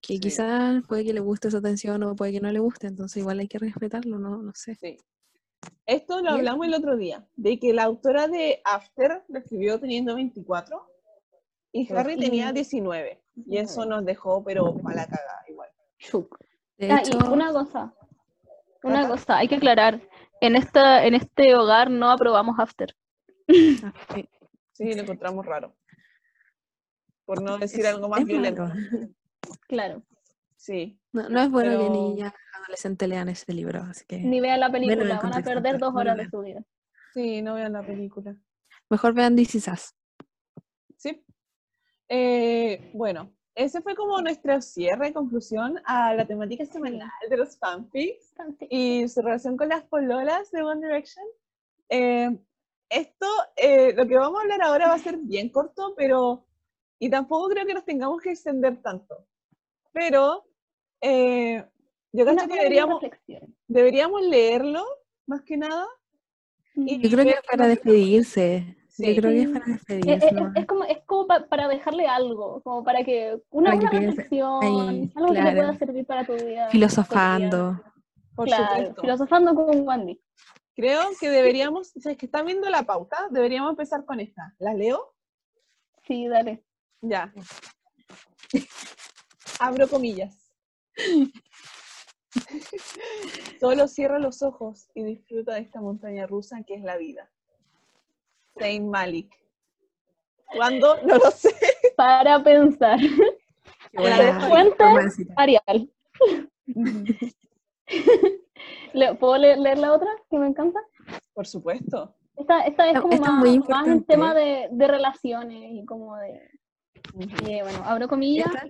que 0.00 0.14
Sí. 0.14 0.20
quizás 0.20 0.82
puede 0.86 1.04
que 1.04 1.12
le 1.12 1.20
guste 1.20 1.48
esa 1.48 1.58
atención 1.58 2.02
o 2.04 2.14
puede 2.16 2.32
que 2.32 2.40
no 2.40 2.50
le 2.52 2.60
guste, 2.60 2.86
entonces 2.86 3.18
igual 3.18 3.40
hay 3.40 3.48
que 3.48 3.58
respetarlo, 3.58 4.18
no, 4.18 4.38
no 4.42 4.52
sé. 4.54 4.76
Sí. 4.76 4.96
Esto 5.86 6.20
lo 6.20 6.30
¿Y 6.30 6.34
hablamos 6.38 6.66
el 6.66 6.74
otro 6.74 6.96
día, 6.96 7.26
de 7.36 7.58
que 7.58 7.72
la 7.72 7.84
autora 7.84 8.28
de 8.28 8.60
After 8.64 9.22
lo 9.28 9.38
escribió 9.38 9.78
teniendo 9.78 10.14
24 10.14 10.86
y 11.72 11.92
Harry 11.92 12.16
tenía 12.18 12.50
Y- 12.50 12.52
19. 12.52 13.21
Y 13.34 13.58
eso 13.58 13.84
nos 13.86 14.04
dejó, 14.04 14.42
pero 14.44 14.74
para 14.76 14.96
la 14.96 15.06
cagada 15.06 15.42
igual. 15.48 15.68
Ah, 16.90 17.00
hecho, 17.00 17.18
y 17.18 17.28
una 17.32 17.52
cosa, 17.52 17.94
una 18.82 19.08
cosa, 19.08 19.38
hay 19.38 19.48
que 19.48 19.54
aclarar. 19.56 20.00
En, 20.40 20.56
esta, 20.56 21.06
en 21.06 21.14
este 21.14 21.54
hogar 21.54 21.88
no 21.90 22.10
aprobamos 22.10 22.58
after. 22.58 22.94
sí, 23.48 23.78
Sí, 24.72 24.94
lo 24.94 25.02
encontramos 25.02 25.46
raro. 25.46 25.76
Por 27.24 27.40
no 27.42 27.58
decir 27.58 27.80
es- 27.80 27.86
algo 27.86 28.08
más 28.08 28.24
violento. 28.24 28.68
Claro. 29.68 30.02
Sí. 30.56 30.98
No, 31.12 31.28
no 31.28 31.40
es 31.40 31.50
bueno 31.50 31.70
que 31.72 31.76
Pero- 31.78 31.90
niñas 31.92 32.32
adolescentes 32.54 33.08
lean 33.08 33.28
ese 33.28 33.52
libro, 33.52 33.82
así 33.82 34.04
que 34.06 34.18
Ni 34.18 34.40
vean 34.40 34.60
la 34.60 34.70
película, 34.70 35.20
van 35.22 35.34
a 35.34 35.42
perder 35.42 35.78
dos 35.78 35.92
no 35.92 36.00
horas 36.00 36.16
de 36.16 36.28
su 36.28 36.40
vida. 36.40 36.62
Sí, 37.14 37.42
no 37.42 37.54
vean 37.54 37.72
la 37.72 37.82
película. 37.86 38.34
mejor 38.88 39.12
vean 39.14 39.36
This 39.36 39.54
Is 39.56 39.68
Us. 39.68 39.94
Eh, 42.14 42.90
bueno, 42.92 43.32
ese 43.54 43.80
fue 43.80 43.94
como 43.94 44.20
nuestro 44.20 44.60
cierre, 44.60 45.14
conclusión 45.14 45.80
a 45.86 46.12
la 46.12 46.26
temática 46.26 46.66
semanal 46.66 47.08
de 47.30 47.36
los 47.38 47.56
fanfics 47.56 48.34
y 48.68 49.08
su 49.08 49.22
relación 49.22 49.56
con 49.56 49.70
las 49.70 49.84
pololas 49.84 50.50
de 50.50 50.62
One 50.62 50.86
Direction. 50.86 51.24
Eh, 51.88 52.38
esto, 52.90 53.26
eh, 53.56 53.94
lo 53.94 54.06
que 54.06 54.18
vamos 54.18 54.38
a 54.38 54.42
hablar 54.42 54.62
ahora 54.62 54.88
va 54.88 54.94
a 54.94 54.98
ser 54.98 55.16
bien 55.16 55.48
corto, 55.48 55.94
pero, 55.96 56.44
y 56.98 57.08
tampoco 57.08 57.48
creo 57.48 57.64
que 57.64 57.72
nos 57.72 57.86
tengamos 57.86 58.20
que 58.20 58.32
extender 58.32 58.82
tanto. 58.82 59.26
Pero, 59.90 60.44
eh, 61.00 61.64
yo 62.12 62.26
creo 62.26 62.36
que 62.36 62.46
deberíamos, 62.46 63.02
deberíamos 63.68 64.20
leerlo, 64.20 64.84
más 65.24 65.40
que 65.44 65.56
nada. 65.56 65.88
y 66.74 67.08
Yo 67.08 67.16
creo 67.16 67.24
que 67.24 67.40
para 67.50 67.68
despedirse. 67.68 68.81
Sí. 68.94 69.14
Yo 69.14 69.22
creo 69.22 69.32
que 69.32 69.42
es 69.42 69.48
para 69.48 69.64
Es, 69.64 69.72
despedirse. 69.72 70.26
es- 70.26 70.32
¿no? 70.34 70.52
es 70.54 70.66
como, 70.66 70.84
es 70.84 70.98
como 71.06 71.26
pa- 71.26 71.46
para 71.46 71.66
dejarle 71.66 72.06
algo, 72.06 72.60
como 72.62 72.84
para 72.84 73.02
que 73.02 73.38
una, 73.50 73.70
Para 73.70 73.80
que 73.90 73.96
una 73.96 74.06
reflexión, 74.06 74.62
ahí, 74.62 75.12
algo 75.14 75.28
que 75.28 75.34
le 75.34 75.40
claro. 75.40 75.56
pueda 75.56 75.78
servir 75.78 76.06
para 76.06 76.26
tu 76.26 76.34
vida. 76.34 76.68
Filosofando. 76.70 77.82
Por 78.34 78.46
Claro, 78.46 78.66
supuesto. 78.76 79.00
filosofando 79.02 79.54
con 79.54 79.80
Wandy. 79.80 80.20
Creo 80.74 81.02
que 81.20 81.30
deberíamos, 81.30 81.88
si 81.88 82.08
es 82.10 82.16
que 82.16 82.26
están 82.26 82.44
viendo 82.46 82.68
la 82.70 82.82
pauta, 82.82 83.16
deberíamos 83.30 83.70
empezar 83.70 84.04
con 84.04 84.20
esta. 84.20 84.54
¿La 84.58 84.74
leo? 84.74 85.14
Sí, 86.06 86.28
dale. 86.28 86.64
Ya. 87.00 87.32
Abro 89.58 89.88
comillas. 89.88 90.52
Solo 93.60 93.86
cierra 93.88 94.18
los 94.18 94.42
ojos 94.42 94.88
y 94.94 95.04
disfruta 95.04 95.54
de 95.54 95.60
esta 95.60 95.80
montaña 95.80 96.26
rusa 96.26 96.62
que 96.66 96.74
es 96.74 96.82
la 96.82 96.96
vida. 96.96 97.30
Saint 98.58 98.86
Malik. 98.88 99.30
¿Cuándo? 100.54 100.96
No 101.06 101.16
lo 101.16 101.30
sé. 101.30 101.50
Para 101.96 102.42
pensar. 102.42 102.98
Buena 103.92 104.48
romancita. 104.78 105.34
Arial. 105.36 105.90
Le- 108.94 109.14
¿Puedo 109.14 109.38
le- 109.38 109.56
leer 109.56 109.78
la 109.78 109.92
otra? 109.92 110.08
Que 110.30 110.38
me 110.38 110.46
encanta. 110.46 110.80
Por 111.34 111.46
supuesto. 111.46 112.14
Esta, 112.36 112.60
esta 112.66 112.90
es 112.90 113.00
como 113.00 113.12
esta 113.14 113.26
es 113.26 113.32
más, 113.32 113.40
muy 113.40 113.48
más 113.48 113.56
importante. 113.56 114.04
tema 114.06 114.34
de, 114.34 114.68
de 114.70 114.86
relaciones 114.88 115.70
y 115.72 115.84
como 115.84 116.16
de... 116.16 116.50
y, 117.18 117.60
bueno, 117.62 117.82
abro 117.84 118.08
comillas. 118.08 118.46
¿Esta? 118.46 118.64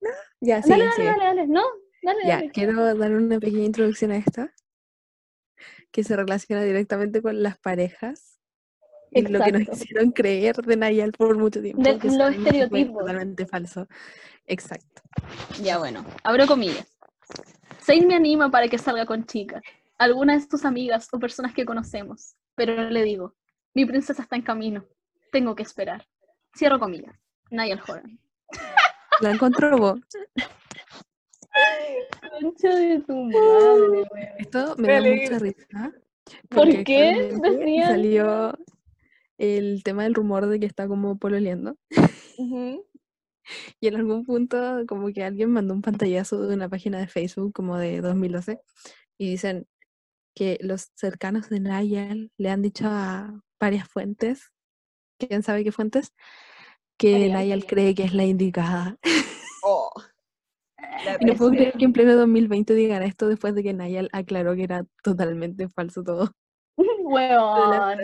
No, 0.00 0.10
Ya, 0.40 0.60
Dale, 0.60 0.62
sigue, 0.62 0.78
dale, 0.84 0.92
sigue. 0.96 1.06
dale, 1.08 1.24
dale. 1.24 1.46
No, 1.46 1.62
dale, 2.02 2.18
Ya, 2.24 2.36
dale. 2.36 2.50
quiero 2.50 2.94
dar 2.96 3.12
una 3.12 3.38
pequeña 3.38 3.64
introducción 3.64 4.10
a 4.12 4.16
esta, 4.16 4.52
que 5.92 6.02
se 6.04 6.16
relaciona 6.16 6.62
directamente 6.62 7.22
con 7.22 7.42
las 7.42 7.58
parejas 7.58 8.33
y 9.14 9.22
lo 9.22 9.40
que 9.44 9.52
nos 9.52 9.60
Exacto. 9.62 9.84
hicieron 9.84 10.10
creer 10.12 10.56
de 10.56 10.76
Nayal 10.76 11.12
por 11.12 11.36
mucho 11.38 11.60
tiempo. 11.62 11.82
De 11.82 11.94
los 11.94 12.34
estereotipos. 12.34 13.00
Totalmente 13.00 13.46
falso. 13.46 13.86
Exacto. 14.46 15.02
Ya, 15.62 15.78
bueno, 15.78 16.04
abro 16.22 16.46
comillas. 16.46 16.86
Zayn 17.82 18.06
me 18.06 18.14
anima 18.14 18.50
para 18.50 18.68
que 18.68 18.78
salga 18.78 19.06
con 19.06 19.24
chicas, 19.26 19.62
algunas 19.98 20.42
de 20.42 20.48
tus 20.48 20.64
amigas 20.64 21.08
o 21.12 21.18
personas 21.18 21.52
que 21.54 21.64
conocemos, 21.64 22.34
pero 22.54 22.88
le 22.90 23.02
digo, 23.02 23.34
mi 23.74 23.84
princesa 23.86 24.22
está 24.22 24.36
en 24.36 24.42
camino, 24.42 24.84
tengo 25.32 25.54
que 25.54 25.62
esperar. 25.62 26.06
Cierro 26.56 26.78
comillas. 26.78 27.14
Niall 27.50 27.80
Horan. 27.86 28.18
La 29.20 29.30
encontró 29.32 29.76
vos. 29.78 30.00
Concha 32.40 32.68
de 32.74 32.98
tu 33.00 33.14
madre, 33.14 33.38
weón. 33.38 34.06
Esto 34.38 34.74
me 34.76 34.88
da 34.88 35.00
mucha 35.00 35.38
risa. 35.38 35.92
¿Por 36.48 36.84
qué? 36.84 37.38
Decían- 37.42 37.86
Salió 37.88 38.58
el 39.38 39.82
tema 39.84 40.04
del 40.04 40.14
rumor 40.14 40.46
de 40.46 40.60
que 40.60 40.66
está 40.66 40.88
como 40.88 41.18
pololeando. 41.18 41.76
Y 43.78 43.88
en 43.88 43.96
algún 43.96 44.24
punto 44.24 44.84
como 44.88 45.12
que 45.12 45.22
alguien 45.22 45.50
mandó 45.50 45.74
un 45.74 45.82
pantallazo 45.82 46.46
de 46.46 46.54
una 46.54 46.68
página 46.70 46.98
de 46.98 47.08
Facebook 47.08 47.52
como 47.52 47.76
de 47.76 48.00
2012 48.00 48.58
y 49.18 49.30
dicen 49.30 49.66
que 50.34 50.58
los 50.60 50.90
cercanos 50.94 51.48
de 51.48 51.60
Niall 51.60 52.32
le 52.38 52.50
han 52.50 52.62
dicho 52.62 52.86
a 52.88 53.40
varias 53.60 53.88
fuentes, 53.88 54.50
quién 55.18 55.42
sabe 55.42 55.62
qué 55.62 55.72
fuentes, 55.72 56.12
que 56.98 57.32
Ariel. 57.32 57.66
cree 57.66 57.94
que 57.94 58.04
es 58.04 58.14
la 58.14 58.24
indicada. 58.24 58.98
Oh. 59.62 59.90
La 61.04 61.18
Y 61.20 61.24
no 61.24 61.34
puedo 61.34 61.50
creer 61.50 61.72
que 61.72 61.86
en 61.86 61.92
pleno 61.92 62.14
2020 62.14 62.72
digan 62.74 63.02
esto 63.02 63.26
después 63.26 63.54
de 63.54 63.62
que 63.62 63.72
Niall 63.72 64.08
aclaró 64.12 64.54
que 64.54 64.62
era 64.62 64.84
totalmente 65.02 65.68
falso 65.68 66.04
todo. 66.04 66.32
Weón. 67.02 67.98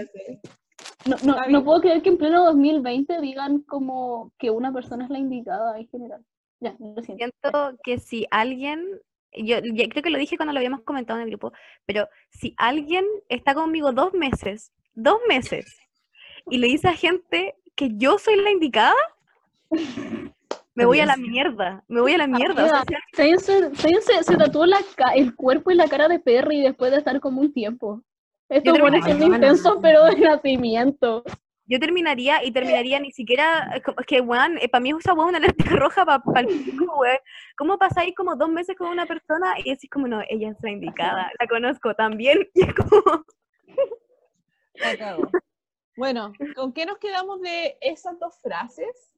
No, 1.07 1.17
no, 1.25 1.37
no 1.49 1.65
puedo 1.65 1.81
creer 1.81 2.03
que 2.03 2.11
en 2.11 2.19
pleno 2.19 2.45
2020 2.45 3.21
digan 3.21 3.61
como 3.63 4.33
que 4.39 4.51
una 4.51 4.73
persona 4.73 5.05
es 5.05 5.11
la 5.11 5.19
indicada 5.19 5.79
en 5.79 5.89
general. 5.89 6.25
Ya, 6.61 6.77
lo 6.79 7.03
siento. 7.03 7.25
Siento 7.25 7.79
que 7.83 7.99
si 7.99 8.27
alguien, 8.31 8.85
yo, 9.33 9.59
ya 9.73 9.89
creo 9.89 10.03
que 10.03 10.11
lo 10.11 10.19
dije 10.19 10.37
cuando 10.37 10.53
lo 10.53 10.59
habíamos 10.59 10.83
comentado 10.83 11.19
en 11.19 11.25
el 11.25 11.31
grupo, 11.31 11.53
pero 11.87 12.09
si 12.29 12.55
alguien 12.59 13.07
está 13.29 13.55
conmigo 13.55 13.93
dos 13.93 14.13
meses, 14.13 14.73
dos 14.93 15.19
meses, 15.27 15.79
y 16.51 16.59
le 16.59 16.67
dice 16.67 16.89
a 16.89 16.95
gente 16.95 17.55
que 17.75 17.91
yo 17.97 18.19
soy 18.19 18.37
la 18.37 18.51
indicada, 18.51 18.95
me 20.75 20.85
voy 20.85 21.01
a 21.01 21.07
la 21.07 21.17
mierda, 21.17 21.83
me 21.89 22.01
voy 22.03 22.13
a 22.13 22.19
la 22.19 22.27
mierda. 22.27 22.65
o 22.65 22.69
sea, 22.69 22.81
Amiga, 22.81 23.01
Zayn 23.17 23.41
se, 23.41 23.75
se, 23.75 24.23
se 24.23 24.37
tatuó 24.37 24.67
la 24.67 24.81
el 25.15 25.35
cuerpo 25.35 25.71
y 25.71 25.77
la 25.77 25.89
cara 25.89 26.09
de 26.09 26.19
Perry 26.19 26.61
después 26.61 26.91
de 26.91 26.99
estar 26.99 27.21
como 27.21 27.41
un 27.41 27.53
tiempo. 27.53 28.03
Estos 28.51 28.77
Yo 28.77 28.83
buenos 28.83 29.05
son 29.05 29.23
intensos, 29.23 29.79
pero 29.81 30.05
de 30.07 30.17
nacimiento. 30.17 31.23
yo 31.67 31.79
terminaría 31.79 32.43
y 32.45 32.51
terminaría 32.51 32.99
ni 32.99 33.13
siquiera, 33.13 33.71
es 33.77 33.83
es 33.87 34.07
que, 34.07 34.21
weón, 34.21 34.59
para 34.73 34.83
mí 34.83 34.91
esa 34.91 35.15
weón 35.15 35.29
una 35.29 35.39
alerta 35.39 35.65
roja 35.77 36.05
para 36.05 36.41
el 36.41 36.49
weón. 36.81 37.19
¿Cómo 37.57 37.79
pasáis 37.79 38.13
como 38.17 38.35
dos 38.35 38.49
meses 38.51 38.77
con 38.77 38.89
una 38.89 39.07
persona 39.07 39.55
y 39.59 39.71
decís 39.71 39.89
como, 39.89 40.09
no, 40.09 40.21
ella 40.29 40.51
es 40.51 40.57
la 40.63 40.71
indicada, 40.71 41.31
la 41.39 41.47
conozco 41.47 41.95
también? 41.95 42.39
Y 42.55 42.63
es 42.63 42.75
como. 42.75 43.25
Bueno, 45.97 46.33
¿con 46.57 46.73
qué 46.73 46.87
nos 46.87 46.99
quedamos 46.99 47.41
de 47.41 47.77
esas 47.81 48.19
dos 48.19 48.37
frases? 48.41 49.15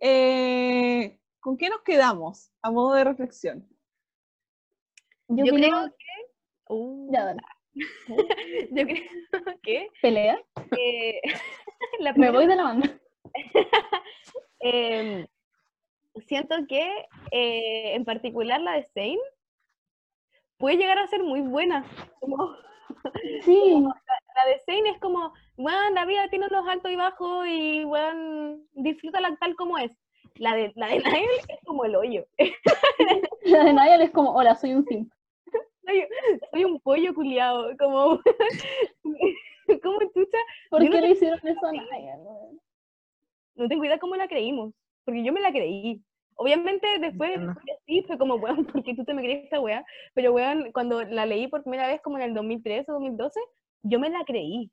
Eh, 0.00 1.18
¿Con 1.40 1.56
qué 1.56 1.70
nos 1.70 1.80
quedamos 1.82 2.50
a 2.60 2.70
modo 2.70 2.94
de 2.94 3.04
reflexión? 3.04 3.66
Yo, 5.28 5.44
yo 5.44 5.54
creo... 5.54 5.70
creo 5.70 5.88
que... 5.96 6.72
Uh, 6.74 7.12
Ya, 7.12 7.24
dale. 7.24 7.40
yo 8.70 8.86
creo 8.86 9.02
que... 9.62 9.88
Pelea. 10.02 10.40
eh, 10.78 11.20
la 12.00 12.12
Me 12.14 12.30
voy 12.30 12.46
de 12.46 12.56
la 12.56 12.62
banda. 12.64 12.98
Em, 14.60 15.26
siento 16.26 16.56
que 16.68 16.82
eh, 17.30 17.94
en 17.94 18.04
particular 18.04 18.60
la 18.60 18.72
de 18.72 18.84
Zane 18.84 19.18
puede 20.56 20.76
llegar 20.76 20.98
a 20.98 21.06
ser 21.06 21.22
muy 21.22 21.40
buena. 21.40 21.84
Como, 22.20 22.54
Sí. 23.44 23.84
la 24.34 24.44
de 24.46 24.58
Zane 24.66 24.90
es 24.90 24.98
como, 24.98 25.32
bueno, 25.56 25.78
la 25.94 26.04
vida 26.06 26.28
tiene 26.30 26.46
unos 26.46 26.66
altos 26.68 26.90
y 26.90 26.96
bajos 26.96 27.46
y 27.46 27.84
bueno, 27.84 28.58
disfrútala 28.72 29.36
tal 29.40 29.54
como 29.56 29.78
es. 29.78 29.92
La 30.36 30.54
de, 30.54 30.72
la 30.76 30.86
de 30.88 30.98
Niall 31.00 31.28
es 31.48 31.58
como 31.64 31.84
el 31.84 31.96
hoyo. 31.96 32.24
La 33.44 33.64
de 33.64 33.72
Niall 33.72 34.02
es 34.02 34.10
como, 34.10 34.32
hola, 34.34 34.54
soy 34.54 34.72
un 34.74 34.84
simp. 34.86 35.12
Soy, 35.88 36.04
soy 36.52 36.64
un 36.64 36.80
pollo 36.80 37.14
culiado, 37.14 37.70
como, 37.78 38.20
como 39.82 39.98
chucha. 40.14 40.38
¿Por 40.70 40.82
Yo 40.82 40.90
no 40.90 40.90
qué 40.96 41.00
te- 41.00 41.06
le 41.06 41.10
hicieron 41.12 41.38
eso 41.42 41.66
a 41.66 41.70
weón? 41.70 42.60
No 43.54 43.68
tengo 43.68 43.84
idea 43.84 43.98
cómo 43.98 44.14
la 44.16 44.28
creímos, 44.28 44.74
porque 45.04 45.24
yo 45.24 45.32
me 45.32 45.40
la 45.40 45.50
creí. 45.50 46.02
Obviamente 46.36 46.86
después 47.00 47.30
Entiendo. 47.32 48.06
fue 48.06 48.18
como, 48.18 48.34
weón, 48.36 48.64
porque 48.66 48.94
tú 48.94 49.04
te 49.04 49.14
me 49.14 49.22
crees 49.22 49.44
esta 49.44 49.60
weá. 49.60 49.84
Pero 50.14 50.32
weón, 50.32 50.70
cuando 50.72 51.02
la 51.04 51.26
leí 51.26 51.48
por 51.48 51.62
primera 51.62 51.88
vez, 51.88 52.00
como 52.02 52.18
en 52.18 52.24
el 52.24 52.34
2013 52.34 52.90
o 52.90 52.94
2012, 52.94 53.40
yo 53.82 53.98
me 53.98 54.10
la 54.10 54.24
creí. 54.24 54.70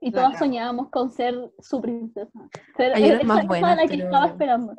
Y 0.00 0.10
todas 0.10 0.38
soñábamos 0.38 0.88
con 0.90 1.10
ser 1.10 1.34
su 1.60 1.80
princesa. 1.80 2.30
Unas 2.78 3.00
esa- 3.00 3.24
más 3.24 3.38
esa 3.40 3.46
buenas, 3.48 3.76
la 3.76 3.82
que 3.82 3.88
pero- 3.90 4.04
estaba 4.04 4.26
esperando. 4.26 4.74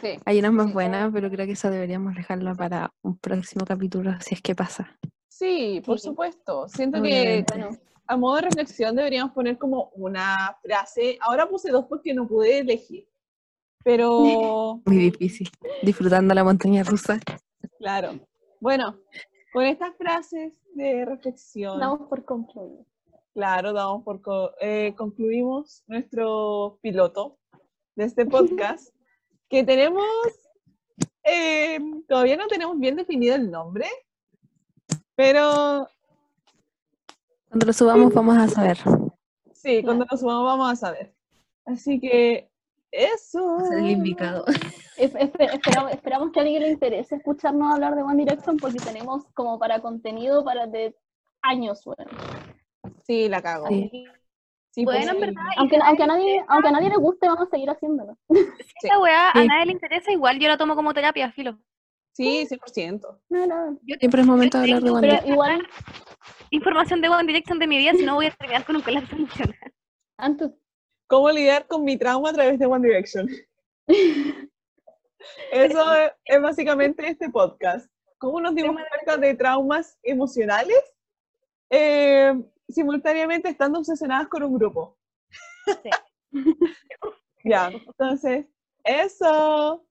Sí. 0.00 0.18
Hay 0.24 0.38
una 0.38 0.50
más 0.50 0.72
buena, 0.72 1.10
pero 1.12 1.30
creo 1.30 1.46
que 1.46 1.52
eso 1.52 1.70
deberíamos 1.70 2.14
dejarlo 2.14 2.54
para 2.54 2.92
un 3.02 3.16
próximo 3.18 3.64
capítulo, 3.64 4.12
si 4.20 4.34
es 4.34 4.42
que 4.42 4.54
pasa. 4.54 4.96
Sí, 5.28 5.82
por 5.84 5.98
Sí. 5.98 6.08
supuesto. 6.08 6.68
Siento 6.68 6.98
Obviamente. 7.00 7.52
que 7.54 7.58
bueno, 7.60 7.76
a 8.06 8.16
modo 8.16 8.36
de 8.36 8.42
reflexión 8.42 8.94
deberíamos 8.96 9.32
poner 9.32 9.58
como 9.58 9.90
una 9.94 10.56
frase. 10.62 11.18
Ahora 11.20 11.48
puse 11.48 11.70
dos 11.70 11.86
porque 11.88 12.12
no 12.14 12.26
pude 12.26 12.58
elegir. 12.58 13.08
Pero, 13.82 14.20
Muy 14.86 14.96
difícil. 14.96 15.48
Disfrutando 15.82 16.34
la 16.34 16.44
montaña 16.44 16.82
rusa. 16.84 17.18
claro. 17.78 18.12
Bueno, 18.60 18.98
con 19.52 19.64
estas 19.64 19.94
frases 19.96 20.54
de 20.74 21.04
reflexión, 21.04 21.78
Damos 21.78 22.08
por 22.08 22.24
concluido. 22.24 22.86
claro, 23.34 23.72
damos 23.74 24.02
por 24.04 24.22
co- 24.22 24.52
eh, 24.60 24.94
concluimos 24.96 25.82
nuestro 25.86 26.78
piloto 26.80 27.38
de 27.94 28.04
este 28.04 28.24
podcast, 28.24 28.88
que 29.54 29.64
tenemos, 29.64 30.04
eh, 31.22 31.78
todavía 32.08 32.36
no 32.36 32.46
tenemos 32.48 32.78
bien 32.78 32.96
definido 32.96 33.36
el 33.36 33.50
nombre, 33.50 33.86
pero 35.14 35.88
Cuando 37.48 37.66
lo 37.66 37.72
subamos 37.72 38.12
vamos 38.12 38.36
a 38.36 38.48
saber. 38.48 38.78
Sí, 39.52 39.82
cuando 39.84 40.04
nos 40.10 40.20
subamos 40.20 40.44
vamos 40.44 40.72
a 40.72 40.76
saber. 40.76 41.14
Así 41.66 42.00
que 42.00 42.50
eso. 42.90 43.60
Ser 43.68 43.78
el 43.78 43.90
indicado. 43.90 44.44
Es- 44.96 45.14
espe- 45.14 45.52
esperamos, 45.54 45.92
esperamos 45.92 46.32
que 46.32 46.40
a 46.40 46.42
alguien 46.42 46.62
le 46.62 46.70
interese 46.70 47.16
escucharnos 47.16 47.72
hablar 47.74 47.94
de 47.96 48.02
One 48.02 48.16
Direction 48.24 48.56
porque 48.56 48.78
tenemos 48.78 49.24
como 49.34 49.58
para 49.58 49.80
contenido 49.80 50.44
para 50.44 50.66
de 50.66 50.96
años, 51.42 51.84
weón. 51.86 52.08
Sí, 53.06 53.28
la 53.28 53.40
cago. 53.42 53.66
Sí. 53.68 54.04
Sí, 54.74 54.84
Bueno, 54.84 54.98
pues, 55.00 55.08
en 55.08 55.14
sí. 55.14 55.20
verdad, 55.20 55.42
y 55.54 55.58
Aunque, 55.60 55.76
si 55.76 55.82
aunque, 55.84 56.02
a 56.02 56.06
nadie, 56.08 56.44
aunque 56.48 56.68
a 56.68 56.72
nadie 56.72 56.88
le 56.88 56.96
guste, 56.96 57.28
vamos 57.28 57.46
a 57.46 57.50
seguir 57.50 57.70
haciéndolo. 57.70 58.18
esta 58.82 58.98
weá 58.98 59.30
Sí. 59.32 59.38
a 59.38 59.44
nadie 59.44 59.66
le 59.66 59.72
interesa, 59.72 60.10
igual 60.10 60.38
yo 60.40 60.48
la 60.48 60.56
tomo 60.58 60.74
como 60.74 60.92
terapia, 60.92 61.30
filo. 61.30 61.58
Sí, 62.12 62.44
100%. 62.48 63.20
No, 63.28 63.46
no. 63.46 63.78
Siempre 63.98 64.20
es 64.22 64.26
momento 64.26 64.58
de 64.58 64.64
hablar 64.64 64.82
de 64.82 64.90
One 64.90 65.06
Direction. 65.06 65.32
igual, 65.32 65.68
Información 66.50 67.00
de 67.00 67.08
One 67.08 67.24
Direction 67.26 67.58
de 67.58 67.66
mi 67.68 67.76
vida, 67.78 67.92
si 67.92 68.04
no 68.04 68.14
voy 68.16 68.26
a 68.26 68.30
terminar 68.32 68.64
con 68.64 68.76
un 68.76 68.82
colapso 68.82 69.14
emocional. 69.16 69.56
antes, 70.16 70.50
¿Cómo 71.06 71.30
lidiar 71.30 71.66
con 71.66 71.84
mi 71.84 71.96
trauma 71.96 72.30
a 72.30 72.32
través 72.32 72.58
de 72.58 72.66
One 72.66 72.86
Direction? 72.88 73.28
Eso 75.52 75.94
es, 75.94 76.12
es 76.24 76.42
básicamente 76.42 77.06
este 77.08 77.30
podcast. 77.30 77.88
¿Cómo 78.18 78.40
nos 78.40 78.54
dimos 78.54 78.76
cuenta 78.76 79.16
de 79.16 79.34
traumas 79.34 79.98
emocionales? 80.02 80.80
Eh, 81.70 82.34
simultáneamente 82.68 83.48
estando 83.48 83.78
obsesionadas 83.78 84.28
con 84.28 84.42
un 84.42 84.54
grupo. 84.54 84.96
ya, 87.44 87.68
entonces, 87.68 88.46
eso. 88.84 89.84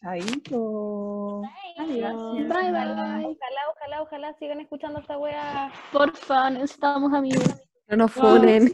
Chaito. 0.00 1.42
Adiós. 1.78 2.32
Bye, 2.32 2.46
bye. 2.48 3.26
Ojalá, 3.26 3.62
ojalá, 3.70 4.02
ojalá 4.02 4.34
sigan 4.38 4.60
escuchando 4.60 5.00
esta 5.00 5.18
weá. 5.18 5.70
porfa, 5.92 6.50
necesitamos 6.50 7.12
amigos. 7.12 7.60
No 7.88 7.96
nos 7.98 8.12
funen. 8.12 8.72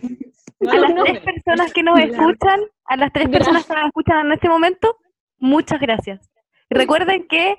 No 0.61 0.71
A 0.71 0.75
las 0.77 0.95
tres 0.95 1.21
personas 1.21 1.73
que 1.73 1.83
nos 1.83 1.99
escuchan, 1.99 2.61
a 2.85 2.97
las 2.97 3.13
tres 3.13 3.29
personas 3.29 3.67
que 3.67 3.75
nos 3.75 3.87
escuchan 3.87 4.27
en 4.27 4.33
este 4.33 4.49
momento, 4.49 4.97
muchas 5.39 5.81
gracias. 5.81 6.31
Recuerden 6.71 7.27
que 7.29 7.57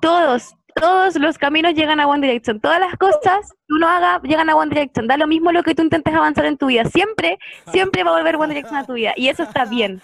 todos, 0.00 0.54
todos 0.76 1.16
los 1.16 1.38
caminos 1.38 1.74
llegan 1.74 2.00
a 2.00 2.06
One 2.06 2.26
Direction. 2.26 2.60
Todas 2.60 2.78
las 2.78 2.96
cosas 2.96 3.52
que 3.66 3.74
uno 3.74 3.88
haga 3.88 4.20
llegan 4.22 4.48
a 4.50 4.56
One 4.56 4.68
Direction. 4.68 5.06
Da 5.06 5.16
lo 5.16 5.26
mismo 5.26 5.50
lo 5.52 5.62
que 5.62 5.74
tú 5.74 5.82
intentes 5.82 6.14
avanzar 6.14 6.44
en 6.44 6.56
tu 6.56 6.66
vida. 6.66 6.84
Siempre, 6.84 7.38
siempre 7.72 8.04
va 8.04 8.10
a 8.10 8.14
volver 8.14 8.36
One 8.36 8.48
Direction 8.48 8.76
a 8.76 8.84
tu 8.84 8.92
vida. 8.92 9.12
Y 9.16 9.28
eso 9.28 9.42
está 9.42 9.64
bien. 9.64 10.00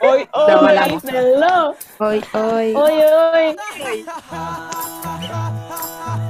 Hoy, 0.00 0.28
hoy. 0.32 0.52
avalamos. 0.52 1.04
Hello. 1.04 1.74
Hoy, 1.98 2.22
hoy. 2.34 2.74